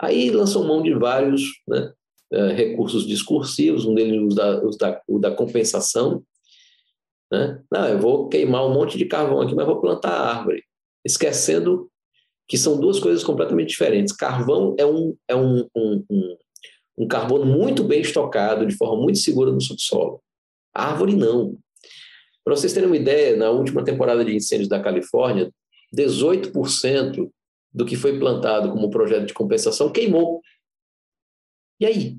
Aí 0.00 0.30
lançam 0.30 0.64
mão 0.64 0.82
de 0.82 0.92
vários 0.94 1.42
né, 1.68 1.92
eh, 2.32 2.52
recursos 2.52 3.06
discursivos, 3.06 3.84
um 3.84 3.94
deles 3.94 4.20
o 4.20 4.34
da, 4.34 4.64
o 4.64 4.70
da, 4.70 5.02
o 5.06 5.18
da 5.18 5.30
compensação. 5.30 6.24
Né? 7.30 7.62
Não, 7.70 7.88
eu 7.88 7.98
vou 8.00 8.28
queimar 8.28 8.66
um 8.66 8.74
monte 8.74 8.98
de 8.98 9.06
carvão 9.06 9.40
aqui, 9.40 9.54
mas 9.54 9.66
vou 9.66 9.80
plantar 9.80 10.10
árvore. 10.10 10.64
Esquecendo 11.04 11.90
que 12.48 12.58
são 12.58 12.78
duas 12.78 13.00
coisas 13.00 13.24
completamente 13.24 13.70
diferentes. 13.70 14.14
Carvão 14.14 14.74
é 14.78 14.84
um, 14.84 15.16
é 15.28 15.34
um, 15.34 15.66
um, 15.74 16.04
um, 16.10 16.36
um 16.98 17.08
carbono 17.08 17.46
muito 17.46 17.82
bem 17.82 18.00
estocado, 18.00 18.66
de 18.66 18.76
forma 18.76 19.00
muito 19.00 19.18
segura 19.18 19.50
no 19.50 19.60
subsolo. 19.60 20.22
árvore 20.74 21.16
não. 21.16 21.56
Para 22.44 22.56
vocês 22.56 22.72
terem 22.72 22.88
uma 22.88 22.96
ideia, 22.96 23.36
na 23.36 23.50
última 23.50 23.84
temporada 23.84 24.24
de 24.24 24.34
incêndios 24.34 24.68
da 24.68 24.80
Califórnia, 24.80 25.52
18% 25.96 27.30
do 27.72 27.86
que 27.86 27.96
foi 27.96 28.18
plantado 28.18 28.70
como 28.70 28.90
projeto 28.90 29.26
de 29.26 29.34
compensação 29.34 29.90
queimou. 29.90 30.42
E 31.80 31.86
aí? 31.86 32.18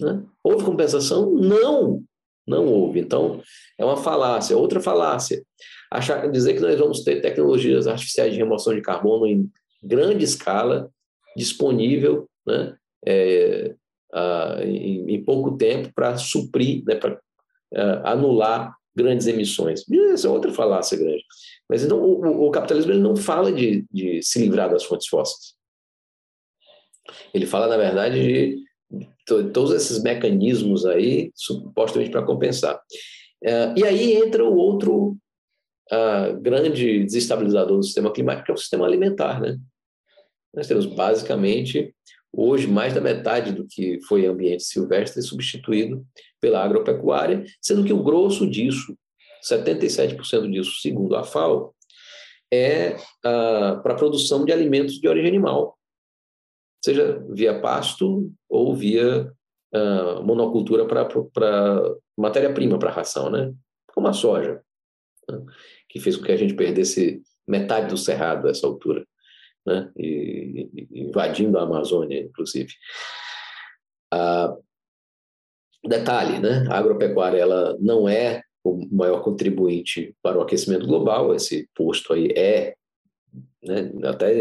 Né? 0.00 0.22
Houve 0.42 0.64
compensação? 0.64 1.32
Não, 1.32 2.02
não 2.46 2.66
houve. 2.66 3.00
Então, 3.00 3.42
é 3.78 3.84
uma 3.84 3.96
falácia. 3.96 4.56
Outra 4.56 4.80
falácia. 4.80 5.42
Achar, 5.90 6.30
dizer 6.30 6.54
que 6.54 6.60
nós 6.60 6.78
vamos 6.78 7.02
ter 7.02 7.20
tecnologias 7.20 7.86
artificiais 7.86 8.32
de 8.32 8.38
remoção 8.38 8.74
de 8.74 8.82
carbono 8.82 9.26
em 9.26 9.50
grande 9.82 10.24
escala, 10.24 10.90
disponível, 11.36 12.28
né? 12.46 12.76
É, 13.06 13.74
a, 14.12 14.58
em, 14.62 15.14
em, 15.14 15.24
pouco 15.24 15.56
tempo 15.56 15.92
para 15.94 16.16
suprir, 16.16 16.82
né? 16.86 16.94
para 16.94 17.20
é, 17.72 17.82
anular 18.04 18.74
grandes 18.94 19.26
emissões. 19.26 19.84
Essa 20.12 20.28
é 20.28 20.30
outra 20.30 20.52
falácia 20.52 20.96
grande. 20.96 21.24
Mas 21.68 21.84
então 21.84 22.00
o, 22.00 22.46
o 22.46 22.50
capitalismo 22.50 22.92
ele 22.92 23.00
não 23.00 23.16
fala 23.16 23.52
de, 23.52 23.84
de, 23.90 24.22
se 24.22 24.38
livrar 24.38 24.70
das 24.70 24.84
fontes 24.84 25.08
fósseis. 25.08 25.54
Ele 27.34 27.46
fala, 27.46 27.66
na 27.66 27.76
verdade, 27.76 28.22
de 28.22 28.64
todos 29.26 29.72
esses 29.72 30.02
mecanismos 30.02 30.84
aí, 30.84 31.30
supostamente 31.34 32.10
para 32.10 32.24
compensar. 32.24 32.76
Uh, 33.42 33.76
e 33.76 33.84
aí 33.84 34.14
entra 34.14 34.44
o 34.44 34.56
outro 34.56 35.16
grande 36.40 37.04
desestabilizador 37.04 37.76
do 37.76 37.82
sistema 37.82 38.10
climático, 38.10 38.46
que 38.46 38.50
é 38.50 38.54
o 38.54 38.58
sistema 38.58 38.86
alimentar. 38.86 39.40
Né? 39.40 39.58
Nós 40.54 40.66
temos 40.66 40.86
basicamente, 40.86 41.94
hoje, 42.32 42.66
mais 42.66 42.94
da 42.94 43.00
metade 43.00 43.52
do 43.52 43.66
que 43.66 44.00
foi 44.08 44.26
ambiente 44.26 44.64
silvestre 44.64 45.22
substituído 45.22 46.04
pela 46.40 46.62
agropecuária, 46.64 47.44
sendo 47.60 47.84
que 47.84 47.92
o 47.92 48.02
grosso 48.02 48.48
disso, 48.48 48.96
77% 49.48 50.50
disso, 50.50 50.80
segundo 50.80 51.16
a 51.16 51.24
FAO, 51.24 51.74
é 52.52 52.96
uh, 53.24 53.82
para 53.82 53.92
a 53.92 53.96
produção 53.96 54.44
de 54.44 54.52
alimentos 54.52 55.00
de 55.00 55.08
origem 55.08 55.28
animal, 55.28 55.76
seja 56.84 57.18
via 57.30 57.62
pasto 57.62 58.30
ou 58.46 58.76
via 58.76 59.32
uh, 59.74 60.22
monocultura 60.22 60.86
para 60.86 61.82
matéria-prima 62.14 62.78
para 62.78 62.90
ração, 62.90 63.30
né? 63.30 63.54
como 63.86 64.06
a 64.06 64.12
soja, 64.12 64.60
né? 65.30 65.42
que 65.88 65.98
fez 65.98 66.14
com 66.14 66.24
que 66.24 66.32
a 66.32 66.36
gente 66.36 66.52
perdesse 66.52 67.22
metade 67.48 67.88
do 67.88 67.96
cerrado 67.96 68.46
a 68.46 68.50
essa 68.50 68.66
altura, 68.66 69.02
né? 69.66 69.90
e, 69.96 70.68
e, 70.74 71.00
invadindo 71.08 71.58
a 71.58 71.62
Amazônia, 71.62 72.20
inclusive. 72.20 72.74
Uh, 74.12 74.62
detalhe, 75.88 76.38
né? 76.38 76.66
a 76.68 76.76
agropecuária 76.76 77.38
ela 77.38 77.78
não 77.80 78.06
é 78.06 78.42
o 78.62 78.86
maior 78.94 79.22
contribuinte 79.22 80.14
para 80.22 80.38
o 80.38 80.42
aquecimento 80.42 80.86
global, 80.86 81.34
esse 81.34 81.66
posto 81.74 82.12
aí 82.12 82.28
é 82.36 82.74
né, 83.64 83.90
até 84.04 84.34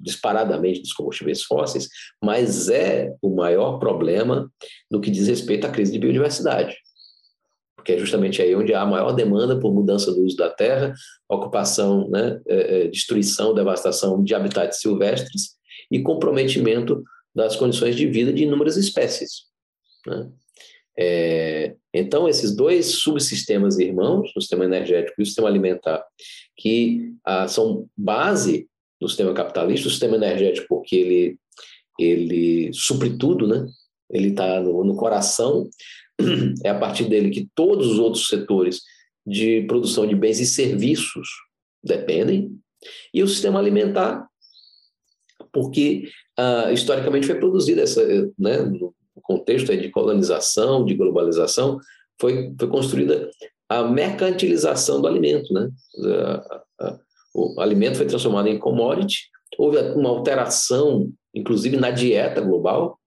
disparadamente 0.00 0.80
dos 0.80 0.92
combustíveis 0.92 1.42
fósseis, 1.42 1.88
mas 2.22 2.68
é 2.68 3.14
o 3.22 3.34
maior 3.34 3.78
problema 3.78 4.50
no 4.90 5.00
que 5.00 5.10
diz 5.10 5.28
respeito 5.28 5.66
à 5.66 5.70
crise 5.70 5.92
de 5.92 5.98
biodiversidade. 5.98 6.76
Porque 7.76 7.92
é 7.92 7.98
justamente 7.98 8.42
aí 8.42 8.54
onde 8.54 8.74
há 8.74 8.82
a 8.82 8.86
maior 8.86 9.12
demanda 9.12 9.58
por 9.58 9.72
mudança 9.72 10.12
do 10.12 10.24
uso 10.24 10.36
da 10.36 10.50
terra, 10.50 10.92
ocupação, 11.28 12.08
né, 12.10 12.40
é, 12.46 12.82
é, 12.82 12.88
destruição, 12.88 13.54
devastação 13.54 14.22
de 14.22 14.34
habitats 14.34 14.80
silvestres 14.80 15.56
e 15.90 16.02
comprometimento 16.02 17.02
das 17.34 17.56
condições 17.56 17.96
de 17.96 18.06
vida 18.06 18.32
de 18.32 18.42
inúmeras 18.42 18.76
espécies. 18.76 19.44
Né? 20.06 20.28
É, 20.98 21.76
então, 21.98 22.28
esses 22.28 22.54
dois 22.54 22.86
subsistemas 22.86 23.78
irmãos, 23.78 24.30
o 24.36 24.40
sistema 24.40 24.64
energético 24.64 25.20
e 25.20 25.22
o 25.22 25.26
sistema 25.26 25.48
alimentar, 25.48 26.04
que 26.56 27.12
ah, 27.24 27.48
são 27.48 27.88
base 27.96 28.68
do 29.00 29.08
sistema 29.08 29.32
capitalista, 29.32 29.88
o 29.88 29.90
sistema 29.90 30.16
energético, 30.16 30.66
porque 30.68 30.96
ele, 30.96 31.38
ele 31.98 32.72
supre 32.72 33.16
tudo, 33.16 33.46
né? 33.46 33.66
ele 34.10 34.28
está 34.28 34.60
no, 34.60 34.84
no 34.84 34.96
coração, 34.96 35.68
é 36.64 36.70
a 36.70 36.78
partir 36.78 37.04
dele 37.04 37.30
que 37.30 37.48
todos 37.54 37.86
os 37.86 37.98
outros 37.98 38.28
setores 38.28 38.82
de 39.26 39.62
produção 39.62 40.06
de 40.06 40.14
bens 40.14 40.40
e 40.40 40.46
serviços 40.46 41.28
dependem, 41.82 42.58
e 43.12 43.22
o 43.22 43.28
sistema 43.28 43.58
alimentar, 43.58 44.26
porque 45.52 46.08
ah, 46.36 46.72
historicamente 46.72 47.26
foi 47.26 47.36
produzida 47.36 47.82
essa, 47.82 48.04
né, 48.38 48.58
contexto 49.28 49.76
de 49.76 49.90
colonização, 49.90 50.86
de 50.86 50.94
globalização, 50.94 51.78
foi, 52.18 52.54
foi 52.58 52.68
construída 52.68 53.30
a 53.68 53.84
mercantilização 53.84 55.02
do 55.02 55.06
alimento. 55.06 55.52
Né? 55.52 55.68
O 57.34 57.60
alimento 57.60 57.98
foi 57.98 58.06
transformado 58.06 58.48
em 58.48 58.58
commodity, 58.58 59.28
houve 59.58 59.78
uma 59.92 60.08
alteração, 60.08 61.12
inclusive 61.34 61.76
na 61.76 61.90
dieta 61.90 62.40
global. 62.40 62.98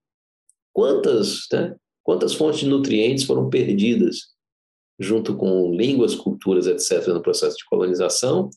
Quantas, 0.72 1.40
né? 1.52 1.74
Quantas 2.04 2.34
fontes 2.34 2.60
de 2.60 2.66
nutrientes 2.66 3.24
foram 3.24 3.48
perdidas 3.48 4.32
junto 4.98 5.36
com 5.36 5.72
línguas, 5.74 6.14
culturas, 6.14 6.66
etc., 6.66 7.08
no 7.08 7.22
processo 7.22 7.56
de 7.56 7.64
colonização? 7.64 8.48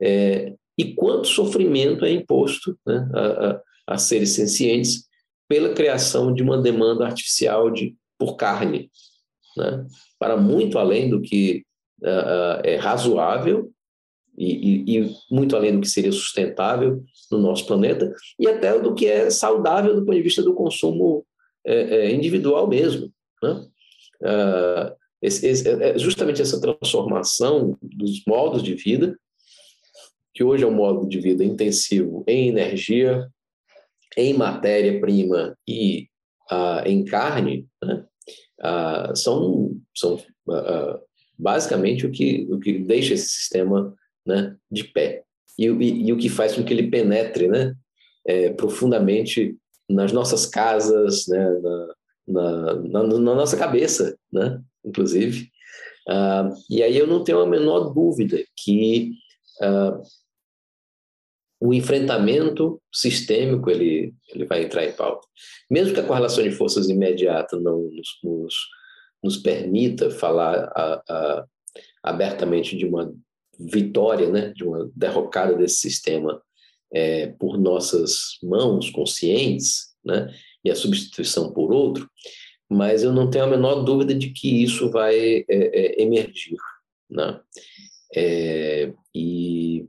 É, 0.00 0.54
e 0.76 0.94
quanto 0.94 1.28
sofrimento 1.28 2.04
é 2.04 2.12
imposto 2.12 2.76
né, 2.86 3.08
a, 3.14 3.50
a, 3.50 3.62
a 3.94 3.98
seres 3.98 4.30
sencientes 4.30 5.06
pela 5.52 5.74
criação 5.74 6.32
de 6.32 6.42
uma 6.42 6.56
demanda 6.56 7.04
artificial 7.04 7.70
de, 7.70 7.94
por 8.18 8.36
carne, 8.36 8.90
né? 9.54 9.86
para 10.18 10.34
muito 10.34 10.78
além 10.78 11.10
do 11.10 11.20
que 11.20 11.62
uh, 12.02 12.64
é 12.64 12.76
razoável 12.76 13.70
e, 14.38 14.46
e, 14.46 14.96
e, 14.96 15.14
muito 15.30 15.54
além 15.54 15.74
do 15.74 15.82
que 15.82 15.90
seria 15.90 16.10
sustentável 16.10 17.04
no 17.30 17.36
nosso 17.36 17.66
planeta 17.66 18.10
e 18.38 18.48
até 18.48 18.80
do 18.80 18.94
que 18.94 19.04
é 19.04 19.28
saudável 19.28 19.94
do 19.94 20.06
ponto 20.06 20.16
de 20.16 20.22
vista 20.22 20.42
do 20.42 20.54
consumo 20.54 21.22
é, 21.66 21.74
é, 21.74 22.14
individual 22.14 22.66
mesmo. 22.66 23.12
Né? 23.42 23.66
Uh, 24.22 24.96
esse, 25.20 25.46
esse, 25.46 25.68
é 25.68 25.98
justamente 25.98 26.40
essa 26.40 26.58
transformação 26.58 27.76
dos 27.82 28.22
modos 28.26 28.62
de 28.62 28.72
vida, 28.74 29.18
que 30.32 30.42
hoje 30.42 30.64
é 30.64 30.66
um 30.66 30.74
modo 30.74 31.06
de 31.06 31.20
vida 31.20 31.44
intensivo 31.44 32.24
em 32.26 32.48
energia, 32.48 33.30
em 34.16 34.34
matéria-prima 34.34 35.56
e 35.66 36.08
uh, 36.50 36.86
em 36.86 37.04
carne, 37.04 37.66
né, 37.82 38.04
uh, 38.60 39.16
são, 39.16 39.76
são 39.94 40.16
uh, 40.16 41.00
basicamente 41.38 42.06
o 42.06 42.10
que, 42.10 42.46
o 42.50 42.58
que 42.58 42.78
deixa 42.78 43.14
esse 43.14 43.28
sistema 43.28 43.94
né, 44.26 44.56
de 44.70 44.84
pé. 44.84 45.24
E, 45.58 45.66
e, 45.66 46.06
e, 46.08 46.12
o 46.12 46.16
que 46.16 46.28
faz 46.28 46.54
com 46.54 46.64
que 46.64 46.72
ele 46.72 46.90
penetre 46.90 47.48
né, 47.48 47.74
é, 48.26 48.50
profundamente 48.50 49.56
nas 49.88 50.12
nossas 50.12 50.46
casas, 50.46 51.26
né, 51.28 51.50
na, 51.60 51.94
na, 52.28 52.74
na, 52.74 53.02
na 53.02 53.34
nossa 53.34 53.56
cabeça, 53.56 54.16
né, 54.32 54.60
inclusive. 54.84 55.50
e 56.70 56.82
aí 56.82 56.96
eu 56.96 57.06
não 57.06 57.22
tenho 57.22 57.40
a 57.40 57.46
menor 57.46 57.92
dúvida 57.92 58.38
que 58.56 59.12
o 61.64 61.72
enfrentamento 61.72 62.82
sistêmico 62.92 63.70
ele, 63.70 64.12
ele 64.34 64.44
vai 64.46 64.64
entrar 64.64 64.84
em 64.84 64.90
pauta. 64.90 65.24
Mesmo 65.70 65.94
que 65.94 66.00
a 66.00 66.04
correlação 66.04 66.42
de 66.42 66.50
forças 66.50 66.88
imediata 66.88 67.56
não 67.60 67.82
nos, 67.82 68.08
nos, 68.24 68.54
nos 69.22 69.36
permita 69.36 70.10
falar 70.10 70.64
a, 70.74 71.02
a, 71.08 71.46
abertamente 72.02 72.76
de 72.76 72.84
uma 72.84 73.14
vitória, 73.60 74.28
né, 74.28 74.52
de 74.56 74.64
uma 74.64 74.90
derrocada 74.96 75.54
desse 75.54 75.76
sistema 75.76 76.42
é, 76.92 77.28
por 77.28 77.56
nossas 77.56 78.38
mãos 78.42 78.90
conscientes, 78.90 79.94
né, 80.04 80.34
e 80.64 80.70
a 80.70 80.74
substituição 80.74 81.52
por 81.52 81.72
outro, 81.72 82.10
mas 82.68 83.04
eu 83.04 83.12
não 83.12 83.30
tenho 83.30 83.44
a 83.44 83.48
menor 83.48 83.84
dúvida 83.84 84.12
de 84.12 84.30
que 84.30 84.64
isso 84.64 84.90
vai 84.90 85.16
é, 85.16 85.44
é, 85.48 86.02
emergir. 86.02 86.56
Né? 87.08 87.40
É, 88.16 88.92
e 89.14 89.86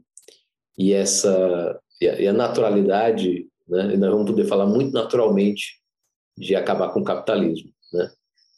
e 0.78 0.93
essa 0.93 1.80
e 2.01 2.28
a, 2.28 2.34
naturalidade, 2.34 3.47
né? 3.67 3.93
E 3.93 3.97
nós 3.97 4.11
vamos 4.11 4.30
poder 4.30 4.45
falar 4.45 4.65
muito 4.65 4.91
naturalmente 4.91 5.80
de 6.38 6.55
acabar 6.55 6.89
com 6.91 6.99
o 6.99 7.03
capitalismo, 7.03 7.71
né? 7.93 8.11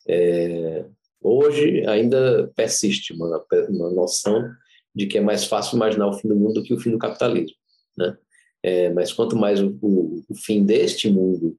É, 0.08 0.86
hoje 1.22 1.86
ainda 1.88 2.52
persiste 2.56 3.14
uma, 3.14 3.44
uma 3.70 3.90
noção 3.92 4.50
de 4.94 5.08
que 5.08 5.18
é 5.18 5.22
mais 5.22 5.46
fácil 5.46 5.76
imaginar 5.76 6.08
o 6.08 6.14
fim 6.14 6.28
do 6.28 6.36
mundo 6.36 6.56
do 6.56 6.64
que 6.64 6.74
o 6.74 6.80
fim 6.80 6.92
do 6.92 6.98
capitalismo, 6.98 7.58
né? 7.98 8.18
É, 8.64 8.90
mas 8.90 9.14
quanto 9.14 9.36
mais 9.36 9.62
o, 9.62 9.78
o, 9.82 10.24
o 10.28 10.36
fim 10.36 10.64
deste 10.64 11.10
mundo 11.10 11.56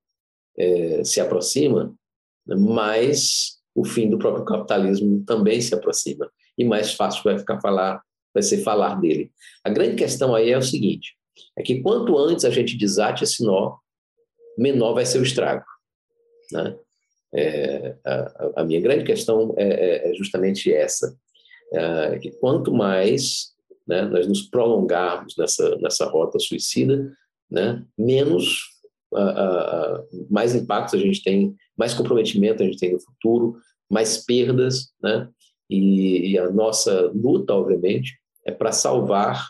é, 0.59 1.04
se 1.04 1.20
aproxima, 1.20 1.94
mais 2.46 3.57
o 3.74 3.84
fim 3.84 4.09
do 4.09 4.18
próprio 4.18 4.44
capitalismo 4.44 5.22
também 5.24 5.61
se 5.61 5.74
aproxima 5.74 6.30
e 6.57 6.64
mais 6.64 6.94
fácil 6.94 7.22
vai 7.22 7.38
ficar 7.38 7.61
falar 7.61 8.02
vai 8.37 8.43
ser 8.43 8.59
falar 8.59 9.01
dele. 9.01 9.32
A 9.64 9.70
grande 9.70 9.97
questão 9.97 10.34
aí 10.34 10.51
é 10.51 10.59
o 10.59 10.62
seguinte: 10.62 11.16
é 11.59 11.62
que 11.62 11.80
quanto 11.80 12.18
antes 12.18 12.45
a 12.45 12.51
gente 12.51 12.76
desate 12.76 13.24
esse 13.24 13.43
nó, 13.43 13.78
menor 14.59 14.93
vai 14.93 15.07
ser 15.07 15.18
o 15.20 15.22
estrago. 15.22 15.64
Né? 16.53 16.76
É, 17.34 17.97
a, 18.05 18.61
a, 18.61 18.64
minha 18.64 18.80
grande 18.80 19.05
questão 19.05 19.55
é, 19.57 19.64
é, 19.64 20.11
é 20.11 20.14
justamente 20.14 20.70
essa: 20.70 21.16
é, 21.72 22.18
que 22.18 22.30
quanto 22.32 22.70
mais 22.74 23.55
né, 23.89 24.03
nós 24.03 24.26
nos 24.26 24.43
prolongarmos 24.43 25.34
nessa, 25.39 25.76
nessa 25.76 26.05
rota 26.05 26.39
suicida, 26.39 27.11
né, 27.51 27.82
menos, 27.97 28.59
mais 30.28 30.55
impactos 30.55 31.01
a 31.01 31.03
gente 31.03 31.22
tem, 31.22 31.55
mais 31.78 31.95
comprometimento 31.95 32.62
a 32.62 32.66
gente 32.66 32.78
tem 32.78 32.93
no 32.93 33.01
futuro, 33.01 33.57
mais 33.89 34.18
perdas, 34.26 34.89
né, 35.01 35.28
e, 35.70 36.32
e 36.32 36.39
a 36.39 36.51
nossa 36.51 37.09
luta, 37.14 37.55
obviamente, 37.55 38.18
é 38.47 38.53
para 38.53 38.72
salvar 38.72 39.49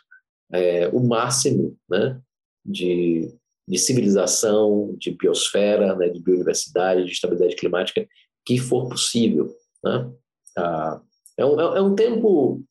é, 0.53 0.89
o 0.89 1.01
máximo 1.01 1.77
né, 1.89 2.21
de, 2.65 3.29
de 3.69 3.79
civilização, 3.79 4.95
de 4.99 5.11
biosfera, 5.11 5.95
né, 5.95 6.09
de 6.09 6.21
biodiversidade, 6.21 7.05
de 7.05 7.13
estabilidade 7.13 7.55
climática 7.57 8.09
que 8.45 8.59
for 8.59 8.89
possível. 8.89 9.55
Né? 9.85 10.13
Ah, 10.57 11.01
é, 11.37 11.45
um, 11.45 11.61
é 11.61 11.83
um 11.83 11.95
tempo 11.95 12.65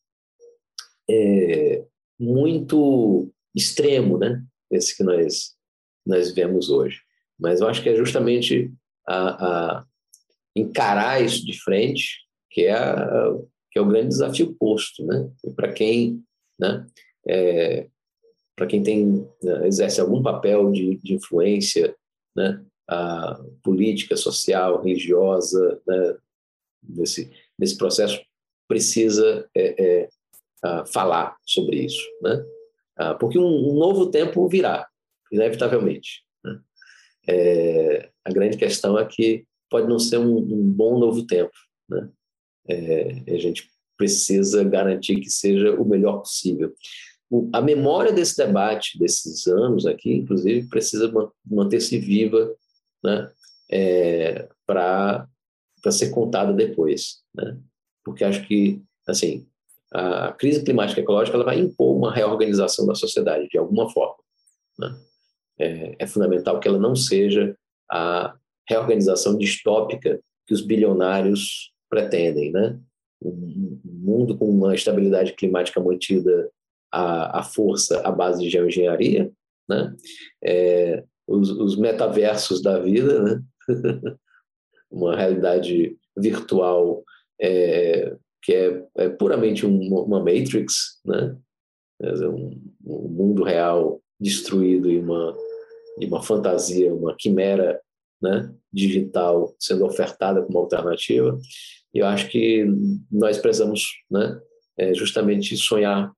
é, 1.09 1.85
muito 2.19 3.31
extremo, 3.53 4.17
né? 4.17 4.43
Esse 4.71 4.97
que 4.97 5.03
nós, 5.03 5.53
nós 6.05 6.33
vemos 6.33 6.69
hoje. 6.69 7.01
Mas 7.39 7.61
eu 7.61 7.67
acho 7.67 7.83
que 7.83 7.89
é 7.89 7.95
justamente 7.95 8.73
a, 9.07 9.77
a 9.77 9.85
encarar 10.55 11.21
isso 11.21 11.45
de 11.45 11.53
frente 11.61 12.25
que 12.49 12.65
é, 12.65 12.75
que 13.75 13.79
é 13.79 13.81
o 13.81 13.87
grande 13.87 14.07
desafio 14.07 14.55
posto, 14.57 15.05
né? 15.05 15.29
Para 15.53 15.73
quem, 15.73 16.23
né? 16.57 16.87
É, 17.27 17.89
para 18.55 18.67
quem 18.67 18.81
tem 18.81 19.29
né, 19.43 19.67
exerce 19.67 19.99
algum 19.99 20.23
papel 20.23 20.71
de, 20.71 20.95
de 20.95 21.13
influência, 21.13 21.93
né? 22.33 22.63
A 22.87 23.37
política, 23.61 24.15
social, 24.15 24.81
religiosa, 24.81 25.81
né? 25.85 26.17
Nesse, 26.87 27.29
nesse 27.59 27.77
processo 27.77 28.23
precisa 28.65 29.45
é, 29.53 29.83
é, 29.83 30.09
falar 30.85 31.35
sobre 31.45 31.83
isso, 31.83 32.01
né? 32.21 32.45
Porque 33.19 33.37
um, 33.37 33.71
um, 33.71 33.73
novo 33.73 34.09
tempo 34.09 34.47
virá, 34.47 34.87
inevitavelmente. 35.29 36.23
Né? 36.41 36.59
É, 37.27 38.09
a 38.23 38.31
grande 38.31 38.55
questão 38.55 38.97
é 38.97 39.03
que 39.03 39.45
pode 39.69 39.85
não 39.89 39.99
ser 39.99 40.17
um, 40.17 40.37
um 40.37 40.63
bom 40.63 40.97
novo 40.97 41.27
tempo, 41.27 41.51
né? 41.89 42.09
É, 42.67 43.23
a 43.27 43.37
gente 43.37 43.69
precisa 43.97 44.63
garantir 44.63 45.19
que 45.19 45.29
seja 45.29 45.73
o 45.73 45.85
melhor 45.85 46.19
possível. 46.19 46.73
O, 47.29 47.49
a 47.53 47.61
memória 47.61 48.11
desse 48.11 48.37
debate, 48.37 48.99
desses 48.99 49.47
anos 49.47 49.85
aqui, 49.85 50.13
inclusive, 50.13 50.67
precisa 50.67 51.11
manter-se 51.45 51.97
viva 51.97 52.53
né? 53.03 53.31
É, 53.71 54.49
para 54.65 55.27
ser 55.91 56.09
contada 56.09 56.53
depois. 56.53 57.21
Né? 57.33 57.57
Porque 58.03 58.23
acho 58.23 58.45
que, 58.47 58.81
assim, 59.07 59.47
a 59.93 60.31
crise 60.33 60.63
climática 60.63 61.01
ecológica 61.01 61.37
ela 61.37 61.45
vai 61.45 61.59
impor 61.59 61.95
uma 61.95 62.13
reorganização 62.13 62.85
da 62.85 62.95
sociedade, 62.95 63.47
de 63.47 63.57
alguma 63.57 63.89
forma. 63.89 64.17
Né? 64.77 64.99
É, 65.59 65.95
é 65.99 66.07
fundamental 66.07 66.59
que 66.59 66.67
ela 66.67 66.79
não 66.79 66.95
seja 66.95 67.55
a 67.89 68.35
reorganização 68.67 69.37
distópica 69.37 70.19
que 70.47 70.53
os 70.53 70.61
bilionários 70.61 71.71
pretendem, 71.89 72.51
né? 72.51 72.79
Um 73.21 73.79
mundo 73.83 74.37
com 74.37 74.49
uma 74.49 74.75
estabilidade 74.75 75.33
climática 75.33 75.79
mantida 75.79 76.49
à, 76.91 77.39
à 77.39 77.43
força 77.43 78.01
à 78.01 78.11
base 78.11 78.41
de 78.41 78.49
geoengenharia, 78.49 79.31
né? 79.69 79.95
É, 80.43 81.03
os, 81.27 81.49
os, 81.49 81.75
metaversos 81.75 82.61
da 82.61 82.79
vida, 82.79 83.21
né? 83.23 83.43
uma 84.91 85.15
realidade 85.15 85.97
virtual 86.15 87.03
é, 87.41 88.15
que 88.43 88.53
é, 88.53 88.85
é 88.97 89.09
puramente 89.09 89.65
um, 89.65 89.79
uma 90.03 90.19
matrix, 90.19 90.99
né? 91.05 91.35
Um, 92.01 92.61
um, 92.85 93.07
mundo 93.07 93.43
real 93.43 94.01
destruído 94.19 94.91
e 94.91 94.99
uma, 94.99 95.35
e 95.99 96.05
uma 96.05 96.21
fantasia, 96.21 96.93
uma 96.93 97.15
quimera 97.17 97.81
né, 98.21 98.53
digital 98.71 99.55
sendo 99.59 99.85
ofertada 99.85 100.41
como 100.41 100.59
alternativa. 100.59 101.37
E 101.93 101.99
eu 101.99 102.05
acho 102.05 102.29
que 102.29 102.65
nós 103.11 103.37
precisamos 103.37 103.83
né, 104.09 104.39
é, 104.77 104.93
justamente 104.93 105.55
sonhar 105.57 106.11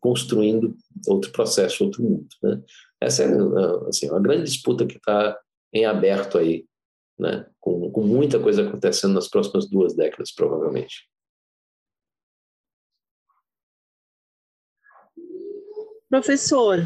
construindo 0.00 0.76
outro 1.06 1.30
processo, 1.30 1.84
outro 1.84 2.02
mundo. 2.02 2.26
Né? 2.42 2.60
Essa 3.00 3.22
é 3.22 3.28
assim, 3.88 4.10
uma 4.10 4.20
grande 4.20 4.44
disputa 4.44 4.86
que 4.86 4.96
está 4.96 5.38
em 5.72 5.84
aberto 5.86 6.38
aí, 6.38 6.66
né? 7.18 7.46
com, 7.60 7.90
com 7.90 8.02
muita 8.02 8.40
coisa 8.40 8.66
acontecendo 8.66 9.14
nas 9.14 9.28
próximas 9.28 9.68
duas 9.68 9.94
décadas, 9.94 10.32
provavelmente. 10.32 11.08
Professor, 16.10 16.84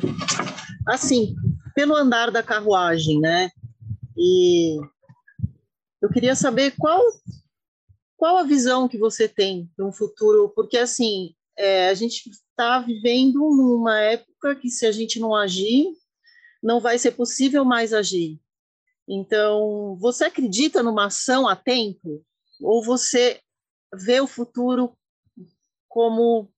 assim, 0.86 1.34
pelo 1.74 1.96
andar 1.96 2.30
da 2.30 2.44
carruagem, 2.44 3.18
né? 3.18 3.50
E 4.16 4.78
eu 6.00 6.08
queria 6.10 6.34
saber 6.34 6.74
qual 6.78 7.02
qual 8.16 8.38
a 8.38 8.44
visão 8.44 8.88
que 8.88 8.96
você 8.96 9.28
tem 9.28 9.70
para 9.76 9.84
um 9.84 9.92
futuro, 9.92 10.48
porque 10.54 10.78
assim 10.78 11.34
é, 11.56 11.88
a 11.88 11.94
gente 11.94 12.30
está 12.30 12.78
vivendo 12.78 13.38
numa 13.38 14.00
época 14.00 14.56
que 14.56 14.70
se 14.70 14.86
a 14.86 14.92
gente 14.92 15.18
não 15.18 15.34
agir, 15.34 15.86
não 16.62 16.80
vai 16.80 16.98
ser 16.98 17.12
possível 17.12 17.64
mais 17.64 17.92
agir. 17.92 18.40
Então, 19.08 19.96
você 20.00 20.24
acredita 20.24 20.82
numa 20.82 21.06
ação 21.06 21.46
a 21.46 21.54
tempo 21.54 22.24
ou 22.60 22.82
você 22.82 23.40
vê 23.94 24.20
o 24.20 24.26
futuro 24.26 24.96
como 25.88 26.50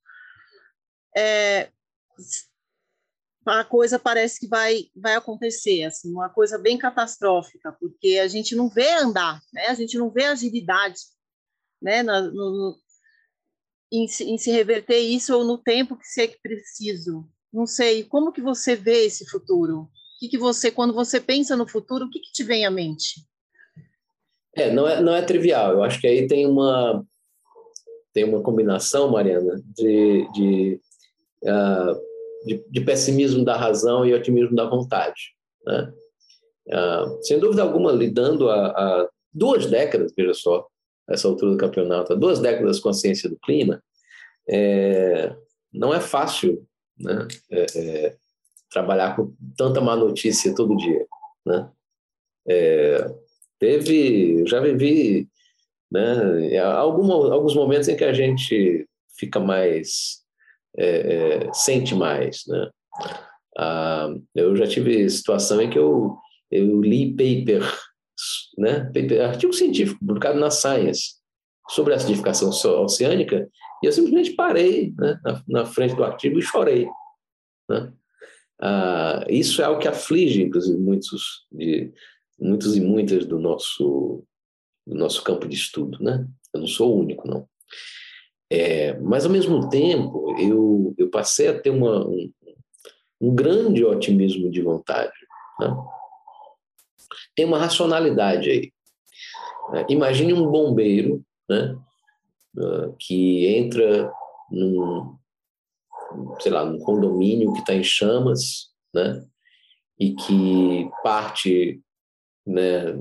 é, 1.16 1.70
a 3.48 3.64
coisa 3.64 3.98
parece 3.98 4.40
que 4.40 4.46
vai, 4.46 4.86
vai 4.94 5.14
acontecer, 5.14 5.84
assim, 5.84 6.12
uma 6.12 6.28
coisa 6.28 6.58
bem 6.58 6.78
catastrófica, 6.78 7.72
porque 7.72 8.18
a 8.22 8.28
gente 8.28 8.54
não 8.54 8.68
vê 8.68 8.90
andar, 8.94 9.40
né? 9.52 9.66
a 9.66 9.74
gente 9.74 9.96
não 9.98 10.10
vê 10.10 10.24
agilidade 10.24 11.00
né? 11.80 12.02
no, 12.02 12.76
em, 13.92 14.04
em, 14.04 14.38
se 14.38 14.50
reverter 14.50 14.98
isso 14.98 15.36
ou 15.36 15.44
no 15.44 15.58
tempo 15.58 15.96
que 15.96 16.06
se 16.06 16.22
é 16.22 16.28
preciso. 16.42 17.28
Não 17.52 17.66
sei, 17.66 18.04
como 18.04 18.32
que 18.32 18.40
você 18.40 18.76
vê 18.76 19.06
esse 19.06 19.28
futuro? 19.28 19.82
O 19.82 19.88
que, 20.20 20.28
que 20.28 20.38
você, 20.38 20.70
quando 20.70 20.92
você 20.92 21.20
pensa 21.20 21.56
no 21.56 21.66
futuro, 21.66 22.06
o 22.06 22.10
que, 22.10 22.20
que 22.20 22.32
te 22.32 22.44
vem 22.44 22.66
à 22.66 22.70
mente? 22.70 23.26
É, 24.54 24.70
não 24.70 24.86
é, 24.86 25.00
não 25.00 25.14
é 25.14 25.22
trivial. 25.22 25.72
Eu 25.72 25.82
acho 25.82 26.00
que 26.00 26.06
aí 26.06 26.26
tem 26.26 26.46
uma 26.46 27.06
tem 28.12 28.24
uma 28.24 28.42
combinação, 28.42 29.10
Mariana, 29.10 29.62
de, 29.76 30.28
de 30.32 30.80
uh, 31.44 32.07
de, 32.46 32.64
de, 32.68 32.80
pessimismo 32.80 33.44
da 33.44 33.56
razão 33.56 34.04
e 34.06 34.14
otimismo 34.14 34.54
da 34.54 34.68
vontade. 34.68 35.34
Né? 35.66 35.92
Ah, 36.72 37.06
sem 37.22 37.38
dúvida 37.38 37.62
alguma, 37.62 37.92
lidando 37.92 38.50
há, 38.50 39.08
duas 39.32 39.66
décadas, 39.66 40.12
veja 40.16 40.34
só, 40.34 40.66
essa 41.08 41.28
altura 41.28 41.52
do 41.52 41.58
campeonato, 41.58 42.16
duas 42.16 42.40
décadas 42.40 42.80
com 42.80 42.88
a 42.88 42.94
ciência 42.94 43.28
do 43.28 43.38
clima, 43.38 43.82
é, 44.48 45.34
não 45.72 45.92
é 45.94 46.00
fácil 46.00 46.66
né? 46.98 47.28
É, 47.50 47.66
é, 47.76 48.16
trabalhar 48.70 49.16
com 49.16 49.34
tanta 49.56 49.80
má 49.80 49.96
notícia 49.96 50.54
todo 50.54 50.76
dia. 50.76 51.06
Né? 51.46 51.70
É, 52.46 53.14
teve, 53.58 54.44
já 54.46 54.60
vivi 54.60 55.28
né, 55.90 56.58
alguma, 56.58 57.32
alguns 57.32 57.54
momentos 57.54 57.88
em 57.88 57.96
que 57.96 58.04
a 58.04 58.12
gente 58.12 58.86
fica 59.16 59.40
mais 59.40 60.22
é, 60.78 61.46
é, 61.46 61.52
sente 61.52 61.94
mais, 61.94 62.42
né? 62.46 62.70
Ah, 63.58 64.08
eu 64.34 64.54
já 64.54 64.66
tive 64.66 65.08
situação 65.10 65.60
em 65.60 65.68
que 65.68 65.78
eu, 65.78 66.16
eu 66.50 66.80
li 66.80 67.10
paper, 67.10 67.62
né? 68.56 68.84
Paper, 68.94 69.28
artigo 69.28 69.52
científico 69.52 69.98
publicado 69.98 70.38
na 70.38 70.50
Science 70.50 71.18
sobre 71.68 71.92
a 71.92 71.96
acidificação 71.96 72.50
oceânica 72.82 73.48
e 73.82 73.86
eu 73.86 73.92
simplesmente 73.92 74.32
parei 74.32 74.94
né, 74.98 75.20
na, 75.22 75.44
na 75.46 75.66
frente 75.66 75.94
do 75.94 76.04
artigo 76.04 76.38
e 76.38 76.42
chorei. 76.42 76.88
Né? 77.68 77.92
Ah, 78.60 79.24
isso 79.28 79.62
é 79.62 79.68
o 79.68 79.78
que 79.78 79.86
aflige, 79.86 80.42
inclusive, 80.42 80.78
muitos, 80.78 81.46
de, 81.52 81.92
muitos 82.38 82.76
e 82.76 82.80
muitas 82.80 83.26
do 83.26 83.38
nosso, 83.38 84.24
do 84.86 84.94
nosso 84.96 85.22
campo 85.22 85.46
de 85.46 85.54
estudo. 85.54 86.02
Né? 86.02 86.26
Eu 86.52 86.60
não 86.60 86.66
sou 86.66 86.94
o 86.94 87.00
único, 87.00 87.28
não. 87.28 87.48
É, 88.50 88.98
mas, 89.00 89.26
ao 89.26 89.32
mesmo 89.32 89.68
tempo, 89.68 90.34
eu, 90.38 90.94
eu 90.96 91.10
passei 91.10 91.48
a 91.48 91.60
ter 91.60 91.70
uma, 91.70 92.06
um, 92.06 92.32
um 93.20 93.34
grande 93.34 93.84
otimismo 93.84 94.50
de 94.50 94.62
vontade. 94.62 95.12
Né? 95.60 95.76
Tem 97.36 97.44
uma 97.44 97.58
racionalidade 97.58 98.50
aí. 98.50 98.72
É, 99.74 99.86
imagine 99.92 100.32
um 100.32 100.50
bombeiro 100.50 101.22
né, 101.48 101.76
uh, 102.56 102.94
que 102.98 103.46
entra 103.46 104.10
num, 104.50 105.16
sei 106.40 106.50
lá, 106.50 106.64
num 106.64 106.78
condomínio 106.78 107.52
que 107.52 107.60
está 107.60 107.74
em 107.74 107.82
chamas, 107.82 108.70
né, 108.94 109.24
e 110.00 110.14
que 110.14 110.90
parte 111.02 111.82
né, 112.46 112.96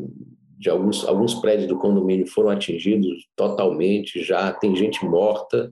de 0.57 0.69
alguns, 0.69 1.05
alguns 1.05 1.35
prédios 1.35 1.67
do 1.67 1.77
condomínio 1.77 2.25
foram 2.25 2.49
atingidos 2.49 3.27
totalmente, 3.35 4.23
já 4.23 4.51
tem 4.51 4.75
gente 4.75 5.05
morta. 5.05 5.71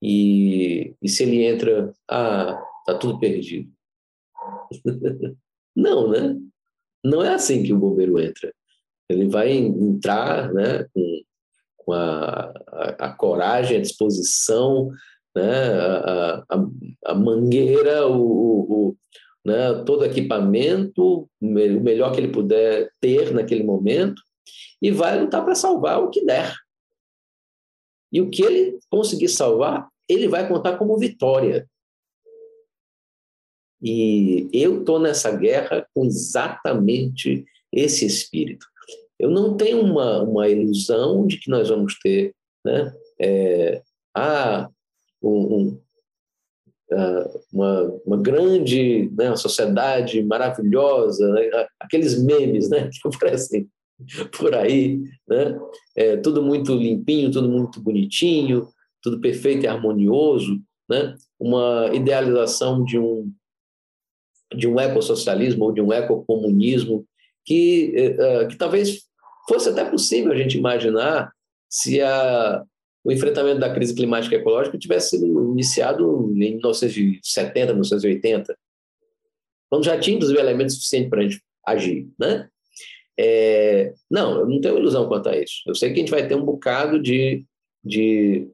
E, 0.00 0.94
e 1.02 1.08
se 1.08 1.24
ele 1.24 1.44
entra, 1.44 1.92
ah, 2.08 2.62
tá 2.86 2.94
tudo 2.96 3.18
perdido. 3.18 3.70
Não, 5.74 6.08
né? 6.08 6.38
Não 7.04 7.22
é 7.22 7.34
assim 7.34 7.62
que 7.62 7.72
o 7.72 7.78
bombeiro 7.78 8.20
entra. 8.20 8.52
Ele 9.08 9.28
vai 9.28 9.50
entrar 9.52 10.52
né, 10.52 10.86
com, 10.94 11.22
com 11.78 11.92
a, 11.92 12.52
a, 12.68 13.06
a 13.06 13.12
coragem, 13.12 13.76
a 13.76 13.80
disposição, 13.80 14.90
né, 15.34 15.72
a, 15.80 16.44
a, 16.48 16.66
a 17.06 17.14
mangueira, 17.14 18.06
o, 18.06 18.20
o, 18.90 18.96
né, 19.44 19.82
todo 19.84 20.04
equipamento, 20.04 21.28
o 21.40 21.46
melhor 21.46 22.12
que 22.12 22.20
ele 22.20 22.32
puder 22.32 22.90
ter 23.00 23.32
naquele 23.32 23.62
momento, 23.62 24.22
e 24.80 24.90
vai 24.90 25.20
lutar 25.20 25.44
para 25.44 25.54
salvar 25.54 26.00
o 26.00 26.10
que 26.10 26.24
der. 26.24 26.54
E 28.12 28.20
o 28.20 28.28
que 28.28 28.42
ele 28.42 28.78
conseguir 28.90 29.28
salvar, 29.28 29.88
ele 30.08 30.28
vai 30.28 30.46
contar 30.46 30.76
como 30.76 30.98
vitória. 30.98 31.68
E 33.80 34.48
eu 34.52 34.80
estou 34.80 34.98
nessa 34.98 35.34
guerra 35.34 35.86
com 35.94 36.04
exatamente 36.04 37.44
esse 37.72 38.06
espírito. 38.06 38.66
Eu 39.18 39.30
não 39.30 39.56
tenho 39.56 39.80
uma, 39.80 40.22
uma 40.22 40.48
ilusão 40.48 41.26
de 41.26 41.38
que 41.38 41.50
nós 41.50 41.68
vamos 41.68 41.98
ter 41.98 42.34
né, 42.64 42.94
é, 43.20 43.82
há 44.14 44.68
um, 45.22 45.56
um, 45.56 45.80
uma, 47.52 48.00
uma 48.06 48.16
grande 48.16 49.10
né, 49.16 49.28
uma 49.28 49.36
sociedade 49.36 50.22
maravilhosa, 50.22 51.28
né, 51.32 51.50
aqueles 51.80 52.22
memes 52.22 52.68
né, 52.68 52.88
que 52.92 53.08
aparecem 53.08 53.68
por 54.36 54.54
aí, 54.54 55.00
né, 55.28 55.58
é, 55.96 56.16
tudo 56.16 56.42
muito 56.42 56.74
limpinho, 56.74 57.30
tudo 57.30 57.48
muito 57.48 57.80
bonitinho, 57.80 58.68
tudo 59.02 59.20
perfeito 59.20 59.64
e 59.64 59.68
harmonioso, 59.68 60.60
né, 60.88 61.16
uma 61.38 61.90
idealização 61.92 62.84
de 62.84 62.98
um, 62.98 63.30
de 64.54 64.68
um 64.68 64.78
ecossocialismo 64.78 65.64
ou 65.64 65.72
de 65.72 65.80
um 65.80 65.92
ecocomunismo 65.92 67.06
que, 67.44 68.16
uh, 68.18 68.48
que 68.48 68.56
talvez 68.56 69.02
fosse 69.48 69.68
até 69.68 69.84
possível 69.84 70.32
a 70.32 70.36
gente 70.36 70.56
imaginar 70.56 71.32
se 71.68 72.00
a, 72.00 72.62
o 73.04 73.10
enfrentamento 73.10 73.60
da 73.60 73.72
crise 73.72 73.94
climática 73.94 74.36
e 74.36 74.38
ecológica 74.38 74.78
tivesse 74.78 75.10
sido 75.10 75.52
iniciado 75.52 76.32
em 76.36 76.52
1970, 76.52 77.72
1980, 77.72 78.56
quando 79.68 79.84
já 79.84 79.98
tinha, 79.98 80.16
inclusive, 80.16 80.38
elementos 80.38 80.76
suficientes 80.76 81.10
para 81.10 81.20
a 81.20 81.22
gente 81.22 81.42
agir. 81.66 82.08
Né? 82.18 82.48
É, 83.18 83.92
não, 84.10 84.40
eu 84.40 84.46
não 84.46 84.60
tenho 84.60 84.78
ilusão 84.78 85.08
quanto 85.08 85.28
a 85.28 85.36
isso. 85.36 85.62
Eu 85.66 85.74
sei 85.74 85.90
que 85.90 85.96
a 85.96 85.98
gente 85.98 86.10
vai 86.10 86.26
ter 86.26 86.34
um 86.34 86.44
bocado 86.44 87.00
de, 87.00 87.44
de, 87.82 88.48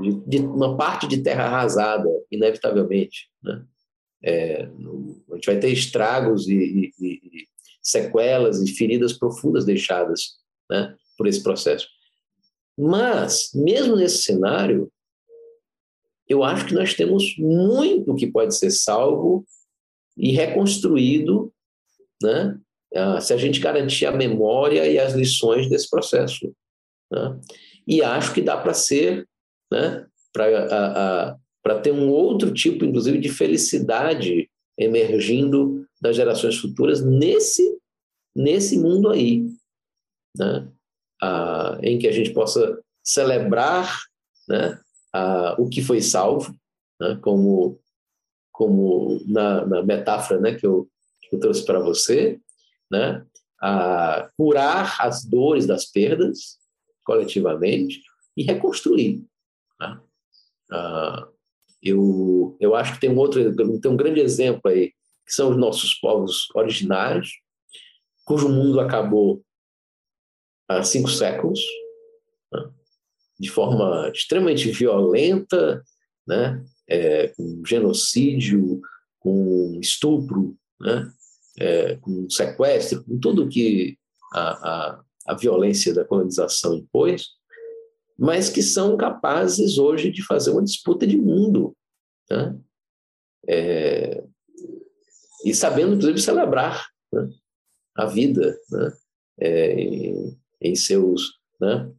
de, 0.00 0.12
de 0.26 0.38
uma 0.38 0.76
parte 0.76 1.06
de 1.06 1.22
terra 1.22 1.44
arrasada, 1.44 2.08
inevitavelmente. 2.30 3.28
Né? 3.42 3.64
É, 4.22 4.62
a 5.30 5.34
gente 5.34 5.46
vai 5.46 5.58
ter 5.58 5.68
estragos 5.68 6.48
e, 6.48 6.54
e, 6.54 6.92
e, 7.00 7.46
sequelas 7.82 8.60
e 8.62 8.74
feridas 8.74 9.12
profundas 9.12 9.64
deixadas 9.64 10.38
né, 10.70 10.96
por 11.16 11.26
esse 11.26 11.42
processo. 11.42 11.86
Mas, 12.76 13.50
mesmo 13.54 13.96
nesse 13.96 14.22
cenário, 14.22 14.90
eu 16.28 16.42
acho 16.42 16.66
que 16.66 16.74
nós 16.74 16.94
temos 16.94 17.36
muito 17.38 18.14
que 18.14 18.26
pode 18.26 18.56
ser 18.56 18.70
salvo 18.70 19.44
e 20.16 20.32
reconstruído, 20.32 21.52
né? 22.22 22.58
Ah, 22.94 23.20
se 23.20 23.32
a 23.32 23.36
gente 23.36 23.58
garantir 23.58 24.06
a 24.06 24.12
memória 24.12 24.86
e 24.86 24.98
as 24.98 25.14
lições 25.14 25.68
desse 25.68 25.90
processo. 25.90 26.54
Né? 27.10 27.40
E 27.86 28.02
acho 28.02 28.32
que 28.32 28.40
dá 28.40 28.56
para 28.56 28.72
ser, 28.72 29.28
né? 29.70 30.06
para 30.32 31.80
ter 31.82 31.92
um 31.92 32.08
outro 32.08 32.52
tipo, 32.52 32.84
inclusive, 32.84 33.18
de 33.18 33.28
felicidade 33.28 34.48
emergindo 34.78 35.84
das 36.00 36.14
gerações 36.14 36.56
futuras 36.56 37.04
nesse, 37.04 37.78
nesse 38.34 38.78
mundo 38.78 39.10
aí. 39.10 39.44
Né? 40.36 40.68
Ah, 41.24 41.78
em 41.82 41.98
que 41.98 42.06
a 42.06 42.12
gente 42.12 42.34
possa 42.34 42.78
celebrar 43.02 43.98
né, 44.46 44.78
ah, 45.14 45.54
o 45.58 45.70
que 45.70 45.82
foi 45.82 46.02
salvo, 46.02 46.54
né, 47.00 47.18
como, 47.22 47.80
como 48.52 49.22
na, 49.26 49.64
na 49.64 49.82
metáfora 49.82 50.38
né, 50.38 50.54
que, 50.54 50.66
eu, 50.66 50.86
que 51.22 51.34
eu 51.34 51.40
trouxe 51.40 51.64
para 51.64 51.80
você, 51.80 52.38
né, 52.90 53.24
curar 54.36 54.96
as 55.00 55.24
dores 55.24 55.66
das 55.66 55.86
perdas 55.86 56.58
coletivamente 57.02 58.02
e 58.36 58.42
reconstruir. 58.42 59.24
Né? 59.80 60.00
Ah, 60.70 61.28
eu, 61.82 62.54
eu 62.60 62.74
acho 62.74 62.94
que 62.94 63.00
tem 63.00 63.10
um 63.10 63.16
outro, 63.16 63.56
tem 63.80 63.90
um 63.90 63.96
grande 63.96 64.20
exemplo 64.20 64.70
aí, 64.70 64.92
que 65.26 65.32
são 65.32 65.50
os 65.50 65.56
nossos 65.56 65.94
povos 65.94 66.48
originários, 66.54 67.30
cujo 68.26 68.50
mundo 68.50 68.78
acabou 68.78 69.42
há 70.68 70.82
cinco 70.82 71.08
séculos, 71.08 71.60
né? 72.52 72.70
de 73.38 73.50
forma 73.50 74.10
extremamente 74.14 74.70
violenta, 74.70 75.82
né? 76.26 76.64
É, 76.86 77.28
com 77.28 77.62
genocídio, 77.64 78.80
com 79.18 79.78
estupro, 79.80 80.56
né? 80.80 81.10
É, 81.58 81.96
com 81.96 82.28
sequestro, 82.28 83.04
com 83.04 83.18
tudo 83.18 83.48
que 83.48 83.96
a, 84.32 84.50
a, 84.50 85.04
a 85.26 85.34
violência 85.34 85.94
da 85.94 86.04
colonização 86.04 86.74
impôs, 86.74 87.28
mas 88.18 88.48
que 88.48 88.62
são 88.62 88.96
capazes 88.96 89.78
hoje 89.78 90.10
de 90.10 90.24
fazer 90.24 90.50
uma 90.50 90.62
disputa 90.62 91.06
de 91.06 91.16
mundo. 91.16 91.76
Né? 92.30 92.58
É, 93.48 94.24
e 95.44 95.54
sabendo, 95.54 95.94
inclusive, 95.94 96.20
celebrar 96.20 96.86
né? 97.12 97.28
a 97.96 98.06
vida 98.06 98.56
né? 98.70 98.92
É, 99.40 100.14
seus, 100.74 101.38
né, 101.60 101.92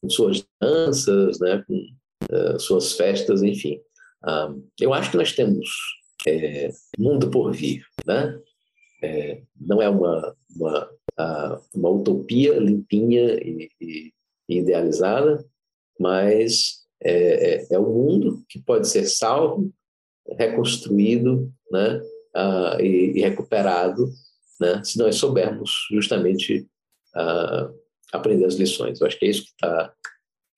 com 0.00 0.10
suas 0.10 0.46
danças, 0.60 1.40
né, 1.40 1.64
com 1.66 1.74
uh, 2.30 2.60
suas 2.60 2.92
festas, 2.92 3.42
enfim. 3.42 3.80
Um, 4.26 4.68
eu 4.80 4.92
acho 4.92 5.10
que 5.10 5.16
nós 5.16 5.32
temos 5.32 5.68
é, 6.26 6.70
mundo 6.98 7.30
por 7.30 7.52
vir, 7.52 7.84
né? 8.06 8.38
É, 9.02 9.42
não 9.60 9.80
é 9.80 9.88
uma, 9.88 10.34
uma, 10.56 10.90
uma 11.74 11.90
utopia 11.90 12.58
limpinha 12.58 13.34
e, 13.34 13.70
e 13.80 14.12
idealizada, 14.48 15.44
mas 16.00 16.86
é, 17.02 17.54
é, 17.54 17.66
é 17.72 17.78
um 17.78 17.92
mundo 17.92 18.44
que 18.48 18.60
pode 18.60 18.88
ser 18.88 19.06
salvo, 19.06 19.72
reconstruído 20.38 21.52
né, 21.70 22.00
uh, 22.36 22.80
e, 22.80 23.18
e, 23.18 23.20
recuperado 23.20 24.08
né, 24.60 24.82
se 24.84 24.98
nós 24.98 25.16
soubermos 25.16 25.86
justamente 25.90 26.66
uh, 27.14 27.74
aprender 28.12 28.44
as 28.44 28.54
lições. 28.54 29.00
Eu 29.00 29.06
acho 29.06 29.18
que 29.18 29.26
é 29.26 29.30
isso 29.30 29.44
que, 29.44 29.56
tá, 29.58 29.92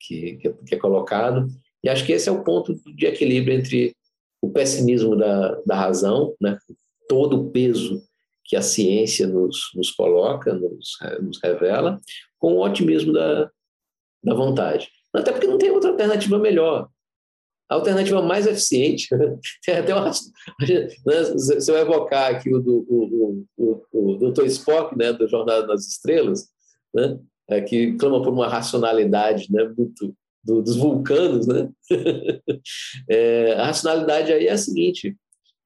que, 0.00 0.36
que, 0.66 0.74
é 0.74 0.78
colocado, 0.78 1.48
e 1.82 1.88
acho 1.88 2.04
que 2.04 2.12
esse 2.12 2.28
é 2.28 2.32
o 2.32 2.42
ponto 2.42 2.74
de 2.74 3.06
equilíbrio 3.06 3.56
entre 3.56 3.94
o 4.40 4.50
pessimismo 4.50 5.16
da, 5.16 5.60
da 5.66 5.74
razão, 5.74 6.34
né, 6.40 6.58
todo 7.08 7.40
o 7.40 7.50
peso 7.50 8.02
que 8.44 8.56
a 8.56 8.62
ciência 8.62 9.26
nos, 9.26 9.70
nos 9.74 9.90
coloca, 9.90 10.54
nos, 10.54 10.96
nos 11.20 11.40
revela, 11.42 12.00
com 12.38 12.54
o 12.54 12.64
otimismo 12.64 13.12
da, 13.12 13.50
da 14.24 14.34
vontade. 14.34 14.88
Até 15.12 15.32
porque 15.32 15.46
não 15.46 15.58
tem 15.58 15.70
outra 15.70 15.90
alternativa 15.90 16.38
melhor. 16.38 16.88
A 17.70 17.74
alternativa 17.74 18.22
mais 18.22 18.46
eficiente, 18.46 19.08
tem 19.64 19.76
até 19.76 19.94
uma, 19.94 20.06
né, 20.06 21.38
se 21.38 21.70
eu 21.70 21.76
evocar 21.76 22.34
aqui 22.34 22.52
o, 22.52 22.60
do, 22.60 23.44
o. 23.56 24.44
Spock, 24.46 24.96
né, 24.96 25.12
do 25.12 25.28
Jornada 25.28 25.66
nas 25.66 25.86
Estrelas, 25.86 26.48
né, 26.94 27.18
é, 27.48 27.60
que 27.60 27.94
clama 27.96 28.22
por 28.22 28.32
uma 28.32 28.48
racionalidade 28.48 29.52
né, 29.52 29.64
muito 29.76 30.14
do, 30.44 30.62
dos 30.62 30.76
vulcanos, 30.76 31.46
né? 31.46 31.70
é, 33.08 33.52
a 33.54 33.66
racionalidade 33.66 34.32
aí 34.32 34.46
é 34.46 34.52
a 34.52 34.58
seguinte: 34.58 35.16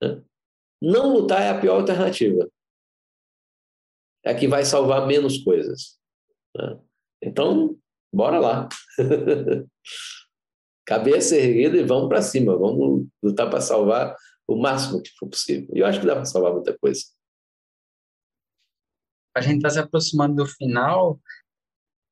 né? 0.02 0.22
não 0.80 1.12
lutar 1.14 1.42
é 1.42 1.50
a 1.50 1.60
pior 1.60 1.80
alternativa. 1.80 2.50
É 4.24 4.32
a 4.32 4.34
que 4.34 4.48
vai 4.48 4.64
salvar 4.64 5.06
menos 5.06 5.38
coisas. 5.38 5.98
Né? 6.56 6.78
Então, 7.22 7.76
bora 8.12 8.38
lá. 8.38 8.68
cabeça 10.92 11.36
erguida 11.36 11.76
e 11.76 11.84
vamos 11.84 12.08
para 12.08 12.20
cima, 12.20 12.56
vamos 12.56 13.06
lutar 13.22 13.48
para 13.48 13.60
salvar 13.60 14.14
o 14.46 14.60
máximo 14.60 15.02
que 15.02 15.10
for 15.18 15.28
possível. 15.28 15.68
E 15.74 15.78
eu 15.78 15.86
acho 15.86 16.00
que 16.00 16.06
dá 16.06 16.14
para 16.14 16.26
salvar 16.26 16.52
muita 16.52 16.76
coisa. 16.78 17.02
A 19.34 19.40
gente 19.40 19.56
está 19.56 19.70
se 19.70 19.78
aproximando 19.78 20.34
do 20.36 20.46
final, 20.46 21.18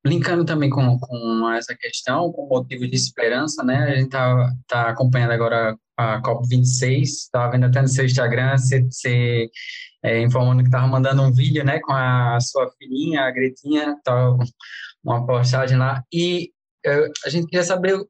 linkando 0.06 0.46
também 0.46 0.70
com, 0.70 0.98
com 0.98 1.50
essa 1.50 1.76
questão, 1.76 2.32
com 2.32 2.48
motivo 2.48 2.88
de 2.88 2.96
esperança, 2.96 3.62
né? 3.62 3.76
A 3.84 3.94
gente 3.96 4.06
está 4.06 4.50
tá 4.66 4.88
acompanhando 4.88 5.32
agora 5.32 5.76
a 5.98 6.22
COP26, 6.22 7.02
estava 7.02 7.52
vendo 7.52 7.66
até 7.66 7.82
no 7.82 7.88
seu 7.88 8.06
Instagram, 8.06 8.56
você, 8.56 9.50
é, 10.02 10.22
informando 10.22 10.62
que 10.62 10.68
estava 10.68 10.86
mandando 10.86 11.20
um 11.20 11.30
vídeo, 11.30 11.62
né, 11.62 11.78
com 11.80 11.92
a 11.92 12.38
sua 12.40 12.70
filhinha, 12.78 13.20
a 13.20 13.30
Gretinha, 13.30 13.98
tá, 14.02 14.34
uma 15.04 15.26
postagem 15.26 15.76
lá, 15.76 16.02
e 16.10 16.50
uh, 16.86 17.12
a 17.26 17.28
gente 17.28 17.48
queria 17.48 17.62
saber 17.62 18.02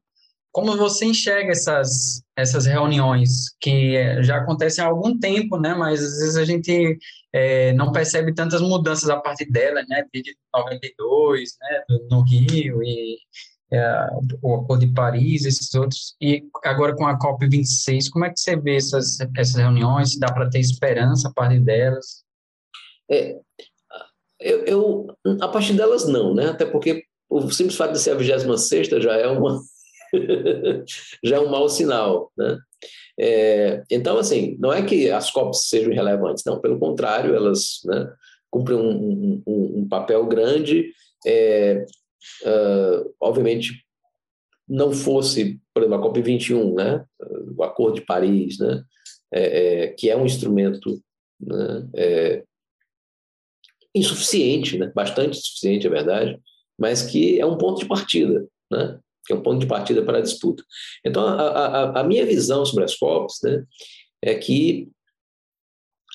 como 0.51 0.75
você 0.75 1.05
enxerga 1.05 1.51
essas, 1.51 2.23
essas 2.35 2.65
reuniões 2.65 3.55
que 3.59 3.95
eh, 3.95 4.21
já 4.21 4.37
acontecem 4.37 4.83
há 4.83 4.87
algum 4.87 5.17
tempo, 5.17 5.57
né? 5.57 5.73
Mas 5.73 6.03
às 6.03 6.17
vezes 6.19 6.35
a 6.35 6.45
gente 6.45 6.97
é, 7.33 7.71
não 7.73 7.91
percebe 7.91 8.33
tantas 8.33 8.61
mudanças 8.61 9.09
a 9.09 9.19
partir 9.19 9.49
dela, 9.49 9.83
né? 9.87 10.03
Desde 10.13 10.35
92, 10.53 11.49
né? 11.61 11.83
No 12.09 12.21
Rio 12.21 12.83
e 12.83 13.17
é, 13.71 14.07
o 14.41 14.55
Acordo 14.55 14.85
de 14.85 14.93
Paris, 14.93 15.45
esses 15.45 15.73
outros. 15.73 16.15
E 16.21 16.43
agora 16.65 16.93
com 16.95 17.07
a 17.07 17.17
COP 17.17 17.47
26, 17.47 18.09
como 18.09 18.25
é 18.25 18.29
que 18.29 18.39
você 18.39 18.57
vê 18.57 18.75
essas, 18.75 19.19
essas 19.37 19.55
reuniões? 19.55 20.19
Dá 20.19 20.31
para 20.31 20.49
ter 20.49 20.59
esperança 20.59 21.29
a 21.29 21.33
partir 21.33 21.61
delas? 21.61 22.23
É, 23.09 23.39
eu, 24.39 24.65
eu, 24.65 25.17
a 25.39 25.47
partir 25.47 25.73
delas 25.73 26.05
não, 26.07 26.33
né? 26.33 26.49
Até 26.49 26.65
porque 26.65 27.05
o 27.29 27.49
simples 27.49 27.77
fato 27.77 27.93
de 27.93 27.99
ser 27.99 28.11
a 28.11 28.15
26 28.15 28.87
já 29.01 29.15
é 29.15 29.27
uma 29.27 29.61
já 31.23 31.35
é 31.37 31.39
um 31.39 31.49
mau 31.49 31.67
sinal, 31.69 32.31
né? 32.37 32.57
É, 33.19 33.83
então, 33.89 34.17
assim, 34.17 34.57
não 34.59 34.73
é 34.73 34.81
que 34.81 35.09
as 35.11 35.29
COPs 35.29 35.69
sejam 35.69 35.91
irrelevantes, 35.91 36.43
não, 36.45 36.59
pelo 36.59 36.79
contrário, 36.79 37.35
elas 37.35 37.81
né, 37.85 38.11
cumprem 38.49 38.77
um, 38.77 39.43
um, 39.45 39.79
um, 39.79 39.87
papel 39.87 40.25
grande. 40.25 40.91
É, 41.25 41.85
uh, 42.43 43.13
obviamente, 43.19 43.85
não 44.67 44.91
fosse, 44.91 45.59
por 45.73 45.83
exemplo, 45.83 45.99
a 45.99 46.09
COP21, 46.09 46.75
né, 46.75 47.05
o 47.57 47.63
Acordo 47.63 47.95
de 47.95 48.05
Paris, 48.05 48.57
né, 48.57 48.83
é, 49.31 49.83
é, 49.83 49.87
que 49.89 50.09
é 50.09 50.15
um 50.15 50.25
instrumento 50.25 51.01
né, 51.39 51.89
é, 51.95 52.43
insuficiente, 53.93 54.77
né, 54.77 54.91
bastante 54.95 55.37
insuficiente, 55.37 55.87
é 55.87 55.89
verdade, 55.89 56.39
mas 56.79 57.01
que 57.01 57.39
é 57.39 57.45
um 57.45 57.57
ponto 57.57 57.81
de 57.81 57.87
partida, 57.87 58.47
né, 58.71 58.99
que 59.25 59.33
é 59.33 59.35
um 59.35 59.41
ponto 59.41 59.59
de 59.59 59.67
partida 59.67 60.03
para 60.03 60.17
a 60.17 60.21
disputa. 60.21 60.63
Então, 61.05 61.25
a, 61.25 61.47
a, 61.47 61.99
a 62.01 62.03
minha 62.03 62.25
visão 62.25 62.65
sobre 62.65 62.83
as 62.83 62.95
COPs 62.95 63.39
né, 63.43 63.63
é 64.21 64.35
que, 64.35 64.89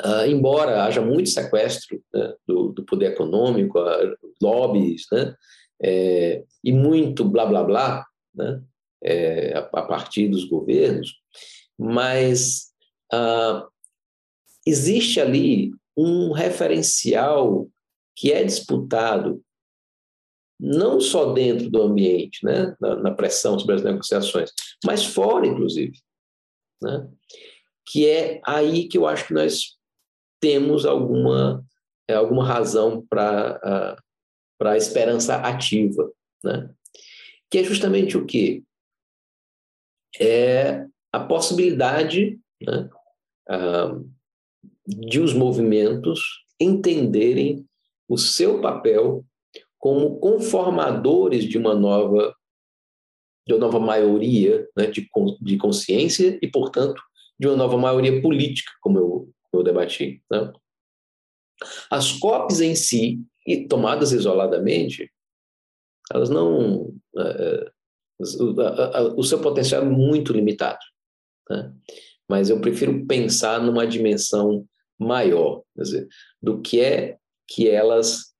uh, 0.04 0.26
embora 0.26 0.84
haja 0.84 1.00
muito 1.00 1.28
sequestro 1.28 2.02
né, 2.12 2.34
do, 2.46 2.72
do, 2.72 2.84
poder 2.84 3.12
econômico, 3.12 3.78
uh, 3.78 4.16
lobbies, 4.42 5.06
né, 5.12 5.34
é, 5.82 6.44
e 6.64 6.72
muito 6.72 7.24
blá 7.24 7.46
blá 7.46 7.62
blá, 7.62 8.06
né, 8.34 8.62
é, 9.02 9.56
a, 9.56 9.60
a, 9.60 9.82
partir 9.82 10.28
dos 10.28 10.44
governos, 10.44 11.14
mas 11.78 12.72
uh, 13.12 13.66
existe 14.66 15.20
ali 15.20 15.70
um 15.96 16.32
referencial 16.32 17.68
que 18.14 18.32
é 18.32 18.42
disputado 18.42 19.42
não 20.58 21.00
só 21.00 21.32
dentro 21.32 21.68
do 21.70 21.82
ambiente, 21.82 22.44
né, 22.44 22.74
na, 22.80 22.96
na 22.96 23.10
pressão 23.10 23.58
sobre 23.58 23.76
as 23.76 23.82
negociações, 23.82 24.50
mas 24.84 25.04
fora, 25.04 25.46
inclusive, 25.46 25.98
né, 26.82 27.08
que 27.86 28.08
é 28.08 28.40
aí 28.44 28.88
que 28.88 28.98
eu 28.98 29.06
acho 29.06 29.26
que 29.26 29.34
nós 29.34 29.76
temos 30.40 30.86
alguma 30.86 31.64
é, 32.08 32.14
alguma 32.14 32.46
razão 32.46 33.04
para 33.06 33.96
a 34.60 34.76
esperança 34.76 35.36
ativa, 35.36 36.10
né, 36.42 36.70
que 37.50 37.58
é 37.58 37.64
justamente 37.64 38.16
o 38.16 38.24
que 38.24 38.64
é 40.18 40.86
a 41.12 41.20
possibilidade 41.20 42.38
né, 42.60 42.88
de 44.86 45.20
os 45.20 45.34
movimentos 45.34 46.44
entenderem 46.58 47.66
o 48.08 48.16
seu 48.16 48.60
papel 48.60 49.24
como 49.86 50.18
conformadores 50.18 51.44
de 51.44 51.56
uma 51.56 51.72
nova 51.72 52.34
de 53.46 53.54
uma 53.54 53.60
nova 53.60 53.78
maioria 53.78 54.68
né, 54.76 54.88
de, 54.88 55.08
de 55.40 55.56
consciência 55.56 56.36
e, 56.42 56.48
portanto, 56.48 57.00
de 57.38 57.46
uma 57.46 57.54
nova 57.54 57.78
maioria 57.78 58.20
política, 58.20 58.72
como 58.80 58.98
eu, 58.98 59.32
eu 59.52 59.62
debati. 59.62 60.20
Né? 60.28 60.52
As 61.88 62.10
COPs 62.10 62.60
em 62.60 62.74
si, 62.74 63.20
e 63.46 63.68
tomadas 63.68 64.10
isoladamente, 64.10 65.08
elas 66.12 66.30
não. 66.30 66.92
Uh, 67.14 67.70
o, 68.18 69.20
o, 69.20 69.22
seu 69.22 69.40
potencial 69.40 69.82
é 69.82 69.84
muito 69.84 70.32
limitado. 70.32 70.80
Né? 71.48 71.72
Mas 72.28 72.50
eu 72.50 72.60
prefiro 72.60 73.06
pensar 73.06 73.62
numa 73.62 73.86
dimensão 73.86 74.66
maior, 74.98 75.62
quer 75.76 75.82
dizer, 75.82 76.08
do 76.42 76.60
que 76.60 76.80
é 76.80 77.18
que 77.46 77.68
elas 77.68 78.34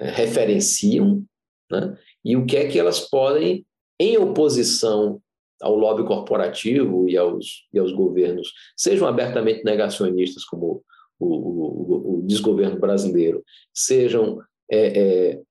referenciam 0.00 1.24
né? 1.70 1.96
e 2.24 2.36
o 2.36 2.46
que 2.46 2.56
é 2.56 2.68
que 2.68 2.78
elas 2.78 3.00
podem, 3.00 3.66
em 4.00 4.16
oposição 4.16 5.20
ao 5.60 5.74
lobby 5.74 6.04
corporativo 6.06 7.08
e 7.08 7.16
aos, 7.16 7.66
e 7.72 7.78
aos 7.78 7.92
governos, 7.92 8.52
sejam 8.76 9.08
abertamente 9.08 9.64
negacionistas, 9.64 10.44
como 10.44 10.82
o, 11.18 11.26
o, 11.26 12.18
o 12.18 12.26
desgoverno 12.26 12.78
brasileiro, 12.78 13.42
sejam 13.74 14.40
é, 14.70 15.00
é, 15.00 15.42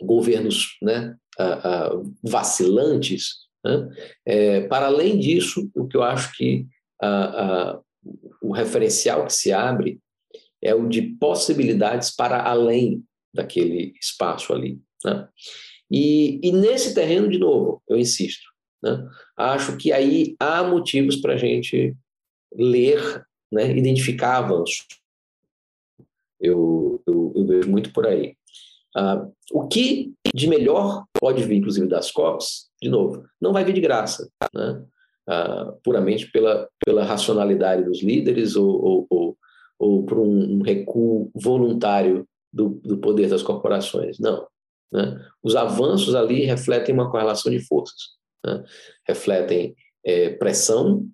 governos 0.00 0.78
né, 0.80 1.16
a, 1.38 1.86
a, 1.86 2.02
vacilantes. 2.22 3.48
Né? 3.64 3.88
É, 4.24 4.60
para 4.68 4.86
além 4.86 5.18
disso, 5.18 5.68
o 5.74 5.88
que 5.88 5.96
eu 5.96 6.02
acho 6.02 6.36
que 6.36 6.66
a, 7.02 7.80
o 8.40 8.52
referencial 8.52 9.26
que 9.26 9.32
se 9.32 9.52
abre 9.52 10.00
é 10.62 10.74
o 10.74 10.88
de 10.88 11.02
possibilidades 11.02 12.14
para 12.14 12.42
além 12.42 13.02
daquele 13.32 13.94
espaço 14.00 14.52
ali. 14.52 14.80
Né? 15.04 15.28
E, 15.90 16.40
e, 16.42 16.52
nesse 16.52 16.94
terreno, 16.94 17.28
de 17.28 17.38
novo, 17.38 17.82
eu 17.88 17.96
insisto, 17.96 18.44
né? 18.82 19.08
acho 19.36 19.76
que 19.76 19.92
aí 19.92 20.36
há 20.38 20.62
motivos 20.62 21.16
para 21.16 21.34
a 21.34 21.36
gente 21.36 21.96
ler, 22.54 23.24
né? 23.50 23.76
identificar 23.76 24.38
avanços. 24.38 24.86
Eu, 26.40 27.02
eu, 27.06 27.32
eu, 27.34 27.46
vejo 27.46 27.70
muito 27.70 27.92
por 27.92 28.06
aí. 28.06 28.36
Ah, 28.96 29.26
o 29.52 29.66
que 29.66 30.14
de 30.34 30.46
melhor 30.46 31.04
pode 31.18 31.42
vir, 31.42 31.56
inclusive, 31.56 31.88
das 31.88 32.10
COPs, 32.10 32.68
de 32.80 32.88
novo, 32.88 33.24
não 33.40 33.52
vai 33.52 33.64
vir 33.64 33.72
de 33.72 33.80
graça, 33.80 34.30
né? 34.54 34.84
ah, 35.28 35.74
puramente 35.84 36.30
pela, 36.30 36.68
pela 36.84 37.04
racionalidade 37.04 37.84
dos 37.84 38.02
líderes 38.02 38.56
ou, 38.56 38.68
ou, 38.68 39.06
ou, 39.10 39.38
ou 39.78 40.02
por 40.04 40.18
um, 40.18 40.58
um 40.58 40.62
recuo 40.62 41.30
voluntário 41.34 42.26
do, 42.52 42.80
do 42.84 42.98
poder 42.98 43.28
das 43.28 43.42
corporações. 43.42 44.18
Não. 44.18 44.46
Né? 44.92 45.20
Os 45.42 45.54
avanços 45.54 46.14
ali 46.14 46.44
refletem 46.44 46.94
uma 46.94 47.10
correlação 47.10 47.52
de 47.52 47.60
forças, 47.60 48.16
né? 48.44 48.64
refletem 49.06 49.74
é, 50.04 50.30
pressão 50.30 51.06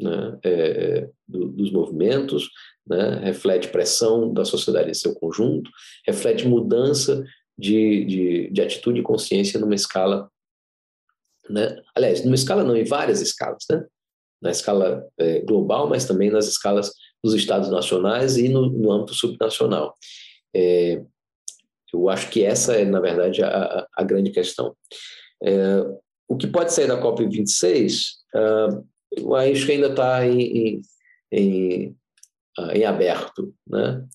né? 0.00 0.38
é, 0.44 1.08
do, 1.26 1.48
dos 1.48 1.70
movimentos, 1.70 2.48
né? 2.86 3.20
reflete 3.22 3.68
pressão 3.68 4.32
da 4.32 4.44
sociedade 4.44 4.90
em 4.90 4.94
seu 4.94 5.14
conjunto, 5.14 5.70
reflete 6.06 6.46
mudança 6.48 7.22
de, 7.58 8.04
de, 8.04 8.50
de 8.50 8.62
atitude 8.62 9.00
e 9.00 9.04
consciência 9.04 9.60
numa 9.60 9.74
escala, 9.74 10.30
né? 11.50 11.80
aliás, 11.94 12.24
numa 12.24 12.34
escala 12.34 12.64
não, 12.64 12.76
em 12.76 12.84
várias 12.84 13.20
escalas, 13.20 13.64
né? 13.70 13.84
na 14.40 14.50
escala 14.50 15.06
é, 15.18 15.40
global, 15.40 15.88
mas 15.88 16.06
também 16.06 16.30
nas 16.30 16.46
escalas 16.46 16.92
dos 17.22 17.34
estados 17.34 17.68
nacionais 17.68 18.36
e 18.36 18.48
no, 18.48 18.70
no 18.70 18.92
âmbito 18.92 19.14
subnacional. 19.14 19.94
É, 20.54 21.02
eu 21.92 22.08
acho 22.08 22.30
que 22.30 22.44
essa 22.44 22.74
é, 22.74 22.84
na 22.84 23.00
verdade, 23.00 23.42
a, 23.42 23.86
a 23.96 24.04
grande 24.04 24.30
questão. 24.30 24.76
É, 25.42 25.80
o 26.28 26.36
que 26.36 26.46
pode 26.46 26.72
sair 26.72 26.86
da 26.86 27.00
COP26, 27.00 28.02
uh, 28.34 28.86
eu 29.12 29.34
acho 29.34 29.64
que 29.64 29.72
ainda 29.72 29.88
está 29.88 30.26
em, 30.26 30.40
em, 30.40 30.82
em, 31.32 31.96
uh, 32.58 32.70
em, 32.72 32.84
aberto. 32.84 33.54
Né? 33.66 34.06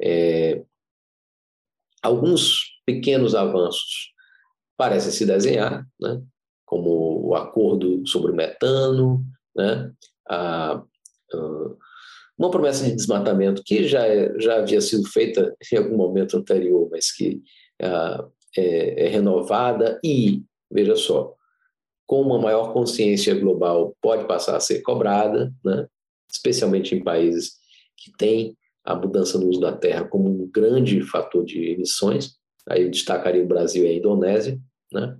É, 0.00 0.62
alguns 2.02 2.60
pequenos 2.84 3.34
avanços 3.34 4.12
parecem 4.76 5.12
se 5.12 5.24
desenhar, 5.24 5.86
né? 5.98 6.22
como 6.66 7.26
o 7.28 7.34
acordo 7.34 8.06
sobre 8.06 8.32
o 8.32 8.36
metano, 8.36 9.24
né? 9.56 9.92
a, 10.28 10.72
a 10.74 10.82
uma 12.38 12.50
promessa 12.50 12.84
de 12.84 12.94
desmatamento 12.94 13.62
que 13.64 13.86
já, 13.86 14.06
é, 14.06 14.32
já 14.38 14.56
havia 14.56 14.80
sido 14.80 15.06
feita 15.08 15.54
em 15.72 15.76
algum 15.76 15.96
momento 15.96 16.36
anterior, 16.36 16.88
mas 16.90 17.12
que 17.12 17.42
uh, 17.82 18.30
é, 18.56 19.06
é, 19.06 19.08
renovada 19.08 20.00
e, 20.04 20.42
veja 20.70 20.96
só, 20.96 21.34
com 22.06 22.20
uma 22.20 22.38
maior 22.38 22.72
consciência 22.72 23.34
global 23.34 23.96
pode 24.00 24.26
passar 24.26 24.56
a 24.56 24.60
ser 24.60 24.82
cobrada, 24.82 25.52
né? 25.64 25.86
especialmente 26.30 26.94
em 26.94 27.02
países 27.02 27.52
que 27.96 28.12
têm 28.16 28.56
a 28.84 28.94
mudança 28.94 29.38
no 29.38 29.48
uso 29.48 29.60
da 29.60 29.72
terra 29.72 30.04
como 30.04 30.28
um 30.28 30.50
grande 30.50 31.00
fator 31.02 31.44
de 31.44 31.70
emissões. 31.70 32.34
Aí 32.68 32.82
eu 32.82 32.90
destacaria 32.90 33.42
o 33.42 33.46
Brasil 33.46 33.84
e 33.84 33.88
a 33.88 33.94
Indonésia. 33.94 34.58
Né? 34.92 35.16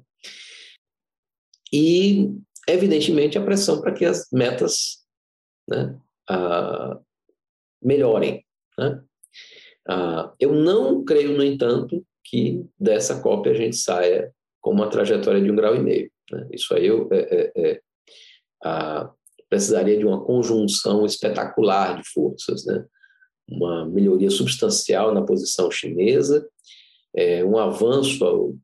E, 1.72 2.30
evidentemente, 2.68 3.38
a 3.38 3.44
pressão 3.44 3.80
para 3.80 3.92
que 3.92 4.04
as 4.04 4.26
metas 4.32 4.98
né, 5.68 5.96
uh, 6.30 7.00
melhorem. 7.82 8.44
Né? 8.78 9.02
Uh, 9.88 10.32
eu 10.38 10.54
não 10.54 11.04
creio, 11.04 11.36
no 11.36 11.44
entanto, 11.44 12.04
que 12.24 12.64
dessa 12.78 13.20
cópia 13.20 13.52
a 13.52 13.54
gente 13.54 13.76
saia 13.76 14.32
com 14.60 14.70
uma 14.70 14.88
trajetória 14.88 15.40
de 15.40 15.50
um 15.50 15.56
grau 15.56 15.74
e 15.74 15.80
meio. 15.80 16.10
Né? 16.30 16.48
Isso 16.52 16.72
aí 16.74 16.86
eu, 16.86 17.08
é, 17.12 17.52
é, 17.54 17.80
é, 18.64 19.08
precisaria 19.48 19.98
de 19.98 20.04
uma 20.04 20.24
conjunção 20.24 21.04
espetacular 21.04 22.00
de 22.00 22.08
forças, 22.08 22.64
né? 22.64 22.84
uma 23.48 23.84
melhoria 23.86 24.30
substancial 24.30 25.12
na 25.12 25.22
posição 25.22 25.70
chinesa, 25.70 26.48
é, 27.14 27.44
um 27.44 27.58
avanço 27.58 28.56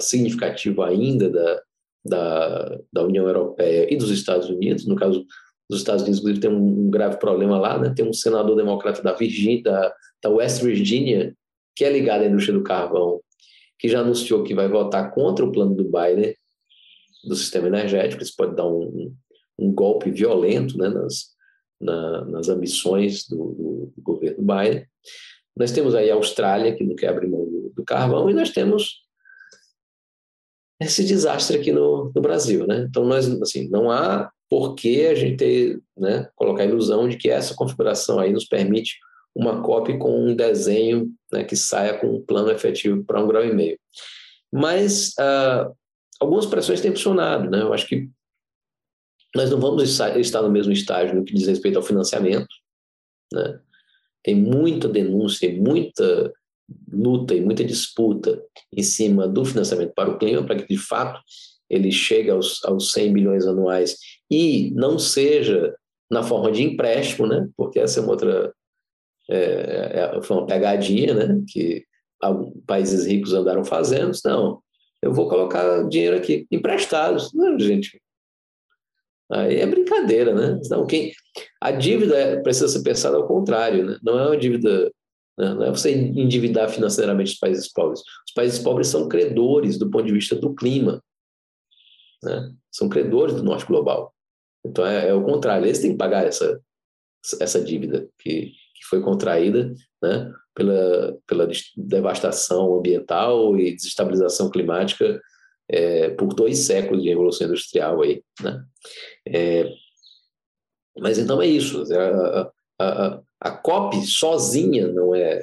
significativo 0.00 0.82
ainda 0.82 1.30
da, 1.30 1.62
da, 2.04 2.80
da 2.92 3.04
União 3.04 3.28
Europeia 3.28 3.86
e 3.92 3.96
dos 3.96 4.10
Estados 4.10 4.48
Unidos, 4.48 4.86
no 4.86 4.96
caso 4.96 5.24
dos 5.68 5.80
Estados 5.80 6.02
Unidos, 6.02 6.20
inclusive, 6.20 6.40
tem 6.40 6.50
um, 6.50 6.90
grave 6.90 7.18
problema 7.18 7.58
lá, 7.58 7.78
né? 7.78 7.92
Tem 7.94 8.06
um 8.06 8.12
senador 8.12 8.56
democrata 8.56 9.02
da 9.02 9.12
Virgínia, 9.12 9.62
da, 9.62 9.94
da 10.22 10.30
West 10.30 10.62
Virginia, 10.62 11.34
que 11.74 11.84
é 11.84 11.90
ligado 11.90 12.22
à 12.22 12.26
indústria 12.26 12.56
do 12.56 12.62
carvão, 12.62 13.20
que 13.78 13.88
já 13.88 14.00
anunciou 14.00 14.44
que 14.44 14.54
vai 14.54 14.68
votar 14.68 15.12
contra 15.12 15.44
o 15.44 15.52
plano 15.52 15.74
do 15.74 15.84
Biden 15.84 16.34
do 17.24 17.34
sistema 17.34 17.68
energético. 17.68 18.22
Isso 18.22 18.34
pode 18.36 18.54
dar 18.54 18.66
um, 18.66 19.14
um 19.58 19.72
golpe 19.72 20.10
violento 20.10 20.76
né, 20.76 20.88
nas, 20.88 21.34
na, 21.80 22.24
nas 22.26 22.48
ambições 22.48 23.26
do, 23.26 23.36
do, 23.36 23.92
do, 23.96 24.02
governo 24.02 24.42
Biden. 24.42 24.86
Nós 25.56 25.72
temos 25.72 25.94
aí 25.94 26.10
a 26.10 26.14
Austrália, 26.14 26.74
que 26.74 26.84
não 26.84 26.94
quer 26.94 27.08
abrir 27.08 27.28
mão 27.28 27.44
do, 27.44 27.72
do 27.74 27.84
do 27.84 27.84
carvão 27.84 28.30
e 28.30 28.34
nós 28.34 28.50
temos 28.50 29.04
esse 30.80 31.04
desastre 31.04 31.58
aqui 31.58 31.70
no, 31.70 32.10
no 32.14 32.22
Brasil, 32.22 32.66
né? 32.66 32.86
Então 32.88 33.04
nós 33.04 33.28
assim 33.40 33.68
não 33.68 33.90
há 33.90 34.30
por 34.48 34.74
que 34.74 35.06
a 35.06 35.14
gente 35.14 35.36
ter, 35.36 35.80
né, 35.96 36.28
colocar 36.34 36.62
a 36.62 36.66
ilusão 36.66 37.08
de 37.08 37.16
que 37.16 37.30
essa 37.30 37.54
configuração 37.54 38.18
aí 38.18 38.32
nos 38.32 38.44
permite 38.44 38.98
uma 39.34 39.62
cópia 39.62 39.98
com 39.98 40.28
um 40.28 40.34
desenho 40.34 41.10
né, 41.32 41.42
que 41.42 41.56
saia 41.56 41.98
com 41.98 42.06
um 42.08 42.22
plano 42.22 42.50
efetivo 42.50 43.04
para 43.04 43.22
um 43.22 43.26
grau 43.26 43.44
e 43.44 43.52
meio. 43.52 43.78
Mas 44.52 45.08
uh, 45.18 45.74
algumas 46.20 46.46
pressões 46.46 46.80
têm 46.80 46.92
funcionado, 46.92 47.50
né? 47.50 47.60
Eu 47.60 47.72
acho 47.72 47.88
que 47.88 48.08
nós 49.34 49.50
não 49.50 49.58
vamos 49.58 49.82
estar 49.82 50.42
no 50.42 50.50
mesmo 50.50 50.72
estágio 50.72 51.16
no 51.16 51.24
que 51.24 51.34
diz 51.34 51.48
respeito 51.48 51.76
ao 51.76 51.82
financiamento, 51.82 52.54
né? 53.32 53.60
Tem 54.22 54.34
muita 54.34 54.88
denúncia, 54.88 55.52
muita 55.52 56.32
luta 56.90 57.34
e 57.34 57.40
muita 57.40 57.64
disputa 57.64 58.40
em 58.72 58.82
cima 58.82 59.26
do 59.28 59.44
financiamento 59.44 59.92
para 59.92 60.10
o 60.10 60.18
clima, 60.18 60.44
para 60.44 60.56
que 60.56 60.66
de 60.66 60.78
fato 60.78 61.20
ele 61.68 61.90
chegue 61.90 62.30
aos, 62.30 62.64
aos 62.64 62.92
100 62.92 63.12
bilhões 63.12 63.46
anuais 63.46 63.96
e 64.30 64.70
não 64.74 64.98
seja 64.98 65.74
na 66.10 66.22
forma 66.22 66.52
de 66.52 66.62
empréstimo, 66.62 67.26
né? 67.26 67.48
Porque 67.56 67.78
essa 67.78 68.00
é 68.00 68.02
uma 68.02 68.12
outra 68.12 68.52
é, 69.28 70.16
é, 70.16 70.22
foi 70.22 70.36
uma 70.36 70.46
pegadinha, 70.46 71.14
né? 71.14 71.42
Que 71.48 71.84
países 72.66 73.06
ricos 73.06 73.32
andaram 73.32 73.64
fazendo. 73.64 74.12
Não, 74.24 74.60
eu 75.02 75.12
vou 75.12 75.28
colocar 75.28 75.88
dinheiro 75.88 76.16
aqui 76.16 76.46
emprestados. 76.50 77.32
Não, 77.32 77.58
gente. 77.58 78.00
Aí 79.32 79.56
é 79.56 79.66
brincadeira, 79.66 80.34
né? 80.34 80.60
Então, 80.64 80.86
quem, 80.86 81.12
a 81.60 81.72
dívida 81.72 82.40
precisa 82.42 82.68
ser 82.68 82.82
pensada 82.82 83.16
ao 83.16 83.26
contrário, 83.26 83.84
né? 83.84 83.98
Não 84.02 84.18
é 84.18 84.26
uma 84.26 84.36
dívida 84.36 84.92
né? 85.38 85.54
não 85.54 85.64
é 85.64 85.70
você 85.70 85.92
endividar 85.92 86.68
financeiramente 86.68 87.32
os 87.32 87.38
países 87.38 87.72
pobres. 87.72 88.00
Os 88.00 88.32
países 88.34 88.58
pobres 88.58 88.88
são 88.88 89.08
credores 89.08 89.78
do 89.78 89.90
ponto 89.90 90.06
de 90.06 90.12
vista 90.12 90.34
do 90.36 90.54
clima. 90.54 91.02
Né? 92.24 92.52
São 92.70 92.88
credores 92.88 93.34
do 93.34 93.42
norte 93.42 93.66
global. 93.66 94.14
Então 94.64 94.86
é, 94.86 95.08
é 95.08 95.14
o 95.14 95.24
contrário, 95.24 95.66
eles 95.66 95.78
têm 95.78 95.92
que 95.92 95.98
pagar 95.98 96.26
essa, 96.26 96.60
essa 97.40 97.60
dívida 97.60 98.08
que, 98.18 98.52
que 98.74 98.84
foi 98.88 99.02
contraída 99.02 99.72
né, 100.02 100.32
pela, 100.54 101.18
pela 101.26 101.48
devastação 101.76 102.76
ambiental 102.76 103.58
e 103.58 103.74
desestabilização 103.74 104.50
climática 104.50 105.20
é, 105.68 106.10
por 106.10 106.34
dois 106.34 106.58
séculos 106.58 107.02
de 107.02 107.08
revolução 107.08 107.46
industrial 107.46 108.02
aí, 108.02 108.22
né? 108.42 108.64
É, 109.26 109.72
mas 110.98 111.18
então 111.18 111.40
é 111.40 111.46
isso. 111.46 111.82
A, 111.92 112.52
a, 112.78 113.22
a, 113.40 113.50
COP 113.50 114.04
sozinha 114.06 114.88
não 114.88 115.14
é, 115.14 115.42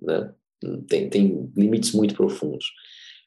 né? 0.00 0.34
Tem, 0.88 1.08
tem 1.10 1.52
limites 1.56 1.92
muito 1.92 2.14
profundos. 2.14 2.66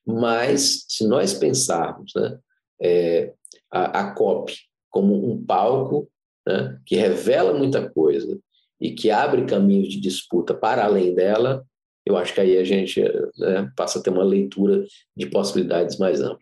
Mas 0.06 0.86
se 0.88 1.06
nós 1.08 1.34
pensarmos, 1.34 2.14
né, 2.16 2.40
é, 2.82 3.34
a, 3.72 4.02
a 4.02 4.12
COP 4.14 4.54
como 4.90 5.32
um 5.32 5.44
palco 5.44 6.10
né, 6.48 6.80
que 6.86 6.96
revela 6.96 7.54
muita 7.54 7.90
coisa 7.90 8.40
e 8.80 8.94
que 8.94 9.10
abre 9.12 9.46
caminhos 9.46 9.90
de 9.90 10.00
disputa 10.00 10.54
para 10.54 10.86
além 10.86 11.14
dela, 11.14 11.66
eu 12.06 12.16
acho 12.16 12.34
que 12.34 12.42
aí 12.42 12.58
a 12.58 12.64
gente 12.64 13.02
né, 13.38 13.72
passa 13.76 14.00
a 14.00 14.02
ter 14.02 14.10
uma 14.10 14.24
leitura 14.24 14.86
de 15.16 15.26
possibilidades 15.28 15.98
mais 15.98 16.22
ampla. 16.22 16.40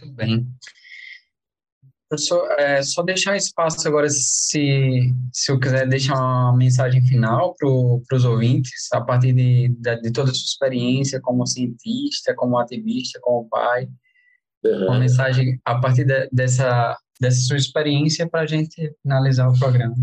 Muito 0.00 0.14
bem. 0.14 0.46
Professor, 2.08 2.48
é, 2.58 2.82
só 2.82 3.02
deixar 3.02 3.36
espaço 3.36 3.86
agora, 3.88 4.08
se, 4.08 5.12
se 5.32 5.50
eu 5.50 5.58
quiser 5.58 5.88
deixar 5.88 6.14
uma 6.14 6.56
mensagem 6.56 7.02
final 7.06 7.54
para 7.56 8.16
os 8.16 8.24
ouvintes, 8.24 8.88
a 8.92 9.00
partir 9.00 9.32
de, 9.32 9.68
de, 9.68 10.00
de, 10.02 10.12
toda 10.12 10.30
a 10.30 10.34
sua 10.34 10.44
experiência 10.44 11.20
como 11.20 11.46
cientista, 11.46 12.34
como 12.34 12.58
ativista, 12.58 13.18
como 13.20 13.48
pai, 13.48 13.88
uhum. 14.64 14.86
uma 14.86 14.98
mensagem 14.98 15.60
a 15.64 15.78
partir 15.78 16.04
de, 16.04 16.28
dessa, 16.32 16.96
dessa 17.20 17.40
sua 17.40 17.56
experiência 17.56 18.28
para 18.28 18.42
a 18.42 18.46
gente 18.46 18.92
finalizar 19.02 19.48
o 19.48 19.58
programa. 19.58 19.94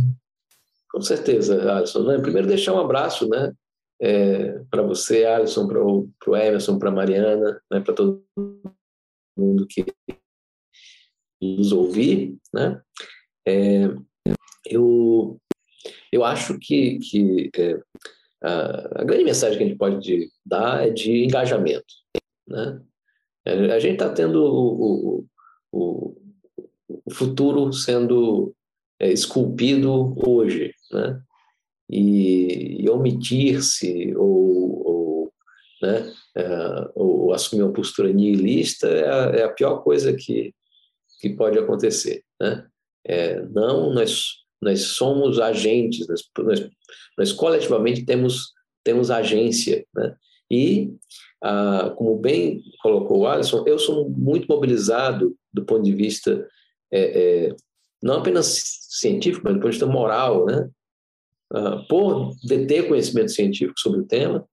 Com 0.92 1.02
certeza, 1.02 1.74
Alisson. 1.74 2.04
Né? 2.04 2.20
Primeiro, 2.20 2.48
deixar 2.48 2.74
um 2.74 2.80
abraço 2.80 3.28
né, 3.30 3.54
é, 4.02 4.60
para 4.70 4.82
você, 4.82 5.26
Alisson, 5.26 5.68
para 5.68 5.82
o 5.82 6.10
Emerson, 6.36 6.78
para 6.78 6.90
a 6.90 6.94
Mariana, 6.94 7.62
né, 7.72 7.80
para 7.80 7.94
todo 7.94 8.24
mundo 9.38 9.66
que 9.68 9.86
nos 11.42 11.72
ouvir. 11.72 12.38
Né? 12.54 12.82
É, 13.48 13.86
eu, 14.66 15.40
eu 16.12 16.24
acho 16.24 16.60
que, 16.60 17.00
que 17.00 17.50
é, 17.56 17.80
a, 18.44 19.02
a, 19.02 19.04
grande 19.04 19.24
mensagem 19.24 19.58
que 19.58 19.64
a 19.64 19.68
gente 19.68 19.78
pode 19.78 20.30
dar 20.46 20.88
é 20.88 20.90
de 20.90 21.24
engajamento. 21.24 21.94
Né? 22.48 22.82
A 23.46 23.80
gente 23.80 23.94
está 23.94 24.10
tendo 24.10 24.44
o, 24.44 25.26
o, 25.72 26.18
o 27.06 27.12
futuro 27.12 27.72
sendo 27.74 28.54
é, 29.00 29.12
esculpido 29.12 30.14
hoje, 30.26 30.74
né? 30.92 31.22
E, 31.90 32.84
e 32.84 32.90
omitir-se 32.90 34.16
ou, 34.16 34.88
ou, 34.88 35.34
né, 35.82 36.14
é, 36.38 36.48
ou 36.96 37.34
assumir 37.34 37.64
uma 37.64 37.74
postura 37.74 38.14
nihilista 38.14 38.88
é 38.88 39.10
a, 39.10 39.24
é 39.40 39.44
a, 39.44 39.50
pior 39.50 39.84
coisa 39.84 40.14
que, 40.14 40.54
que 41.20 41.32
pode 41.32 41.60
acontecer, 41.60 42.24
né? 42.40 42.66
É, 43.04 43.42
não, 43.48 43.92
nós, 43.94 44.36
nós 44.62 44.82
somos 44.82 45.40
agentes, 45.40 46.08
nós, 46.08 46.22
nós, 46.38 46.70
nós 47.18 47.34
coletivamente 47.34 48.06
temos, 48.06 48.54
temos 48.84 49.12
agência, 49.12 49.86
né? 49.94 50.16
E, 50.50 50.94
ah, 51.44 51.94
como 51.98 52.18
bem 52.18 52.62
colocou 52.82 53.20
o 53.20 53.28
Alisson, 53.28 53.64
eu 53.66 53.80
sou 53.80 54.10
muito 54.10 54.48
mobilizado 54.48 55.36
do 55.52 55.66
ponto 55.66 55.84
de 55.84 55.94
vista 55.94 56.48
é, 56.92 57.00
é, 57.48 57.56
não 58.02 58.16
apenas 58.20 58.80
científico, 58.90 59.44
mas 59.46 59.54
do 59.54 59.60
ponto 59.60 59.72
de 59.72 59.78
vista 59.78 59.86
moral, 59.86 60.46
né? 60.46 60.70
Uh, 61.54 61.86
por 61.90 62.34
ter 62.48 62.88
conhecimento 62.88 63.32
científico 63.32 63.78
sobre 63.78 64.00
o 64.00 64.06
tema, 64.06 64.48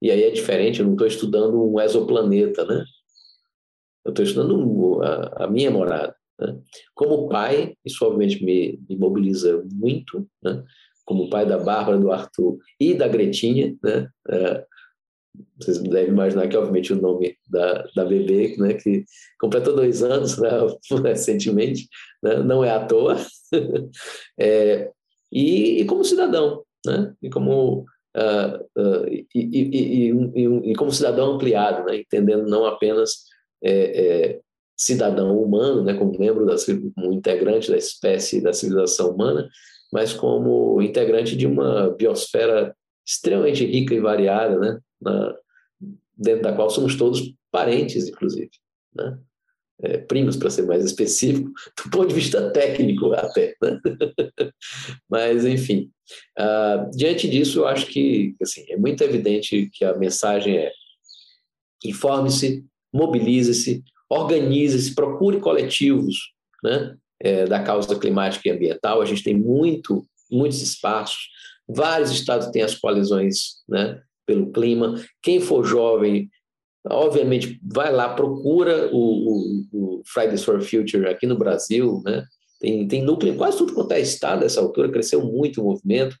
e 0.00 0.10
aí 0.10 0.22
é 0.22 0.30
diferente, 0.30 0.80
eu 0.80 0.86
não 0.86 0.94
estou 0.94 1.06
estudando 1.06 1.62
um 1.62 1.78
exoplaneta, 1.78 2.64
né? 2.64 2.84
Eu 4.04 4.10
estou 4.10 4.24
estudando 4.24 5.02
a, 5.02 5.44
a, 5.44 5.46
minha 5.46 5.70
morada. 5.70 6.16
Né? 6.40 6.58
Como 6.94 7.28
pai, 7.28 7.74
isso 7.84 8.02
obviamente 8.02 8.42
me, 8.42 8.80
me 8.88 8.96
mobiliza 8.96 9.62
muito, 9.74 10.26
né? 10.42 10.64
Como 11.04 11.28
pai 11.28 11.44
da 11.44 11.58
Bárbara, 11.58 11.98
do 11.98 12.10
Arthur 12.10 12.58
e 12.80 12.94
da 12.94 13.08
Gretinha, 13.08 13.76
né? 13.82 14.10
Vocês 15.58 15.78
devem 15.78 16.08
imaginar 16.08 16.48
que, 16.48 16.56
obviamente, 16.56 16.92
o 16.92 17.00
nome 17.00 17.36
da, 17.48 17.84
da 17.94 18.04
bebê, 18.04 18.56
né, 18.58 18.74
que 18.74 19.04
completou 19.40 19.74
dois 19.74 20.02
anos 20.02 20.38
né, 20.38 20.50
recentemente, 21.02 21.88
né, 22.22 22.36
não 22.42 22.64
é 22.64 22.70
à 22.70 22.84
toa, 22.84 23.16
é, 24.38 24.90
e, 25.30 25.80
e, 25.80 25.84
como 25.84 26.04
cidadão, 26.04 26.62
né, 26.86 27.14
e 27.22 27.28
como 27.28 27.84
uh, 28.16 28.80
uh, 28.80 29.08
e, 29.08 29.26
e, 29.34 30.70
e, 30.70 30.74
como 30.74 30.92
cidadão 30.92 31.34
ampliado, 31.34 31.84
né, 31.84 31.98
entendendo 31.98 32.48
não 32.48 32.64
apenas 32.64 33.24
é, 33.62 33.72
é, 33.72 34.40
cidadão 34.76 35.36
humano, 35.40 35.84
né, 35.84 35.94
como 35.94 36.18
membro 36.18 36.46
da 36.46 36.54
como 36.94 37.12
integrante 37.12 37.70
da 37.70 37.76
espécie 37.76 38.40
da 38.40 38.52
civilização 38.52 39.10
humana, 39.10 39.48
mas 39.92 40.12
como 40.12 40.80
integrante 40.80 41.36
de 41.36 41.46
uma 41.46 41.90
biosfera 41.90 42.74
extremamente 43.06 43.64
rica 43.64 43.94
e 43.94 44.00
variada, 44.00 44.58
né, 44.58 44.78
na, 45.00 45.34
dentro 46.16 46.42
da 46.42 46.52
qual 46.52 46.70
somos 46.70 46.96
todos 46.96 47.34
parentes, 47.50 48.08
inclusive, 48.08 48.50
né? 48.94 49.18
É, 49.80 49.96
primos, 49.96 50.36
para 50.36 50.50
ser 50.50 50.62
mais 50.62 50.84
específico, 50.84 51.52
do 51.84 51.90
ponto 51.90 52.08
de 52.08 52.14
vista 52.14 52.50
técnico 52.50 53.12
até. 53.12 53.54
Né? 53.62 53.78
Mas, 55.08 55.44
enfim, 55.44 55.88
uh, 56.36 56.90
diante 56.96 57.28
disso, 57.28 57.60
eu 57.60 57.68
acho 57.68 57.86
que 57.86 58.34
assim, 58.42 58.64
é 58.68 58.76
muito 58.76 59.04
evidente 59.04 59.70
que 59.72 59.84
a 59.84 59.96
mensagem 59.96 60.58
é 60.58 60.72
informe-se, 61.84 62.64
mobilize-se, 62.92 63.84
organize-se, 64.10 64.96
procure 64.96 65.38
coletivos 65.38 66.32
né, 66.64 66.96
é, 67.20 67.44
da 67.44 67.62
causa 67.62 67.96
climática 67.96 68.48
e 68.48 68.50
ambiental. 68.50 69.00
A 69.00 69.04
gente 69.04 69.22
tem 69.22 69.36
muito, 69.36 70.04
muitos 70.28 70.60
espaços, 70.60 71.28
vários 71.68 72.10
estados 72.10 72.48
têm 72.48 72.62
as 72.62 72.74
coalizões 72.74 73.62
né, 73.68 74.02
pelo 74.28 74.52
clima. 74.52 75.02
Quem 75.22 75.40
for 75.40 75.64
jovem, 75.64 76.28
obviamente, 76.86 77.58
vai 77.62 77.90
lá, 77.90 78.12
procura 78.14 78.90
o, 78.92 78.98
o, 78.98 79.64
o 79.72 80.02
Fridays 80.04 80.44
for 80.44 80.60
Future 80.60 81.08
aqui 81.08 81.26
no 81.26 81.38
Brasil, 81.38 82.02
né? 82.04 82.24
Tem, 82.60 82.86
tem 82.86 83.02
núcleo 83.02 83.32
em 83.32 83.36
quase 83.36 83.56
tudo 83.56 83.72
quanto 83.72 83.92
é 83.92 84.00
estado 84.00 84.40
nessa 84.40 84.60
altura, 84.60 84.90
cresceu 84.90 85.24
muito 85.24 85.62
o 85.62 85.64
movimento. 85.64 86.16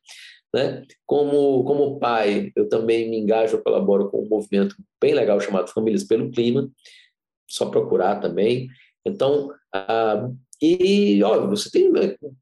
Né? 0.54 0.82
Como, 1.04 1.62
como 1.64 1.98
pai, 1.98 2.52
eu 2.56 2.68
também 2.68 3.10
me 3.10 3.18
engajo, 3.18 3.56
eu 3.56 3.62
colaboro 3.62 4.08
com 4.08 4.22
um 4.22 4.28
movimento 4.28 4.74
bem 5.00 5.12
legal 5.12 5.38
chamado 5.40 5.70
Famílias 5.70 6.04
pelo 6.04 6.30
Clima, 6.30 6.70
só 7.46 7.66
procurar 7.66 8.20
também. 8.20 8.68
Então, 9.04 9.50
ah, 9.74 10.30
e 10.62 11.22
óbvio, 11.22 11.50
você 11.50 11.70
tem 11.70 11.90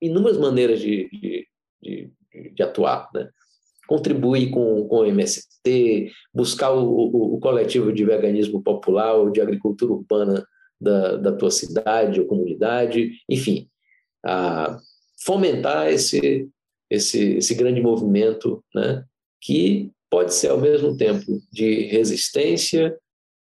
inúmeras 0.00 0.38
maneiras 0.38 0.78
de, 0.78 1.08
de, 1.10 1.48
de, 1.82 2.10
de 2.54 2.62
atuar. 2.62 3.08
Né? 3.14 3.28
Contribuir 3.86 4.50
com, 4.50 4.86
com 4.88 4.96
o 4.98 5.06
MST, 5.06 6.10
buscar 6.34 6.72
o, 6.72 6.84
o, 6.84 7.34
o 7.36 7.40
coletivo 7.40 7.92
de 7.92 8.04
veganismo 8.04 8.62
popular 8.62 9.14
ou 9.14 9.30
de 9.30 9.40
agricultura 9.40 9.92
urbana 9.92 10.46
da, 10.80 11.16
da 11.16 11.32
tua 11.32 11.50
cidade 11.50 12.20
ou 12.20 12.26
comunidade, 12.26 13.12
enfim, 13.28 13.68
fomentar 15.24 15.88
esse, 15.88 16.48
esse, 16.90 17.36
esse 17.36 17.54
grande 17.54 17.80
movimento, 17.80 18.62
né, 18.74 19.04
que 19.40 19.90
pode 20.10 20.34
ser 20.34 20.48
ao 20.48 20.60
mesmo 20.60 20.96
tempo 20.96 21.24
de 21.52 21.86
resistência 21.86 22.96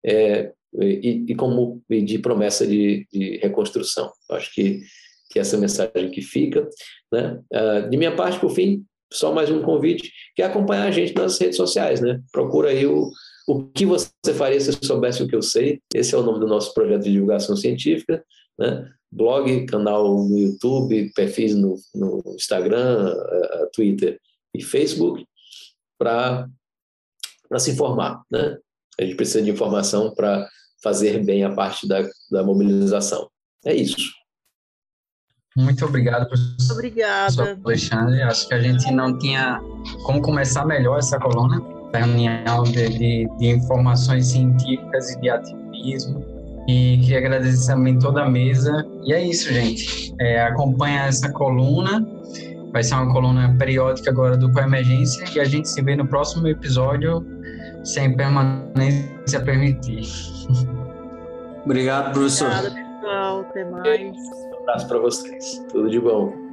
é, 0.05 0.51
e, 0.79 1.25
e, 1.27 1.35
como 1.35 1.81
e 1.89 2.01
de 2.01 2.19
promessa 2.19 2.65
de, 2.65 3.07
de 3.11 3.37
reconstrução. 3.37 4.11
Acho 4.31 4.53
que, 4.53 4.81
que 5.31 5.39
essa 5.39 5.57
mensagem 5.57 6.11
que 6.11 6.21
fica. 6.21 6.67
Né? 7.11 7.41
Uh, 7.51 7.89
de 7.89 7.97
minha 7.97 8.15
parte, 8.15 8.39
por 8.39 8.51
fim, 8.51 8.85
só 9.11 9.33
mais 9.33 9.49
um 9.49 9.61
convite, 9.61 10.11
que 10.35 10.41
é 10.41 10.45
acompanhar 10.45 10.87
a 10.87 10.91
gente 10.91 11.15
nas 11.15 11.39
redes 11.39 11.57
sociais. 11.57 12.01
Né? 12.01 12.21
Procura 12.31 12.69
aí 12.69 12.85
o, 12.85 13.09
o 13.47 13.65
que 13.65 13.85
você 13.85 14.09
faria 14.35 14.59
se 14.59 14.71
soubesse 14.83 15.23
o 15.23 15.27
que 15.27 15.35
eu 15.35 15.41
sei. 15.41 15.81
Esse 15.93 16.13
é 16.13 16.17
o 16.17 16.23
nome 16.23 16.39
do 16.39 16.47
nosso 16.47 16.73
projeto 16.73 17.03
de 17.03 17.11
divulgação 17.11 17.55
científica. 17.55 18.23
Né? 18.57 18.89
Blog, 19.11 19.65
canal 19.65 20.23
no 20.27 20.37
YouTube, 20.37 21.11
perfis 21.15 21.55
no, 21.55 21.75
no 21.95 22.21
Instagram, 22.35 23.13
uh, 23.15 23.69
Twitter 23.73 24.19
e 24.53 24.61
Facebook, 24.63 25.25
para 25.97 26.47
se 27.57 27.71
informar. 27.71 28.21
Né? 28.29 28.57
A 28.99 29.03
gente 29.03 29.15
precisa 29.15 29.41
de 29.41 29.49
informação 29.49 30.13
para 30.13 30.47
fazer 30.83 31.23
bem 31.23 31.43
a 31.43 31.53
parte 31.53 31.87
da, 31.87 32.07
da 32.29 32.43
mobilização. 32.43 33.29
É 33.65 33.73
isso. 33.73 34.18
Muito 35.59 35.85
obrigado, 35.85 36.27
professor. 36.27 36.73
Obrigada. 36.73 37.59
Alexandre. 37.63 38.21
Acho 38.23 38.47
que 38.47 38.53
a 38.53 38.61
gente 38.61 38.91
não 38.91 39.17
tinha 39.19 39.59
como 40.05 40.21
começar 40.21 40.65
melhor 40.65 40.99
essa 40.99 41.19
coluna, 41.19 41.61
reunião 41.93 42.63
de, 42.63 42.89
de, 42.89 43.29
de 43.37 43.47
informações 43.47 44.27
científicas 44.27 45.11
e 45.11 45.21
de 45.21 45.29
ativismo. 45.29 46.23
E 46.67 46.99
queria 46.99 47.17
agradecer 47.17 47.67
também 47.67 47.99
toda 47.99 48.23
a 48.23 48.29
mesa. 48.29 48.85
E 49.03 49.11
é 49.11 49.21
isso, 49.21 49.51
gente. 49.51 50.13
É, 50.19 50.43
acompanha 50.43 51.01
essa 51.03 51.29
coluna. 51.31 52.07
Vai 52.71 52.83
ser 52.83 52.93
uma 52.93 53.11
coluna 53.11 53.55
periódica 53.57 54.11
agora 54.11 54.37
do 54.37 54.51
Coemergência. 54.51 55.25
E 55.35 55.39
a 55.39 55.45
gente 55.45 55.67
se 55.67 55.81
vê 55.81 55.95
no 55.95 56.07
próximo 56.07 56.47
episódio, 56.47 57.25
sem 57.83 58.15
permanência 58.15 59.41
permitir. 59.43 60.03
Obrigado, 61.65 62.13
professor. 62.13 62.47
Obrigada, 62.47 62.75
pessoal. 63.01 63.41
Até 63.41 63.65
mais. 63.65 64.48
Abraço 64.59 64.87
para 64.87 64.99
vocês. 64.99 65.65
Tudo 65.71 65.89
de 65.89 65.99
bom. 65.99 66.48